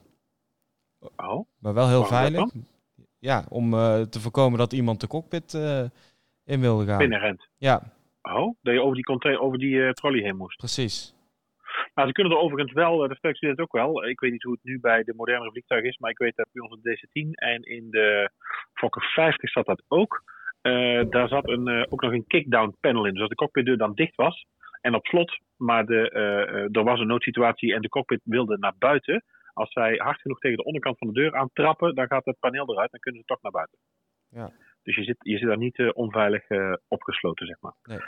Oh, 1.17 1.47
Maar 1.59 1.75
wel 1.75 1.89
heel 1.89 2.09
Waarom 2.09 2.09
veilig. 2.33 2.51
Ja, 3.19 3.45
om 3.49 3.75
eh, 3.75 4.01
te 4.01 4.21
voorkomen 4.21 4.59
dat 4.59 4.73
iemand 4.73 5.01
de 5.01 5.07
cockpit 5.07 5.55
eh, 5.55 5.83
in 6.45 6.61
wilde 6.61 6.85
gaan. 6.87 6.99
binnenrent. 6.99 7.49
Ja, 7.57 7.95
Oh, 8.23 8.55
dat 8.63 8.75
je 8.75 8.81
over 8.81 8.95
die, 8.95 9.05
container, 9.05 9.41
over 9.41 9.59
die 9.59 9.83
eh, 9.87 9.91
trolley 9.93 10.21
heen 10.23 10.37
moest. 10.37 10.57
precies. 10.57 11.15
Nou, 11.97 12.09
ze 12.09 12.15
kunnen 12.15 12.33
er 12.33 12.39
overigens 12.39 12.73
wel, 12.73 12.99
dat 12.99 13.09
vertelt 13.09 13.33
ik 13.33 13.37
student 13.37 13.61
ook 13.61 13.73
wel. 13.73 14.07
Ik 14.07 14.21
weet 14.21 14.33
niet 14.33 14.43
hoe 14.43 14.53
het 14.53 14.65
nu 14.65 14.81
bij 14.81 15.03
de 15.03 15.15
modernere 15.15 15.51
vliegtuigen 15.51 15.91
is, 15.91 15.99
maar 15.99 16.11
ik 16.11 16.19
weet 16.19 16.37
dat 16.37 16.49
bij 16.53 16.63
ons 16.63 16.81
de 16.83 16.97
DC-10 16.97 17.31
en 17.31 17.63
in 17.63 17.91
de 17.91 18.31
Fokker 18.73 19.03
50 19.03 19.51
zat 19.51 19.67
dat 19.67 19.83
ook. 19.89 20.23
Eh, 20.67 21.03
daar 21.11 21.29
zat 21.29 21.49
een, 21.49 21.69
eh, 21.69 21.83
ook 21.89 22.01
nog 22.01 22.13
een 22.13 22.27
kickdown 22.27 22.77
panel 22.81 23.07
in. 23.07 23.13
Dus 23.13 23.21
als 23.21 23.29
de 23.29 23.35
cockpitdeur 23.35 23.77
dan 23.77 23.95
dicht 23.95 24.15
was 24.15 24.47
en 24.81 24.95
op 24.95 25.07
slot, 25.07 25.39
maar 25.57 25.87
de, 25.87 26.11
eh, 26.11 26.77
er 26.77 26.85
was 26.85 27.01
een 27.01 27.07
noodsituatie 27.07 27.75
en 27.75 27.81
de 27.81 27.89
cockpit 27.89 28.21
wilde 28.25 28.59
naar 28.59 28.75
buiten. 28.79 29.25
Als 29.53 29.73
zij 29.73 29.95
hard 29.97 30.21
genoeg 30.21 30.39
tegen 30.39 30.57
de 30.57 30.65
onderkant 30.65 30.99
van 30.99 31.07
de 31.07 31.21
deur 31.21 31.35
aantrappen, 31.35 31.95
dan 31.95 32.07
gaat 32.07 32.25
het 32.25 32.39
paneel 32.39 32.71
eruit 32.71 32.93
en 32.93 33.01
kunnen 33.01 33.21
ze 33.21 33.27
toch 33.27 33.43
naar 33.43 33.53
buiten. 33.53 33.79
Ja. 34.29 34.51
Dus 34.83 34.97
je 34.97 35.05
zit, 35.05 35.17
je 35.19 35.39
zit 35.39 35.49
daar 35.49 35.57
niet 35.57 35.93
onveilig 35.93 36.45
opgesloten, 36.89 37.47
zeg 37.47 37.61
maar. 37.61 37.75
Nee. 37.83 37.99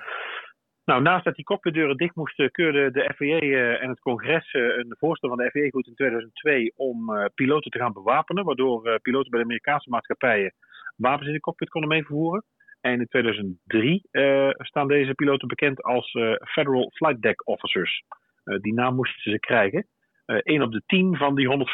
Nou, 0.88 1.02
naast 1.02 1.24
dat 1.24 1.34
die 1.34 1.44
cockpitdeuren 1.44 1.96
dicht 1.96 2.14
moesten, 2.14 2.50
keurde 2.50 2.90
de 2.90 3.12
FAA 3.16 3.38
eh, 3.38 3.82
en 3.82 3.88
het 3.88 4.00
congres 4.00 4.50
eh, 4.52 4.62
een 4.62 4.94
voorstel 4.98 5.28
van 5.28 5.38
de 5.38 5.50
FAA 5.50 5.68
goed 5.68 5.86
in 5.86 5.94
2002 5.94 6.72
om 6.76 7.14
eh, 7.14 7.24
piloten 7.34 7.70
te 7.70 7.78
gaan 7.78 7.92
bewapenen, 7.92 8.44
waardoor 8.44 8.98
piloten 9.02 9.30
bij 9.30 9.38
de 9.38 9.44
Amerikaanse 9.44 9.90
maatschappijen 9.90 10.54
wapens 10.96 11.26
in 11.26 11.32
de 11.32 11.40
cockpit 11.40 11.68
konden 11.68 11.90
meevervoeren. 11.90 12.44
En 12.80 13.00
in 13.00 13.06
2003 13.06 14.08
eh, 14.10 14.48
staan 14.52 14.88
deze 14.88 15.14
piloten 15.14 15.48
bekend 15.48 15.82
als 15.82 16.10
Federal 16.44 16.90
Flight 16.94 17.22
Deck 17.22 17.48
Officers. 17.48 18.02
Die 18.44 18.74
naam 18.74 18.94
moesten 18.94 19.32
ze 19.32 19.38
krijgen. 19.38 19.86
Eén 20.26 20.62
op 20.62 20.72
de 20.72 20.82
tien 20.86 21.16
van 21.16 21.34
die 21.34 21.66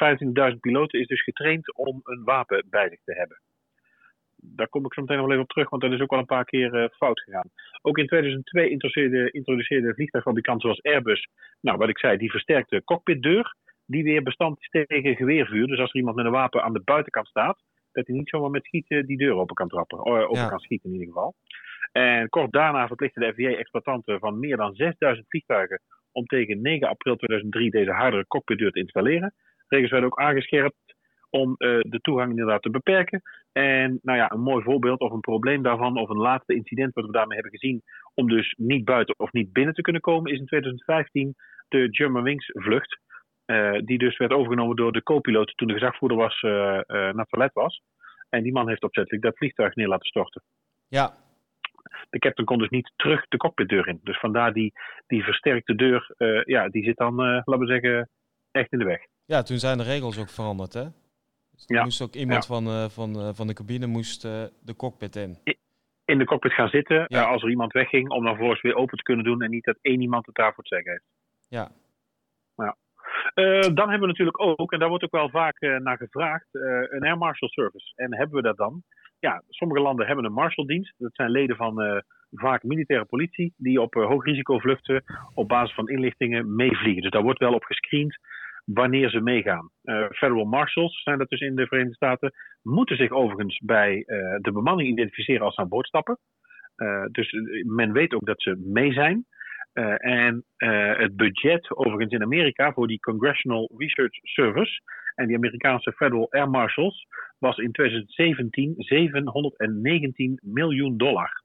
125.000 0.52 0.58
piloten 0.60 1.00
is 1.00 1.06
dus 1.06 1.22
getraind 1.22 1.74
om 1.74 2.00
een 2.04 2.24
wapen 2.24 2.66
bij 2.70 2.88
zich 2.88 3.00
te 3.04 3.14
hebben. 3.14 3.40
Daar 4.56 4.68
kom 4.68 4.84
ik 4.84 4.94
zo 4.94 5.00
meteen 5.00 5.16
nog 5.16 5.26
wel 5.26 5.34
even 5.34 5.48
op 5.48 5.52
terug, 5.52 5.70
want 5.70 5.82
dat 5.82 5.92
is 5.92 6.00
ook 6.00 6.10
wel 6.10 6.18
een 6.18 6.24
paar 6.36 6.44
keer 6.44 6.74
eh, 6.74 6.88
fout 6.96 7.20
gegaan. 7.20 7.50
Ook 7.82 7.98
in 7.98 8.06
2002 8.06 8.70
introduceerde, 8.70 9.30
introduceerde 9.30 9.94
vliegtuigfabrikanten 9.94 10.62
zoals 10.62 10.82
Airbus, 10.82 11.28
nou 11.60 11.78
wat 11.78 11.88
ik 11.88 11.98
zei, 11.98 12.16
die 12.16 12.30
versterkte 12.30 12.82
cockpitdeur, 12.84 13.54
die 13.86 14.04
weer 14.04 14.22
bestand 14.22 14.58
is 14.60 14.68
tegen 14.86 15.16
geweervuur. 15.16 15.66
Dus 15.66 15.78
als 15.78 15.90
er 15.90 15.96
iemand 15.96 16.16
met 16.16 16.24
een 16.26 16.32
wapen 16.32 16.62
aan 16.62 16.72
de 16.72 16.82
buitenkant 16.84 17.26
staat, 17.26 17.62
dat 17.92 18.06
hij 18.06 18.16
niet 18.16 18.28
zomaar 18.28 18.50
met 18.50 18.64
schieten 18.64 19.06
die 19.06 19.16
deur 19.16 19.34
open 19.34 19.54
kan 19.54 19.68
trappen, 19.68 19.98
eh, 19.98 20.04
open 20.04 20.38
Ja. 20.38 20.48
kan 20.48 20.58
schieten 20.58 20.88
in 20.88 20.94
ieder 20.94 21.12
geval. 21.14 21.34
En 21.92 22.28
kort 22.28 22.52
daarna 22.52 22.86
verplichtte 22.86 23.20
de 23.20 23.32
FAA 23.34 23.58
exploitanten 23.58 24.18
van 24.18 24.38
meer 24.38 24.56
dan 24.56 24.74
6000 24.74 25.26
vliegtuigen 25.28 25.80
om 26.12 26.24
tegen 26.24 26.60
9 26.62 26.88
april 26.88 27.16
2003 27.16 27.70
deze 27.70 27.90
hardere 27.90 28.26
cockpitdeur 28.26 28.70
te 28.70 28.78
installeren. 28.78 29.34
Regels 29.68 29.90
werden 29.90 30.10
ook 30.10 30.18
aangescherpt 30.20 30.76
om 31.40 31.54
eh, 31.56 31.80
de 31.80 31.98
toegang 32.00 32.30
inderdaad 32.30 32.62
te 32.62 32.70
beperken. 32.70 33.22
En 33.52 33.98
nou 34.02 34.18
ja, 34.18 34.30
een 34.30 34.40
mooi 34.40 34.62
voorbeeld 34.62 35.00
of 35.00 35.12
een 35.12 35.20
probleem 35.20 35.62
daarvan, 35.62 35.98
of 35.98 36.08
een 36.08 36.16
laatste 36.30 36.54
incident 36.54 36.94
wat 36.94 37.06
we 37.06 37.12
daarmee 37.12 37.38
hebben 37.40 37.58
gezien, 37.58 37.82
om 38.14 38.28
dus 38.28 38.54
niet 38.58 38.84
buiten 38.84 39.14
of 39.18 39.32
niet 39.32 39.52
binnen 39.52 39.74
te 39.74 39.82
kunnen 39.82 40.02
komen, 40.02 40.32
is 40.32 40.38
in 40.38 40.46
2015 40.46 41.34
de 41.68 41.88
Germanwings 41.90 42.46
vlucht. 42.52 43.02
eh, 43.44 43.72
die 43.84 43.98
dus 43.98 44.16
werd 44.16 44.32
overgenomen 44.32 44.76
door 44.76 44.92
de 44.92 45.02
co-piloot 45.02 45.52
toen 45.56 45.68
de 45.68 45.74
gezagvoerder 45.74 46.18
was, 46.18 46.42
eh, 46.42 46.50
eh, 46.50 46.84
naar 46.86 47.14
het 47.14 47.28
toilet 47.28 47.52
was. 47.52 47.82
En 48.28 48.42
die 48.42 48.52
man 48.52 48.68
heeft 48.68 48.82
opzettelijk 48.82 49.22
dat 49.22 49.36
vliegtuig 49.36 49.74
neer 49.74 49.88
laten 49.88 50.06
storten. 50.06 50.42
Ja, 50.88 51.14
De 52.10 52.18
captain 52.18 52.46
kon 52.46 52.58
dus 52.58 52.68
niet 52.68 52.92
terug 52.96 53.28
de 53.28 53.36
cockpitdeur 53.36 53.88
in. 53.88 54.00
Dus 54.02 54.18
vandaar 54.18 54.52
die, 54.52 54.72
die 55.06 55.22
versterkte 55.22 55.74
deur, 55.74 56.14
ja, 56.44 56.68
die 56.68 56.84
zit 56.84 56.96
dan, 56.96 57.14
laten 57.16 57.58
we 57.58 57.66
zeggen, 57.66 58.08
echt 58.50 58.72
in 58.72 58.78
de 58.78 58.84
weg. 58.84 59.00
ja, 59.24 59.42
toen 59.42 59.58
zijn 59.58 59.78
de 59.78 59.84
regels 59.84 60.18
ook 60.18 60.30
veranderd, 60.30 60.72
hè? 60.72 60.84
Dus 61.54 61.64
Ja. 61.66 61.82
moest 61.82 62.02
ook 62.02 62.14
iemand 62.14 62.46
Ja. 62.46 62.54
van, 62.54 62.66
eh, 62.66 62.88
van, 62.88 63.14
eh, 63.20 63.28
van 63.32 63.46
de 63.46 63.54
cabine 63.54 63.86
moest 63.86 64.24
eh, 64.24 64.42
de 64.62 64.76
cockpit 64.76 65.16
in. 65.16 65.36
In 66.04 66.18
de 66.18 66.24
cockpit 66.24 66.52
gaan 66.52 66.68
zitten 66.68 67.04
Ja. 67.06 67.22
als 67.24 67.42
er 67.42 67.50
iemand 67.50 67.72
wegging, 67.72 68.08
om 68.10 68.20
dan 68.22 68.32
vervolgens 68.32 68.62
weer 68.62 68.74
open 68.74 68.96
te 68.96 69.02
kunnen 69.02 69.24
doen 69.24 69.42
en 69.42 69.50
niet 69.50 69.64
dat 69.64 69.78
één 69.82 70.00
iemand 70.00 70.26
het 70.26 70.34
daarvoor 70.34 70.64
te 70.64 70.74
zeggen 70.74 70.92
heeft. 70.92 71.04
Ja, 71.48 71.70
Eh, 73.34 73.60
dan 73.60 73.88
hebben 73.90 74.00
we 74.00 74.06
natuurlijk 74.06 74.40
ook, 74.40 74.72
en 74.72 74.78
daar 74.78 74.88
wordt 74.88 75.04
ook 75.04 75.10
wel 75.10 75.28
vaak 75.28 75.60
naar 75.60 75.96
gevraagd, 75.96 76.46
een 76.52 77.02
Air 77.04 77.18
Marshal 77.18 77.48
Service. 77.48 77.92
En 77.96 78.14
hebben 78.16 78.36
we 78.36 78.42
dat 78.42 78.56
dan? 78.56 78.82
ja, 79.18 79.42
sommige 79.48 79.80
landen 79.80 80.06
hebben 80.06 80.24
een 80.24 80.32
marshaldienst. 80.32 80.94
Dat 80.98 81.14
zijn 81.14 81.30
leden 81.30 81.56
van 81.56 82.02
vaak 82.30 82.62
militaire 82.62 83.04
politie 83.06 83.54
die 83.56 83.80
op 83.80 83.94
hoog 83.94 84.24
risico 84.24 84.58
vluchten 84.58 85.04
op 85.34 85.48
basis 85.48 85.74
van 85.74 85.88
inlichtingen 85.88 86.54
meevliegen. 86.54 87.02
Dus 87.02 87.10
daar 87.10 87.22
wordt 87.22 87.38
wel 87.38 87.54
op 87.54 87.64
gescreend 87.64 88.18
wanneer 88.64 89.10
ze 89.10 89.20
meegaan. 89.20 89.70
Uh, 89.82 90.06
federal 90.10 90.44
marshals 90.44 91.02
zijn 91.02 91.18
dat 91.18 91.28
dus 91.28 91.40
in 91.40 91.54
de 91.54 91.66
Verenigde 91.66 91.94
Staten, 91.94 92.32
moeten 92.62 92.96
zich 92.96 93.10
overigens 93.10 93.58
bij 93.64 94.04
de 94.40 94.52
bemanning 94.52 94.88
identificeren 94.88 95.44
als 95.44 95.54
ze 95.54 95.60
aan 95.60 95.68
boord 95.68 95.86
stappen. 95.86 96.18
dus 97.10 97.32
men 97.66 97.92
weet 97.92 98.14
ook 98.14 98.26
dat 98.26 98.42
ze 98.42 98.56
mee 98.64 98.92
zijn. 98.92 99.26
en 99.98 100.44
het 100.96 101.16
budget 101.16 101.76
overigens 101.76 102.12
in 102.12 102.22
Amerika 102.22 102.72
voor 102.72 102.86
die 102.86 103.00
Congressional 103.00 103.70
Research 103.76 104.14
Service 104.22 104.80
en 105.14 105.26
die 105.26 105.36
Amerikaanse 105.36 105.92
Federal 105.92 106.30
Air 106.30 106.50
Marshals 106.50 107.06
was 107.38 107.56
in 107.56 107.72
2017 107.72 108.74
719 108.76 110.38
miljoen 110.42 110.96
dollar. 110.96 111.42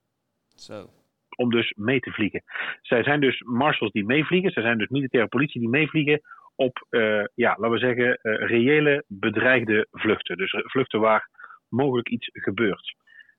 Zo. 0.55 0.89
Om 1.35 1.49
dus 1.49 1.73
mee 1.75 1.99
te 1.99 2.11
vliegen. 2.11 2.43
Zij 2.81 3.03
zijn 3.03 3.19
dus 3.19 3.41
marshals 3.41 3.91
die 3.91 4.05
meevliegen. 4.05 4.51
Zij 4.51 4.63
zijn 4.63 4.77
dus 4.77 4.87
militaire 4.87 5.29
politie 5.29 5.59
die 5.59 5.69
meevliegen 5.69 6.21
op, 6.59 6.85
uh, 6.89 7.25
ja, 7.33 7.55
laten 7.57 7.71
we 7.71 7.77
zeggen, 7.77 8.19
uh, 8.21 8.47
reële 8.47 9.03
bedreigde 9.07 9.87
vluchten. 9.91 10.37
Dus 10.37 10.51
vluchten 10.51 10.99
waar 10.99 11.29
mogelijk 11.69 12.09
iets 12.09 12.29
gebeurt. 12.33 12.95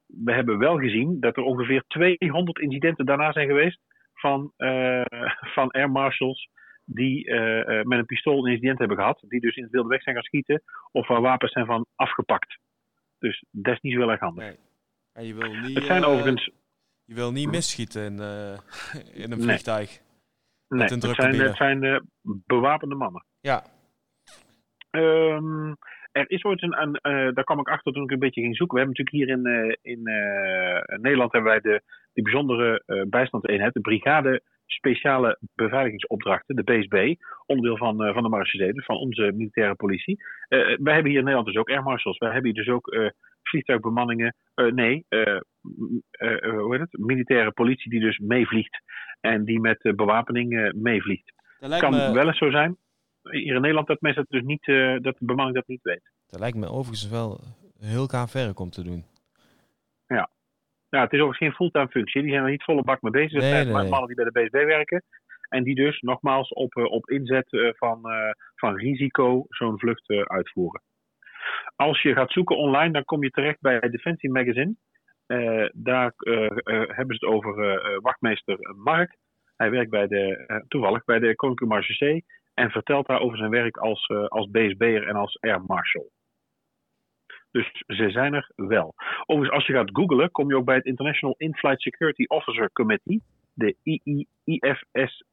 We 0.06 0.32
hebben 0.32 0.58
wel 0.58 0.78
gezien 0.78 1.20
dat 1.20 1.36
er 1.36 1.42
ongeveer 1.42 1.84
200 1.86 2.58
incidenten 2.58 3.06
daarna 3.06 3.32
zijn 3.32 3.46
geweest 3.46 3.80
van, 4.14 4.52
uh, 4.56 5.04
van 5.54 5.70
air 5.70 5.90
marshals 5.90 6.48
die 6.84 7.26
uh, 7.26 7.82
met 7.82 7.98
een 7.98 8.06
pistool 8.06 8.46
een 8.46 8.52
incident 8.52 8.78
hebben 8.78 8.96
gehad, 8.96 9.24
die 9.28 9.40
dus 9.40 9.56
in 9.56 9.62
het 9.62 9.72
wilde 9.72 9.88
weg 9.88 10.02
zijn 10.02 10.14
gaan 10.14 10.24
schieten 10.24 10.62
of 10.90 11.08
waar 11.08 11.20
wapens 11.20 11.52
zijn 11.52 11.66
van 11.66 11.86
afgepakt. 11.94 12.58
Dus 13.18 13.44
dat 13.50 13.74
is 13.74 13.80
niet 13.80 13.92
zo 13.92 13.98
heel 13.98 14.10
erg 14.10 14.20
handig. 14.20 14.44
Nee. 14.44 14.56
En 15.12 15.26
je 15.26 15.34
wil 15.34 15.52
niet, 15.52 15.74
het 15.74 15.84
zijn 15.84 16.02
uh, 16.02 16.08
overigens. 16.08 16.50
Je 17.04 17.14
wil 17.14 17.32
niet 17.32 17.50
misschieten 17.50 18.02
in, 18.04 18.18
in 19.24 19.32
een 19.32 19.42
vliegtuig. 19.42 19.88
Nee, 19.88 20.09
het 20.78 21.14
zijn, 21.14 21.40
het 21.40 21.56
zijn 21.56 22.08
bewapende 22.46 22.94
mannen. 22.94 23.24
Ja. 23.40 23.62
Um, 24.90 25.76
er 26.12 26.30
is 26.30 26.44
ooit 26.44 26.62
een, 26.62 26.76
een 26.78 26.98
daar 27.34 27.44
kwam 27.44 27.60
ik 27.60 27.68
achter 27.68 27.92
toen 27.92 28.02
ik 28.02 28.10
een 28.10 28.18
beetje 28.18 28.40
ging 28.40 28.56
zoeken. 28.56 28.78
We 28.78 28.84
hebben 28.84 29.04
natuurlijk 29.04 29.44
hier 29.44 29.52
in, 29.52 29.78
in 29.82 30.02
Nederland 31.00 31.32
hebben 31.32 31.50
wij 31.50 31.60
de, 31.60 31.82
die 32.12 32.24
bijzondere 32.24 32.82
bijstandseenheid, 33.08 33.74
de 33.74 33.80
brigade 33.80 34.42
speciale 34.72 35.38
beveiligingsopdrachten, 35.54 36.56
de 36.56 36.62
BSB, 36.62 37.14
onderdeel 37.46 37.76
van, 37.76 38.06
uh, 38.06 38.12
van 38.12 38.22
de 38.22 38.28
marechaussee, 38.28 38.72
dus 38.72 38.84
van 38.84 38.96
onze 38.96 39.32
militaire 39.34 39.74
politie. 39.74 40.24
Uh, 40.48 40.76
wij 40.78 40.94
hebben 40.94 41.10
hier 41.10 41.18
in 41.18 41.24
Nederland 41.24 41.46
dus 41.46 41.56
ook 41.56 41.70
air 41.70 41.82
marshals. 41.82 42.18
Wij 42.18 42.32
hebben 42.32 42.52
hier 42.52 42.64
dus 42.64 42.74
ook 42.74 42.92
uh, 42.92 43.10
vliegtuigbemanningen, 43.50 44.34
nee, 44.54 45.06
hoe 46.40 46.68
heet 46.70 46.80
het? 46.80 46.98
militaire 46.98 47.52
politie 47.52 47.90
die 47.90 48.00
dus 48.00 48.18
meevliegt 48.18 48.82
en 49.20 49.44
die 49.44 49.60
met 49.60 49.92
bewapening 49.96 50.72
meevliegt. 50.74 51.32
Kan 51.78 51.92
me... 51.92 52.12
wel 52.12 52.26
eens 52.26 52.38
zo 52.38 52.50
zijn, 52.50 52.76
hier 53.22 53.54
in 53.54 53.60
Nederland, 53.60 53.86
dat 53.86 54.00
mensen 54.00 54.26
dat 54.28 54.40
dus 54.40 54.46
niet, 54.48 54.64
dat 55.02 55.18
de 55.18 55.24
bemanning 55.24 55.56
dat 55.56 55.66
niet 55.66 55.82
weet. 55.82 56.10
Dat 56.26 56.40
lijkt 56.40 56.56
me 56.56 56.66
overigens 56.66 57.08
wel 57.08 57.40
heel 57.78 58.06
kaanverk 58.06 58.60
om 58.60 58.70
te 58.70 58.82
doen. 58.82 59.04
Ja, 60.06 60.30
nou, 60.90 61.04
het 61.04 61.12
is 61.12 61.20
overigens 61.20 61.38
geen 61.38 61.52
fulltime 61.52 61.88
functie. 61.88 62.22
Die 62.22 62.30
zijn 62.30 62.44
er 62.44 62.50
niet 62.50 62.64
volle 62.64 62.82
bak 62.82 63.02
mee 63.02 63.12
bezig. 63.12 63.32
Dat 63.32 63.40
nee, 63.40 63.50
zijn 63.50 63.66
nee, 63.66 63.88
mannen 63.88 64.06
die 64.06 64.16
bij 64.16 64.24
de 64.24 64.40
BSB 64.40 64.64
werken. 64.64 65.04
En 65.48 65.64
die 65.64 65.74
dus 65.74 66.00
nogmaals 66.00 66.48
op, 66.48 66.76
op 66.76 67.10
inzet 67.10 67.74
van, 67.76 68.00
van 68.54 68.76
risico 68.76 69.44
zo'n 69.48 69.78
vlucht 69.78 70.08
uitvoeren. 70.08 70.82
Als 71.76 72.02
je 72.02 72.12
gaat 72.12 72.32
zoeken 72.32 72.56
online, 72.56 72.92
dan 72.92 73.04
kom 73.04 73.22
je 73.22 73.30
terecht 73.30 73.60
bij 73.60 73.80
Defensie 73.80 74.30
Magazine. 74.30 74.74
Uh, 75.26 75.68
daar 75.72 76.12
hebben 76.96 77.16
ze 77.16 77.24
het 77.26 77.34
over 77.34 77.80
wachtmeester 78.00 78.58
Mark. 78.76 79.16
Hij 79.56 79.70
werkt 79.70 79.90
bij 79.90 80.06
de, 80.06 80.64
toevallig 80.68 81.04
bij 81.04 81.18
de 81.18 81.34
Koninklijke 81.34 81.74
Marechaussee. 81.74 82.24
En 82.54 82.70
vertelt 82.70 83.06
daar 83.06 83.20
over 83.20 83.38
zijn 83.38 83.50
werk 83.50 83.76
als, 83.76 84.08
als 84.28 84.50
BSB'er 84.50 85.08
en 85.08 85.14
als 85.14 85.38
Air 85.40 85.62
Marshal. 85.66 86.10
Dus 87.50 87.82
ze 87.86 88.10
zijn 88.10 88.34
er 88.34 88.50
wel. 88.56 88.94
Overigens, 89.26 89.56
als 89.56 89.66
je 89.66 89.72
gaat 89.72 89.90
googlen, 89.92 90.30
kom 90.30 90.48
je 90.48 90.56
ook 90.56 90.64
bij 90.64 90.74
het 90.74 90.84
International 90.84 91.34
In-Flight 91.38 91.80
Security 91.80 92.24
Officer 92.26 92.72
Committee, 92.72 93.22
de 93.54 93.76
IIFSOC. 94.44 95.28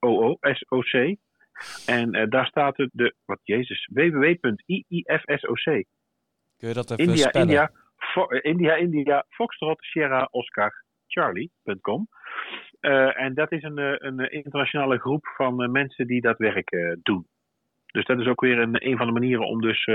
En 1.85 2.29
daar 2.29 2.45
staat 2.45 2.77
het, 2.77 2.89
de, 2.93 3.13
wat 3.25 3.39
jezus, 3.43 3.89
www.iifsoc. 3.93 5.85
Kun 6.57 6.67
je 6.67 6.73
dat 6.73 6.91
even 6.91 7.05
India, 7.05 7.27
spellen? 7.27 7.47
India, 7.47 7.71
fo, 7.97 8.25
India, 8.27 8.75
India, 8.75 9.25
Foxtrot, 9.29 9.83
Sierra, 9.83 10.27
Oscar, 10.31 10.83
Charlie.com. 11.07 12.07
Uh, 12.81 13.21
en 13.21 13.33
dat 13.33 13.51
is 13.51 13.63
een, 13.63 14.05
een 14.05 14.31
internationale 14.31 14.99
groep 14.99 15.27
van 15.35 15.71
mensen 15.71 16.07
die 16.07 16.21
dat 16.21 16.37
werk 16.37 16.97
doen. 17.03 17.27
Dus 17.85 18.05
dat 18.05 18.19
is 18.19 18.27
ook 18.27 18.41
weer 18.41 18.59
een, 18.59 18.87
een 18.87 18.97
van 18.97 19.05
de 19.05 19.13
manieren 19.13 19.47
om 19.47 19.61
dus 19.61 19.89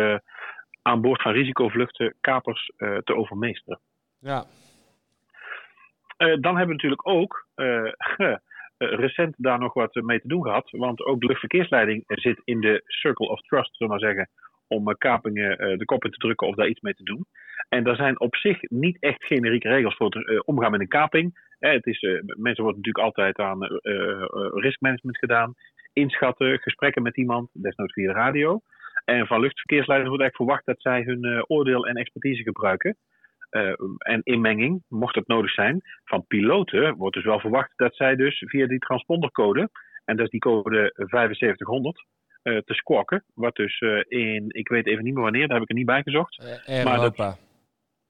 aan 0.82 1.00
boord 1.00 1.22
van 1.22 1.32
risicovluchten 1.32 2.14
kapers 2.20 2.72
te 2.76 3.14
overmeesteren. 3.14 3.80
Ja. 4.18 4.44
Dan 6.16 6.56
hebben 6.56 6.66
we 6.66 6.72
natuurlijk 6.72 7.08
ook 7.08 7.46
recent 9.02 9.34
daar 9.38 9.58
nog 9.58 9.72
wat 9.72 9.94
mee 9.94 10.20
te 10.20 10.28
doen 10.28 10.42
gehad. 10.42 10.70
Want 10.70 11.04
ook 11.04 11.20
de 11.20 11.26
luchtverkeersleiding 11.26 12.02
zit 12.06 12.40
in 12.44 12.60
de 12.60 12.82
circle 12.86 13.28
of 13.28 13.40
trust, 13.40 13.76
zullen 13.76 13.92
we 13.92 14.00
maar 14.00 14.14
zeggen. 14.14 14.30
Om 14.72 14.96
kapingen 14.98 15.78
de 15.78 15.84
kop 15.84 16.04
in 16.04 16.10
te 16.10 16.18
drukken 16.18 16.46
of 16.46 16.54
daar 16.54 16.68
iets 16.68 16.80
mee 16.80 16.94
te 16.94 17.02
doen. 17.02 17.26
En 17.68 17.84
daar 17.84 17.96
zijn 17.96 18.20
op 18.20 18.36
zich 18.36 18.58
niet 18.62 18.96
echt 19.00 19.24
generieke 19.24 19.68
regels 19.68 19.96
voor 19.96 20.06
het 20.06 20.44
omgaan 20.44 20.70
met 20.70 20.80
een 20.80 20.88
kaping. 20.88 21.56
het 21.58 21.86
is, 21.86 22.00
mensen 22.24 22.64
worden 22.64 22.80
natuurlijk 22.82 23.04
altijd 23.04 23.38
aan 23.38 23.58
riskmanagement 24.54 25.18
gedaan. 25.18 25.54
Inschatten, 25.92 26.58
gesprekken 26.58 27.02
met 27.02 27.16
iemand, 27.16 27.50
desnoods 27.52 27.92
via 27.92 28.12
de 28.12 28.18
radio. 28.18 28.60
En 29.04 29.26
van 29.26 29.40
luchtverkeersleiders 29.40 30.08
wordt 30.08 30.22
eigenlijk 30.22 30.36
verwacht 30.36 30.66
dat 30.66 30.80
zij 30.80 31.02
hun 31.02 31.44
oordeel 31.46 31.86
en 31.86 31.96
expertise 31.96 32.42
gebruiken. 32.42 32.96
En 33.98 34.20
inmenging, 34.22 34.82
mocht 34.88 35.14
het 35.14 35.26
nodig 35.26 35.50
zijn, 35.50 35.80
van 36.04 36.26
piloten 36.26 36.94
wordt 36.94 37.16
dus 37.16 37.24
wel 37.24 37.40
verwacht 37.40 37.72
dat 37.76 37.96
zij 37.96 38.16
dus 38.16 38.42
via 38.46 38.66
die 38.66 38.78
transpondercode, 38.78 39.70
en 40.04 40.16
dat 40.16 40.24
is 40.24 40.30
die 40.30 40.40
code 40.40 40.92
7500, 40.94 41.98
uh, 41.98 42.04
te 42.42 42.74
squawken. 42.74 43.24
Wat 43.34 43.56
dus 43.56 43.80
in, 44.08 44.44
ik 44.48 44.68
weet 44.68 44.86
even 44.86 45.04
niet 45.04 45.14
meer 45.14 45.22
wanneer, 45.22 45.46
daar 45.46 45.54
heb 45.54 45.62
ik 45.62 45.68
er 45.68 45.76
niet 45.76 45.86
bij 45.86 46.02
gezocht. 46.02 46.62
Air 46.66 46.86
Europa. 46.86 47.26
Dat, 47.26 47.38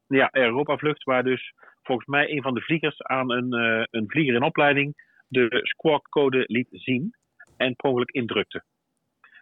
ja, 0.07 0.28
Air 0.33 0.47
Europa 0.47 0.76
vlucht, 0.76 1.05
waar 1.05 1.22
dus 1.22 1.53
volgens 1.83 2.07
mij 2.07 2.30
een 2.30 2.43
van 2.43 2.55
de 2.55 2.61
vliegers 2.61 3.03
aan 3.03 3.30
een, 3.33 3.53
een 3.91 4.11
vlieger 4.11 4.35
in 4.35 4.43
opleiding 4.43 4.95
de 5.33 5.61
squawk 5.62 6.09
code 6.09 6.45
liet 6.47 6.68
zien 6.70 7.14
en 7.57 7.76
per 7.76 7.91
ongeluk 7.91 8.11
indrukte. 8.11 8.64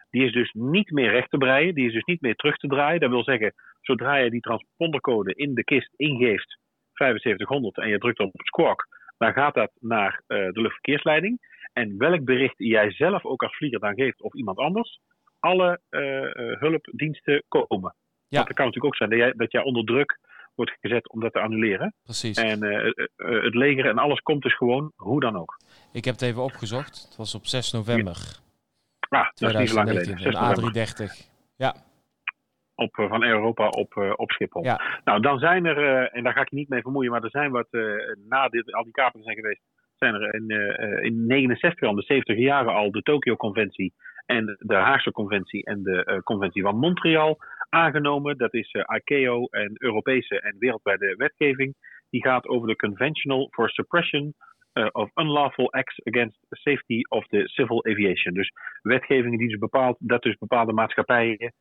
Die 0.09 0.25
is 0.25 0.31
dus 0.31 0.51
niet 0.51 0.91
meer 0.91 1.09
recht 1.09 1.29
te 1.29 1.37
breien, 1.37 1.75
die 1.75 1.87
is 1.87 1.93
dus 1.93 2.03
niet 2.03 2.21
meer 2.21 2.35
terug 2.35 2.57
te 2.57 2.67
draaien. 2.67 2.99
Dat 2.99 3.09
wil 3.09 3.23
zeggen, 3.23 3.53
zodra 3.81 4.15
je 4.15 4.29
die 4.29 4.39
transpondercode 4.39 5.33
in 5.33 5.53
de 5.53 5.63
kist 5.63 5.93
ingeeft, 5.95 6.57
7500, 6.93 7.77
en 7.77 7.89
je 7.89 7.97
drukt 7.97 8.19
op 8.19 8.31
squawk, 8.33 8.87
dan 9.17 9.33
gaat 9.33 9.53
dat 9.53 9.71
naar 9.79 10.21
uh, 10.27 10.37
de 10.37 10.61
luchtverkeersleiding. 10.61 11.50
En 11.73 11.97
welk 11.97 12.23
bericht 12.23 12.57
jij 12.57 12.91
zelf 12.91 13.25
ook 13.25 13.43
als 13.43 13.55
vlieger 13.55 13.79
dan 13.79 13.93
geeft 13.93 14.21
of 14.21 14.33
iemand 14.33 14.57
anders, 14.57 14.99
alle 15.39 15.79
uh, 15.89 16.01
uh, 16.01 16.59
hulpdiensten 16.59 17.43
komen. 17.47 17.95
Ja. 18.27 18.37
Want 18.37 18.47
het 18.47 18.57
kan 18.57 18.65
natuurlijk 18.65 18.85
ook 18.85 18.95
zijn 18.95 19.09
dat 19.09 19.19
jij, 19.19 19.33
dat 19.35 19.51
jij 19.51 19.63
onder 19.63 19.85
druk 19.85 20.19
wordt 20.55 20.77
gezet 20.79 21.09
om 21.09 21.19
dat 21.19 21.33
te 21.33 21.39
annuleren. 21.39 21.93
Precies. 22.03 22.37
En 22.37 22.63
het 23.15 23.55
leger 23.55 23.85
en 23.85 23.97
alles 23.97 24.19
komt 24.19 24.41
dus 24.41 24.55
gewoon, 24.55 24.91
hoe 24.95 25.19
dan 25.19 25.37
ook. 25.37 25.57
Ik 25.91 26.05
heb 26.05 26.13
het 26.13 26.23
even 26.23 26.41
opgezocht. 26.41 27.05
Het 27.07 27.17
was 27.17 27.35
op 27.35 27.45
6 27.45 27.71
november. 27.71 28.17
Ja. 29.09 29.19
Ah, 29.19 29.29
dat 29.33 29.49
is 29.49 29.59
niet 29.59 29.69
zo 29.69 29.75
lang 29.75 29.89
geleden. 29.89 31.07
A330. 31.07 31.29
Ja. 31.55 31.75
Op, 32.75 32.95
van 32.95 33.23
Europa 33.23 33.67
op, 33.67 34.13
op 34.15 34.31
Schiphol. 34.31 34.63
Ja. 34.63 34.99
Nou, 35.03 35.21
dan 35.21 35.39
zijn 35.39 35.65
er, 35.65 36.09
en 36.11 36.23
daar 36.23 36.33
ga 36.33 36.41
ik 36.41 36.49
je 36.49 36.55
niet 36.55 36.69
mee 36.69 36.81
vermoeien, 36.81 37.11
maar 37.11 37.23
er 37.23 37.29
zijn 37.29 37.51
wat, 37.51 37.67
na 38.17 38.47
dit, 38.47 38.73
al 38.73 38.83
die 38.83 38.93
kapingen 38.93 39.25
zijn 39.25 39.35
geweest, 39.35 39.61
zijn 40.01 40.13
er 40.13 40.33
in, 40.33 40.49
in 41.03 41.25
69 41.25 41.87
al, 41.87 41.95
de 41.95 42.01
70 42.01 42.37
jaren 42.37 42.73
al, 42.73 42.91
de 42.91 43.01
Tokio-conventie 43.01 43.93
en 44.25 44.57
de 44.59 44.75
Haagse 44.75 45.11
conventie 45.11 45.65
en 45.65 45.83
de 45.83 46.21
conventie 46.23 46.61
van 46.61 46.77
Montreal 46.77 47.37
aangenomen. 47.69 48.37
Dat 48.37 48.53
is 48.53 48.75
ICAO 48.95 49.45
en 49.45 49.71
Europese 49.73 50.41
en 50.41 50.55
wereldwijde 50.59 51.15
wetgeving. 51.17 51.75
Die 52.09 52.21
gaat 52.21 52.47
over 52.47 52.67
de 52.67 52.75
Conventional 52.75 53.47
for 53.51 53.69
Suppression 53.69 54.33
uh, 54.73 54.87
of 54.91 55.09
unlawful 55.15 55.71
acts 55.71 55.99
against 56.03 56.37
safety 56.49 57.01
of 57.09 57.27
the 57.27 57.47
civil 57.47 57.85
aviation. 57.85 58.33
Dus 58.33 58.51
wetgevingen 58.81 59.37
die 59.37 59.49
dus 59.49 59.57
bepaalt 59.57 59.97
dat 59.99 60.21
dus 60.21 60.37
bepaalde 60.37 60.73
maatschappijen 60.73 61.53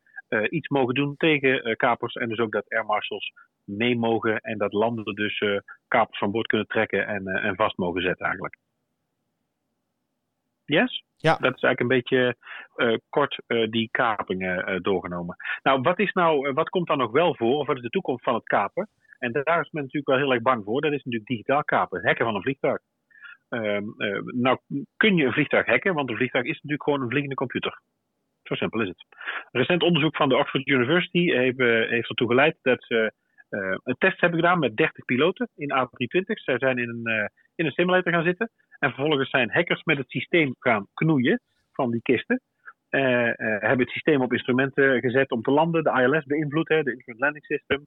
iets 0.51 0.69
mogen 0.69 0.95
doen 0.95 1.17
tegen 1.17 1.69
uh, 1.69 1.77
kapers 1.77 2.15
en 2.15 2.29
dus 2.29 2.39
ook 2.39 2.53
dat 2.53 2.71
air 2.71 2.85
marshals 2.85 3.33
mee 3.65 3.97
mogen 3.97 4.41
en 4.41 4.59
dat 4.59 4.73
landen 4.73 5.15
dus 5.15 5.43
kapers 5.89 6.19
van 6.19 6.31
boord 6.31 6.47
kunnen 6.47 6.67
trekken 6.67 7.07
en, 7.07 7.27
en 7.27 7.57
vast 7.57 7.77
mogen 7.77 8.03
zetten 8.03 8.25
eigenlijk. 8.25 8.57
Yes? 10.65 11.05
Ja. 11.17 11.37
Dat 11.37 11.57
is 11.57 11.63
eigenlijk 11.63 11.81
een 11.81 11.87
beetje 11.87 12.37
kort 13.09 13.43
die 13.71 13.89
kapingen 13.91 14.83
doorgenomen. 14.83 15.37
Nou, 15.63 15.81
wat, 15.81 15.99
is 15.99 16.13
nou, 16.13 16.53
wat 16.53 16.69
komt 16.69 16.87
dan 16.87 16.99
nog 16.99 17.11
wel 17.11 17.37
voor, 17.37 17.59
of 17.59 17.67
wat 17.67 17.77
is 17.77 17.83
de 17.83 17.89
toekomst 17.89 18.25
van 18.25 18.35
het 18.35 18.45
kapen? 18.45 18.89
En 19.21 19.33
daar 19.33 19.61
is 19.61 19.71
men 19.71 19.83
natuurlijk 19.83 20.07
wel 20.07 20.17
heel 20.17 20.33
erg 20.33 20.43
bang 20.43 20.65
voor. 20.65 20.81
Dat 20.81 20.93
is 20.93 21.03
natuurlijk 21.05 21.31
digitaal 21.31 21.65
kapen, 21.65 21.99
het 21.99 22.07
hacken 22.07 22.25
van 22.25 22.35
een 22.35 22.43
vliegtuig. 22.43 22.81
Ehm, 23.49 23.85
eh, 23.97 24.23
nou 24.25 24.59
kun 24.97 25.17
je 25.17 25.25
een 25.25 25.33
vliegtuig 25.33 25.67
hacken, 25.67 25.95
want 25.95 26.11
een 26.11 26.17
vliegtuig 26.17 26.45
is 26.45 26.55
natuurlijk 26.55 26.83
gewoon 26.83 27.03
een 27.03 27.09
vliegende 27.09 27.35
computer. 27.35 27.81
Zo 28.51 28.57
simpel 28.57 28.81
is 28.81 28.89
het. 28.89 29.05
Recent 29.51 29.83
onderzoek 29.83 30.17
van 30.17 30.29
de 30.29 30.37
Oxford 30.37 30.67
University 30.67 31.31
heeft, 31.33 31.59
eh, 31.59 31.89
heeft 31.89 32.09
ertoe 32.09 32.29
geleid 32.29 32.57
dat 32.63 32.85
ze 32.85 33.13
eh, 33.49 33.77
een 33.85 33.97
test 33.99 34.21
hebben 34.21 34.39
gedaan 34.41 34.59
met 34.59 34.77
30 34.77 35.05
piloten 35.05 35.49
in 35.57 35.73
A320. 35.73 36.39
Zij 36.39 36.59
zijn 36.59 36.79
in 36.79 36.89
een, 36.89 37.07
eh, 37.07 37.29
in 37.55 37.67
een 37.67 37.73
simulator 37.73 38.13
gaan 38.13 38.25
zitten. 38.25 38.51
En 38.79 38.93
vervolgens 38.93 39.31
zijn 39.31 39.51
hackers 39.51 39.83
met 39.85 39.97
het 39.97 40.11
systeem 40.11 40.55
gaan 40.59 40.87
knoeien 40.95 41.41
van 41.73 41.91
die 41.91 42.03
kisten. 42.03 42.41
Eh, 42.89 43.31
hebben 43.37 43.79
het 43.79 43.91
systeem 43.91 44.21
op 44.21 44.33
instrumenten 44.33 45.01
gezet 45.01 45.31
om 45.31 45.43
te 45.43 45.51
landen, 45.51 45.85
de 45.85 46.03
ILS 46.03 46.25
beïnvloed, 46.25 46.69
hè, 46.69 46.83
de 46.83 46.93
Instrument 46.93 47.23
Landing 47.23 47.45
System, 47.45 47.87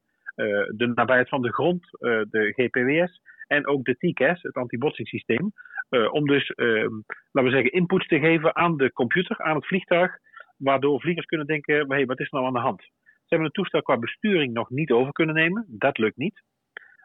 de 0.76 0.92
nabijheid 0.94 1.28
van 1.28 1.42
de 1.42 1.52
grond, 1.52 1.86
de 2.30 2.52
GPWS 2.56 3.20
en 3.46 3.66
ook 3.66 3.84
de 3.84 3.96
TCAS, 3.96 4.42
het 4.42 4.54
antibotsingssysteem. 4.54 5.52
eh, 5.88 6.12
om 6.12 6.26
dus, 6.26 6.50
ehm, 6.50 6.94
laten 7.32 7.50
we 7.50 7.56
zeggen, 7.56 7.72
inputs 7.72 8.06
te 8.06 8.18
geven 8.18 8.56
aan 8.56 8.76
de 8.76 8.92
computer, 8.92 9.38
aan 9.38 9.56
het 9.56 9.66
vliegtuig, 9.66 10.18
waardoor 10.56 11.00
vliegers 11.00 11.26
kunnen 11.26 11.46
denken, 11.46 11.90
hey, 11.90 12.06
wat 12.06 12.20
is 12.20 12.26
er 12.26 12.34
nou 12.34 12.46
aan 12.46 12.52
de 12.52 12.68
hand? 12.68 12.82
Ze 13.02 13.30
hebben 13.34 13.46
het 13.46 13.56
toestel 13.56 13.82
qua 13.82 13.98
besturing 13.98 14.52
nog 14.52 14.70
niet 14.70 14.90
over 14.90 15.12
kunnen 15.12 15.34
nemen, 15.34 15.66
dat 15.68 15.98
lukt 15.98 16.16
niet. 16.16 16.42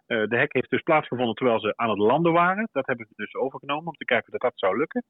Eh, 0.10 0.28
de 0.28 0.38
hack 0.38 0.54
heeft 0.54 0.70
dus 0.70 0.82
plaatsgevonden 0.82 1.36
terwijl 1.36 1.60
ze 1.60 1.74
aan 1.76 1.89
het 1.89 1.97
landen 1.97 2.32
waren. 2.32 2.70
Dat 2.72 2.88
hebben 2.88 3.06
ze 3.06 3.14
dus 3.16 3.36
overgenomen 3.36 3.88
om 3.88 3.93
te 3.93 4.06
kijken 4.06 4.32
dat 4.32 4.41
dat 4.41 4.60
zou 4.60 4.78
lukken. 4.78 5.04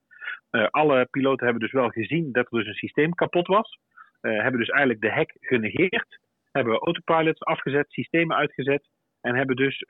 Eh, 0.50 0.68
alle 0.70 1.08
piloten 1.12 1.46
hebben 1.46 1.64
dus 1.64 1.72
wel 1.72 1.90
gezien 1.90 2.32
dat 2.32 2.46
er 2.52 2.58
dus 2.58 2.68
een 2.68 2.74
systeem 2.74 3.14
kapot 3.14 3.48
was. 3.48 3.80
Eh, 4.22 4.42
hebben 4.42 4.60
dus 4.60 4.70
eigenlijk 4.70 5.02
de 5.02 5.12
hack 5.12 5.32
genegeerd. 5.40 6.20
Hebben 6.52 6.78
autopilots 6.78 7.40
afgezet, 7.40 7.92
systemen 7.92 8.36
uitgezet. 8.36 8.90
En 9.22 9.36
hebben 9.36 9.56
dus 9.56 9.84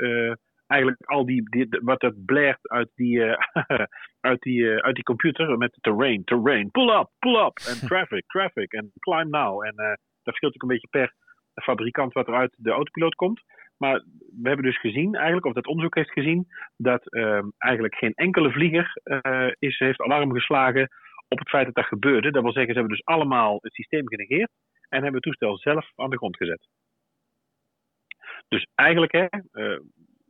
eigenlijk 0.70 1.02
al 1.06 1.26
die, 1.26 1.50
die- 1.50 1.80
wat 1.82 2.00
dat 2.00 2.26
blaert 2.26 2.70
uit 2.70 2.90
die, 2.96 3.24
eh, 3.24 3.38
uit, 4.30 4.42
die, 4.42 4.72
eh, 4.72 4.78
uit 4.78 4.96
die 4.96 5.04
computer 5.04 5.58
met 5.58 5.74
de 5.74 5.82
terrain, 5.82 6.24
terrain, 6.24 6.72
pull 6.72 6.90
up, 6.90 7.10
pull 7.20 7.36
up. 7.46 7.58
En 7.68 7.76
traffic, 7.90 8.24
traffic. 8.28 8.72
En 8.74 8.92
climb 9.00 9.30
now. 9.30 9.64
En 9.66 9.76
eh, 9.76 9.88
dat 9.88 9.98
verschilt 10.24 10.54
ook 10.56 10.62
een 10.62 10.68
beetje 10.68 10.88
per 10.90 11.14
fabrikant 11.64 12.14
wat 12.14 12.28
er 12.28 12.34
uit 12.36 12.54
de 12.58 12.72
autopiloot 12.72 13.16
komt. 13.16 13.42
Maar 13.78 14.04
we 14.42 14.48
hebben 14.48 14.66
dus 14.66 14.80
gezien, 14.80 15.16
eigenlijk, 15.16 15.46
of 15.46 15.54
dat 15.54 15.68
onderzoek 15.68 15.96
heeft 15.96 16.12
gezien, 16.12 16.48
dat 16.78 17.12
ehm, 17.12 17.48
eigenlijk 17.58 17.96
geen 17.96 18.14
enkele 18.14 18.52
vlieger 18.52 18.94
is, 19.60 19.78
heeft 19.80 20.02
alarm 20.02 20.34
geslagen 20.34 20.88
op 21.28 21.40
het 21.40 21.50
feit 21.50 21.66
dat 21.66 21.76
dat 21.76 21.86
gebeurde. 21.86 22.32
Dat 22.32 22.44
wil 22.44 22.52
zeggen, 22.52 22.74
ze 22.74 22.80
hebben 22.80 22.98
dus 22.98 23.06
allemaal 23.06 23.58
het 23.62 23.74
systeem 23.74 24.08
genegeerd 24.08 24.52
en 24.90 25.02
hebben 25.04 25.14
het 25.14 25.24
toestel 25.24 25.58
zelf 25.58 25.92
aan 25.96 26.10
de 26.10 26.18
grond 26.18 26.38
gezet. 26.38 26.68
Dus 28.48 28.68
eigenlijk, 28.76 29.12
hè, 29.12 29.28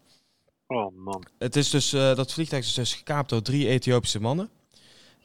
Oh 0.67 0.95
man. 0.95 1.23
Het 1.37 1.55
is 1.55 1.69
dus, 1.69 1.93
eh, 1.93 2.15
dat 2.15 2.33
vliegtuig 2.33 2.63
is 2.63 2.73
dus 2.73 2.93
gekaapt 2.95 3.29
door 3.29 3.41
drie 3.41 3.67
Ethiopische 3.67 4.21
mannen. 4.21 4.49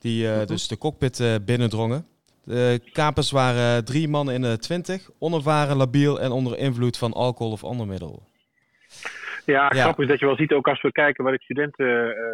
Die 0.00 0.28
Mhm. 0.28 0.46
dus 0.46 0.68
de 0.68 0.78
cockpit 0.78 1.40
binnendrongen. 1.44 2.06
De 2.44 2.80
kapers 2.92 3.30
waren 3.30 3.84
drie 3.84 4.08
mannen 4.08 4.34
in 4.34 4.42
de 4.42 4.58
twintig, 4.58 5.10
onervaren, 5.18 5.76
labiel 5.76 6.20
en 6.20 6.30
onder 6.30 6.58
invloed 6.58 6.98
van 6.98 7.12
alcohol 7.12 7.52
of 7.52 7.64
ander 7.64 7.86
middel. 7.86 8.22
Ja, 9.44 9.62
Ja. 9.74 9.82
grappig 9.82 10.04
is 10.04 10.10
dat 10.10 10.18
je 10.20 10.26
wel 10.26 10.36
ziet 10.36 10.52
ook 10.52 10.68
als 10.68 10.82
we 10.82 10.92
kijken 10.92 11.24
wat 11.24 11.32
ik 11.34 11.42
studenten 11.42 11.86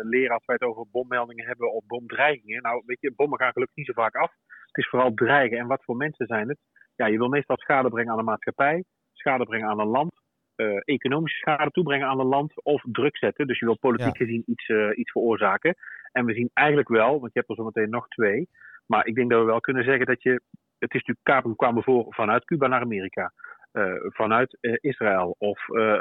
leren 0.08 0.34
als 0.34 0.46
wij 0.46 0.56
het 0.58 0.68
over 0.68 0.84
bommeldingen 0.90 1.46
hebben 1.46 1.72
of 1.72 1.84
bomdreigingen. 1.86 2.62
Nou, 2.62 2.82
weet 2.86 3.00
je, 3.00 3.12
bommen 3.16 3.38
gaan 3.38 3.52
gelukkig 3.52 3.76
niet 3.76 3.86
zo 3.86 3.92
vaak 3.92 4.14
af. 4.14 4.32
Het 4.66 4.76
is 4.84 4.88
vooral 4.88 5.14
dreigen. 5.14 5.58
En 5.58 5.66
wat 5.66 5.84
voor 5.84 5.96
mensen 5.96 6.26
zijn 6.26 6.48
het? 6.48 6.58
Ja, 7.00 7.06
je 7.06 7.18
wil 7.18 7.28
meestal 7.28 7.56
schade 7.56 7.88
brengen 7.88 8.12
aan 8.12 8.18
de 8.18 8.22
maatschappij, 8.22 8.84
schade 9.12 9.44
brengen 9.44 9.68
aan 9.68 9.80
een 9.80 9.86
land, 9.86 10.12
eh, 10.54 10.80
economische 10.84 11.38
schade 11.38 11.70
toebrengen 11.70 12.08
aan 12.08 12.20
een 12.20 12.26
land 12.26 12.64
of 12.64 12.82
druk 12.92 13.16
zetten. 13.16 13.46
Dus 13.46 13.58
je 13.58 13.64
wil 13.64 13.78
politiek 13.78 14.16
gezien 14.16 14.42
iets, 14.46 14.68
eh, 14.68 14.88
iets 14.94 15.10
veroorzaken. 15.10 15.74
En 16.12 16.24
we 16.24 16.34
zien 16.34 16.50
eigenlijk 16.52 16.88
wel, 16.88 17.20
want 17.20 17.32
je 17.32 17.38
hebt 17.38 17.48
er 17.48 17.56
zometeen 17.56 17.90
nog 17.90 18.08
twee, 18.08 18.48
maar 18.86 19.06
ik 19.06 19.14
denk 19.14 19.30
dat 19.30 19.40
we 19.40 19.46
wel 19.46 19.60
kunnen 19.60 19.84
zeggen 19.84 20.06
dat 20.06 20.22
je, 20.22 20.30
het 20.78 20.94
is 20.94 21.04
natuurlijk 21.04 21.20
kapen 21.22 21.56
kwamen 21.56 21.82
voor 21.82 22.06
vanuit 22.08 22.44
Cuba 22.44 22.66
naar 22.66 22.80
Amerika, 22.80 23.32
eh, 23.72 23.94
vanuit 23.98 24.58
Israël 24.60 25.34
of 25.38 25.58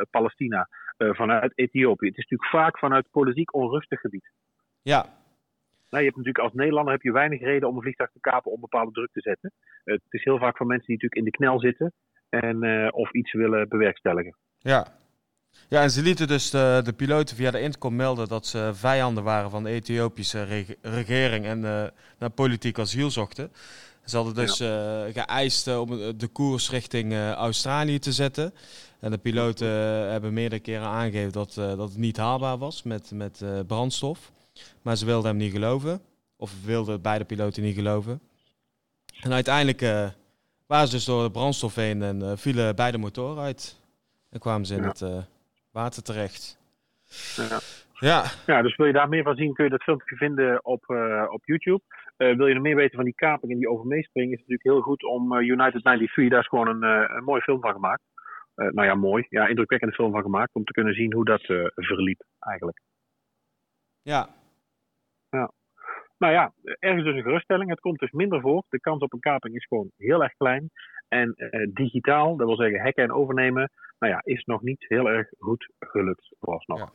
Palestina 0.09 0.67
vanuit 0.97 1.51
Ethiopië. 1.55 2.07
Het 2.07 2.17
is 2.17 2.27
natuurlijk 2.29 2.49
vaak 2.49 2.79
vanuit 2.79 3.11
politiek 3.11 3.53
onrustig 3.53 3.99
gebied. 3.99 4.31
Ja, 4.81 5.05
Nou, 5.89 6.03
je 6.03 6.09
hebt 6.09 6.17
natuurlijk 6.17 6.45
als 6.45 6.53
Nederlander 6.53 6.93
heb 6.93 7.01
je 7.01 7.11
weinig 7.11 7.41
reden 7.41 7.69
om 7.69 7.75
een 7.75 7.81
vliegtuig 7.81 8.11
te 8.11 8.19
kapen 8.19 8.51
om 8.51 8.59
bepaalde 8.59 8.91
druk 8.91 9.09
te 9.11 9.21
zetten. 9.21 9.51
Eh, 9.83 9.93
het 9.93 10.13
is 10.13 10.23
heel 10.23 10.37
vaak 10.37 10.57
voor 10.57 10.65
mensen 10.65 10.87
die 10.87 10.95
natuurlijk 10.95 11.21
in 11.21 11.31
de 11.31 11.37
knel 11.37 11.59
zitten 11.59 11.93
en 12.29 12.63
eh, 12.63 12.87
of 12.91 13.11
iets 13.11 13.33
willen 13.33 13.69
bewerkstelligen. 13.69 14.35
ja. 14.57 14.97
Ja, 15.69 15.81
en 15.81 15.89
ze 15.89 16.01
lieten 16.01 16.27
dus 16.27 16.49
de, 16.49 16.81
de 16.83 16.93
piloten 16.93 17.35
via 17.35 17.51
de 17.51 17.59
intercom 17.61 17.95
melden 17.95 18.27
dat 18.27 18.45
ze 18.45 18.71
vijanden 18.73 19.23
waren 19.23 19.49
van 19.49 19.63
de 19.63 19.69
Ethiopische 19.69 20.43
reg- 20.43 20.75
regering 20.81 21.45
en 21.45 21.65
eh, 21.65 21.87
naar 22.19 22.29
politiek 22.29 22.79
asiel 22.79 23.09
zochten. 23.09 23.51
Ze 24.03 24.15
hadden 24.15 24.35
dus 24.35 24.57
geëist 25.13 25.77
om 25.77 25.87
de 26.17 26.27
koers 26.27 26.69
richting 26.69 27.13
Australië 27.15 27.99
te 27.99 28.11
zetten. 28.11 28.53
En 28.99 29.11
de 29.11 29.17
piloten 29.17 29.67
hebben 30.11 30.33
meerdere 30.33 30.61
keren 30.61 30.87
aangegeven 30.87 31.31
dat, 31.31 31.53
dat 31.53 31.89
het 31.89 31.97
niet 31.97 32.17
haalbaar 32.17 32.57
was 32.57 32.83
met, 32.83 33.11
met 33.11 33.43
brandstof. 33.67 34.31
Maar 34.81 34.95
ze 34.95 35.05
wilden 35.05 35.29
hem 35.29 35.37
niet 35.39 35.51
geloven. 35.51 36.01
Of 36.37 36.65
wilden 36.65 37.01
beide 37.01 37.25
piloten 37.25 37.63
niet 37.63 37.75
geloven. 37.75 38.19
En 39.21 39.33
uiteindelijk 39.33 39.81
eh, 39.81 40.09
waren 40.67 40.87
ze 40.87 40.95
dus 40.95 41.05
door 41.05 41.23
de 41.23 41.31
brandstof 41.31 41.75
heen 41.75 42.01
en 42.01 42.21
eh, 42.21 42.31
vielen 42.35 42.75
beide 42.75 42.97
motoren 42.97 43.43
uit. 43.43 43.81
En 44.29 44.39
kwamen 44.39 44.65
ze 44.65 44.75
in 44.75 44.81
Ja. 44.81 44.87
het 44.87 45.01
eh, 45.01 45.17
water 45.71 46.03
terecht. 46.03 46.57
Ja. 47.35 47.59
Ja, 47.93 48.23
Ja, 48.45 48.61
dus 48.61 48.75
wil 48.75 48.85
je 48.85 48.93
daar 48.93 49.09
meer 49.09 49.23
van 49.23 49.35
zien, 49.35 49.53
kun 49.53 49.63
je 49.63 49.69
dat 49.69 49.83
filmpje 49.83 50.15
vinden 50.15 50.65
op, 50.65 50.83
op 51.29 51.45
YouTube. 51.45 51.81
Wil 52.17 52.47
je 52.47 52.53
nog 52.53 52.63
meer 52.63 52.75
weten 52.75 52.95
van 52.95 53.03
die 53.05 53.13
kaping 53.15 53.51
en 53.51 53.57
die 53.57 53.69
over 53.69 53.85
meespringen, 53.85 54.31
is 54.33 54.39
het 54.39 54.47
natuurlijk 54.47 54.75
heel 54.77 54.93
goed 54.93 55.03
om 55.03 55.33
United 55.33 55.81
93, 55.83 56.29
daar 56.29 56.39
is 56.39 56.47
gewoon 56.47 56.67
een, 56.67 56.83
een 57.17 57.23
mooie 57.23 57.41
film 57.41 57.61
van 57.61 57.71
gemaakt. 57.73 58.01
Nou 58.55 58.83
ja, 58.83 58.95
mooi. 58.95 59.25
Ja, 59.29 59.47
indrukwekkende 59.47 59.93
film 59.95 60.11
van 60.11 60.21
gemaakt, 60.21 60.53
om 60.53 60.63
te 60.63 60.71
kunnen 60.71 60.93
zien 60.93 61.13
hoe 61.13 61.25
dat 61.25 61.41
verliep 61.75 62.23
eigenlijk. 62.39 62.81
Ja, 64.01 64.29
Nou 66.19 66.33
ja, 66.33 66.53
ergens 66.79 67.03
dus 67.03 67.15
een 67.15 67.21
geruststelling. 67.23 67.69
Het 67.69 67.79
komt 67.79 67.99
dus 67.99 68.11
minder 68.11 68.41
voor. 68.41 68.63
De 68.69 68.79
kans 68.79 69.01
op 69.01 69.13
een 69.13 69.19
kaping 69.19 69.55
is 69.55 69.65
gewoon 69.65 69.91
heel 69.97 70.23
erg 70.23 70.33
klein. 70.37 70.69
En 71.07 71.33
eh, 71.35 71.67
digitaal, 71.73 72.35
dat 72.35 72.47
wil 72.47 72.55
zeggen 72.55 72.79
hacken 72.81 73.03
en 73.03 73.11
overnemen, 73.11 73.71
nou 73.99 74.13
ja, 74.13 74.21
is 74.23 74.43
nog 74.45 74.61
niet 74.61 74.85
heel 74.87 75.09
erg 75.09 75.27
goed 75.39 75.69
gelukt 75.79 76.29
vooralsnog. 76.39 76.79
Ja. 76.79 76.89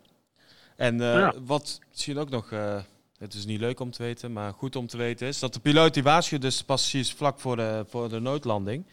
en 0.77 1.01
eh, 1.01 1.15
Ja. 1.15 1.33
wat 1.45 1.81
misschien 1.91 2.19
ook 2.19 2.31
nog, 2.31 2.53
eh, 2.53 2.83
het 3.19 3.35
is 3.35 3.47
niet 3.47 3.61
leuk 3.61 3.81
om 3.81 3.91
te 3.91 4.03
weten, 4.03 4.33
maar 4.33 4.53
goed 4.53 4.77
om 4.77 4.87
te 4.87 4.97
weten 4.97 5.27
is 5.27 5.39
dat 5.39 5.55
de 5.55 5.61
piloot 5.61 5.95
die 5.95 6.03
waarschuwde 6.03 6.47
dus 6.47 6.59
de 6.59 6.65
passagiers 6.65 7.13
vlak 7.13 7.39
voor 7.41 7.57
de, 7.57 7.85
voor 7.89 8.09
de 8.09 8.21
noodlanding. 8.21 8.87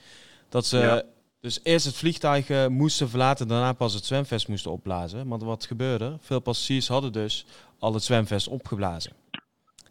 Dat 0.49 0.65
ze 0.65 0.77
Ja. 0.77 1.03
dus 1.39 1.59
eerst 1.63 1.85
het 1.85 1.95
vliegtuig 1.97 2.69
moesten 2.69 3.09
verlaten, 3.09 3.47
daarna 3.47 3.73
pas 3.73 3.93
het 3.93 4.05
zwemvest 4.05 4.47
moesten 4.47 4.71
opblazen. 4.71 5.27
Want 5.27 5.43
wat 5.43 5.65
gebeurde? 5.65 6.17
Veel 6.19 6.39
passagiers 6.39 6.87
hadden 6.87 7.11
dus 7.13 7.45
al 7.79 7.93
het 7.93 8.03
zwemvest 8.03 8.47
opgeblazen. 8.47 9.11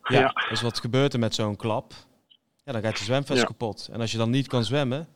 Ja, 0.02 0.20
Ja. 0.20 0.32
dus 0.48 0.62
wat 0.62 0.78
gebeurt 0.80 1.12
er 1.12 1.18
met 1.18 1.34
zo'n 1.34 1.56
klap? 1.56 1.92
Ja, 2.64 2.72
dan 2.72 2.82
gaat 2.82 2.98
je 2.98 3.04
zwemvest 3.04 3.40
Ja. 3.40 3.46
kapot. 3.46 3.88
En 3.92 4.00
als 4.00 4.12
je 4.12 4.18
dan 4.18 4.30
niet 4.30 4.46
kan 4.48 4.64
zwemmen, 4.64 5.06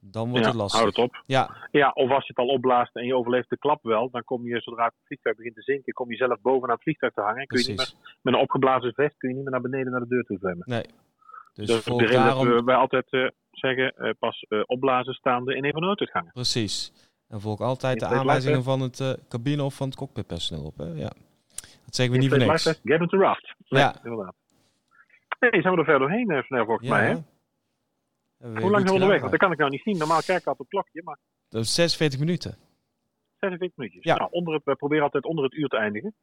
dan 0.00 0.28
wordt 0.28 0.44
Ja, 0.44 0.50
het 0.50 0.60
lastig. 0.60 0.80
Houd 0.80 0.96
het 0.96 1.04
op. 1.04 1.22
Ja, 1.26 1.68
Ja, 1.70 1.90
of 1.90 2.10
als 2.10 2.26
je 2.26 2.32
het 2.36 2.38
al 2.46 2.54
opblaast 2.54 2.96
en 2.96 3.06
je 3.06 3.16
overleeft 3.16 3.50
de 3.50 3.58
klap 3.58 3.82
wel, 3.82 4.10
dan 4.10 4.24
kom 4.24 4.46
je 4.46 4.60
zodra 4.60 4.84
het 4.84 4.94
vliegtuig 5.04 5.36
begint 5.36 5.54
te 5.54 5.62
zinken, 5.62 5.92
kom 5.92 6.10
je 6.10 6.16
zelf 6.16 6.40
bovenaan 6.40 6.74
het 6.74 6.82
vliegtuig 6.82 7.12
te 7.12 7.20
hangen. 7.20 7.40
En 7.40 7.46
kun 7.46 7.58
je 7.60 7.68
niet 7.68 7.76
meer, 7.76 7.92
met 8.22 8.34
een 8.34 8.40
opgeblazen 8.40 8.92
vest 8.94 9.16
kun 9.16 9.28
je 9.28 9.34
niet 9.34 9.44
meer 9.44 9.52
naar 9.52 9.60
beneden 9.70 9.90
naar 9.92 10.00
de 10.00 10.08
deur 10.08 10.24
toe 10.24 10.38
zwemmen. 10.38 10.64
Nee. 10.68 10.84
Dus, 11.54 11.66
Dus, 11.66 11.84
de 11.84 11.96
reden 11.96 12.14
daarom... 12.14 12.46
dat 12.48 12.58
we, 12.58 12.64
wij 12.64 12.74
altijd 12.76 13.06
eh, 13.10 13.28
zeggen, 13.50 13.94
eh, 13.96 14.10
pas 14.18 14.46
eh, 14.48 14.60
opblazen 14.66 15.14
staande 15.14 15.56
in 15.56 15.64
een 15.64 15.72
van 15.72 15.80
de 15.80 15.86
nooduitgangen. 15.86 16.32
Precies. 16.32 16.92
En 17.28 17.40
volg 17.40 17.60
altijd 17.60 18.00
de 18.00 18.06
aanwijzingen 18.06 18.62
van 18.62 18.80
het 18.80 19.18
cabine 19.28 19.62
of 19.62 19.74
van 19.74 19.86
het 19.88 19.96
cockpitpersoneel 19.96 20.64
op. 20.64 20.78
Hè? 20.78 20.84
Ja. 20.86 21.12
Dat 21.84 21.94
zeggen 21.94 22.14
we 22.14 22.20
niet 22.20 22.30
voor 22.30 22.38
niks. 22.38 22.62
Get 22.84 23.00
into 23.00 23.18
raft. 23.18 23.54
Nee, 23.74 23.82
Ja. 23.82 23.94
inderdaad. 24.04 24.34
Nee, 25.40 25.60
zijn 25.62 25.74
we 25.74 25.78
er 25.80 25.84
ver 25.84 25.98
doorheen, 25.98 26.30
eh, 26.30 26.42
Snel, 26.42 26.64
volgens 26.64 26.88
mij. 26.88 27.06
Hè? 27.08 27.14
Hoe 28.60 28.70
lang 28.70 28.72
zijn 28.72 28.84
we 28.84 28.92
onderweg? 28.92 29.18
Want 29.18 29.30
dat 29.30 29.40
kan 29.40 29.52
ik 29.52 29.58
nou 29.58 29.70
niet 29.70 29.82
zien. 29.82 29.98
Normaal 29.98 30.20
kijk 30.26 30.40
ik 30.40 30.46
altijd 30.46 30.48
op 30.48 30.58
het 30.58 30.68
klokje, 30.68 31.00
maar 31.04 31.18
Dat 31.48 31.62
is 31.62 31.74
46 31.74 32.18
minuten. 32.20 32.56
46 33.38 33.76
minuutjes. 33.78 34.04
Ja. 34.04 34.16
Nou, 34.16 34.30
onder 34.30 34.54
het, 34.54 34.64
we 34.64 34.74
proberen 34.76 35.04
altijd 35.04 35.24
onder 35.24 35.44
het 35.44 35.52
uur 35.52 35.68
te 35.68 35.76
eindigen. 35.76 36.14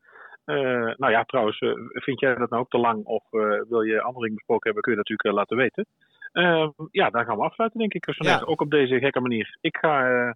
Eh, 0.46 0.56
nou 0.98 1.10
ja, 1.12 1.24
trouwens, 1.24 1.60
eh, 1.60 1.72
vind 1.94 2.20
jij 2.20 2.36
dat 2.36 2.50
nou 2.50 2.62
ook 2.62 2.70
te 2.70 2.78
lang 2.78 3.06
of 3.06 3.24
eh, 3.32 3.40
wil 3.70 3.82
je 3.82 4.02
andere 4.02 4.20
dingen 4.22 4.36
besproken 4.36 4.64
hebben, 4.66 4.82
kun 4.84 4.92
je 4.92 4.98
dat 4.98 5.10
natuurlijk 5.10 5.38
laten 5.38 5.58
weten. 5.58 5.86
Eh, 6.32 6.70
ja, 6.92 7.10
dan 7.10 7.26
gaan 7.26 7.38
we 7.38 7.44
afsluiten, 7.44 7.80
denk 7.80 7.94
ik. 7.94 8.06
Zo 8.06 8.12
Ja. 8.16 8.36
net, 8.40 8.46
Ook 8.48 8.62
op 8.62 8.70
deze 8.72 9.00
gekke 9.00 9.20
manier. 9.20 9.58
Ik 9.62 9.78
ga 9.78 10.10
eh, 10.10 10.32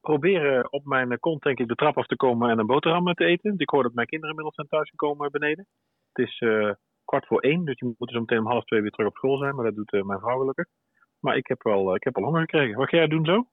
proberen 0.00 0.72
op 0.72 0.84
mijn 0.84 1.18
kont, 1.20 1.42
denk 1.42 1.58
ik, 1.58 1.68
de 1.68 1.74
trap 1.74 1.98
af 1.98 2.06
te 2.06 2.16
komen 2.16 2.50
en 2.50 2.58
een 2.58 2.66
boterham 2.66 3.14
te 3.14 3.24
eten. 3.24 3.54
Ik 3.56 3.70
hoor 3.70 3.82
dat 3.82 3.92
mijn 3.94 4.06
kinderen 4.06 4.30
inmiddels 4.30 4.54
zijn 4.54 4.68
thuisgekomen 4.68 5.30
beneden. 5.30 5.66
Het 6.16 6.26
is 6.26 6.38
eh, 6.38 6.70
kwart 7.04 7.26
voor 7.26 7.40
één, 7.40 7.64
dus 7.64 7.76
die 7.78 7.94
moeten 7.98 8.16
zo 8.16 8.20
meteen 8.20 8.38
om 8.38 8.46
half 8.46 8.64
twee 8.64 8.80
weer 8.80 8.90
terug 8.90 9.08
op 9.08 9.16
school 9.16 9.38
zijn. 9.38 9.54
Maar 9.54 9.64
dat 9.64 9.74
doet 9.74 9.92
eh, 9.92 10.02
mijn 10.02 10.20
vrouw 10.20 10.38
gelukkig. 10.38 10.66
Maar 11.20 11.36
ik 11.36 11.46
heb 11.46 11.62
wel, 11.62 11.88
eh, 11.88 11.94
ik 11.94 12.04
heb 12.04 12.14
wel 12.14 12.24
honger 12.24 12.40
gekregen. 12.40 12.78
Wat 12.78 12.88
ga 12.88 12.96
jij 12.96 13.08
doen 13.08 13.24
zo? 13.24 13.46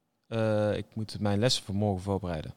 Ik 0.77 0.85
moet 0.95 1.19
mijn 1.19 1.39
lessen 1.39 1.63
voor 1.63 1.75
morgen 1.75 2.03
voorbereiden. 2.03 2.53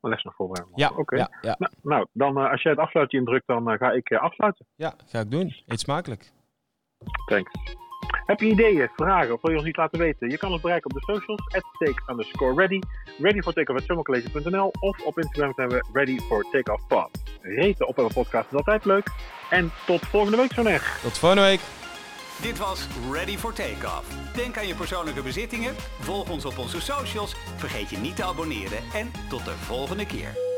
Mijn 0.00 0.14
les 0.14 0.24
nog 0.24 0.34
voorbereiden. 0.34 0.78
Ja, 0.78 0.90
Oké. 0.96 1.16
ja, 1.16 1.28
ja. 1.40 1.56
Nou, 1.58 1.72
nou, 1.82 2.06
dan 2.12 2.36
als 2.36 2.62
jij 2.62 2.72
het 2.72 2.80
afsluitje 2.80 3.18
indrukt, 3.18 3.46
dan 3.46 3.78
ga 3.78 3.90
ik 3.90 4.12
afsluiten. 4.12 4.66
ja, 4.74 4.94
ga 5.06 5.20
ik 5.20 5.30
doen. 5.30 5.54
Eet 5.66 5.80
smakelijk. 5.80 6.32
Thanks. 7.26 7.50
Heb 8.30 8.40
je 8.40 8.46
ideeën, 8.46 8.88
vragen 8.96 9.34
of 9.34 9.40
wil 9.42 9.50
je 9.50 9.58
ons 9.58 9.66
iets 9.66 9.76
laten 9.76 9.98
weten? 9.98 10.30
Je 10.30 10.38
kan 10.38 10.52
ons 10.52 10.60
bereiken 10.60 10.90
op 10.90 11.00
de 11.00 11.12
socials, 11.12 11.40
at 11.54 11.64
take 11.78 12.02
underscore 12.10 12.54
ready, 12.54 12.78
ready 13.18 13.40
for 13.40 13.52
takeoff 13.52 14.72
of 14.80 15.00
op 15.04 15.18
Instagram 15.18 15.52
zijn 15.56 15.68
we 15.68 15.84
ready 15.92 16.18
for 16.18 16.46
takeoff 16.50 16.86
pod. 16.86 17.08
Reten 17.40 17.88
op 17.88 17.98
een 17.98 18.12
podcast 18.12 18.46
is 18.46 18.56
altijd 18.56 18.84
leuk. 18.84 19.10
En 19.50 19.72
tot 19.86 20.06
volgende 20.06 20.36
week 20.36 20.52
zo 20.52 20.62
neer. 20.62 20.98
Tot 21.02 21.18
volgende 21.18 21.44
week. 21.44 21.60
Dit 22.42 22.58
was 22.58 22.86
Ready 23.12 23.36
for 23.36 23.52
Takeoff. 23.52 24.34
Denk 24.34 24.58
aan 24.58 24.66
je 24.66 24.74
persoonlijke 24.74 25.22
bezittingen, 25.22 25.74
volg 26.00 26.30
ons 26.30 26.44
op 26.44 26.58
onze 26.58 26.80
socials, 26.80 27.34
vergeet 27.56 27.90
je 27.90 27.96
niet 27.96 28.16
te 28.16 28.24
abonneren 28.24 28.78
en 28.94 29.10
tot 29.28 29.44
de 29.44 29.50
volgende 29.50 30.06
keer. 30.06 30.49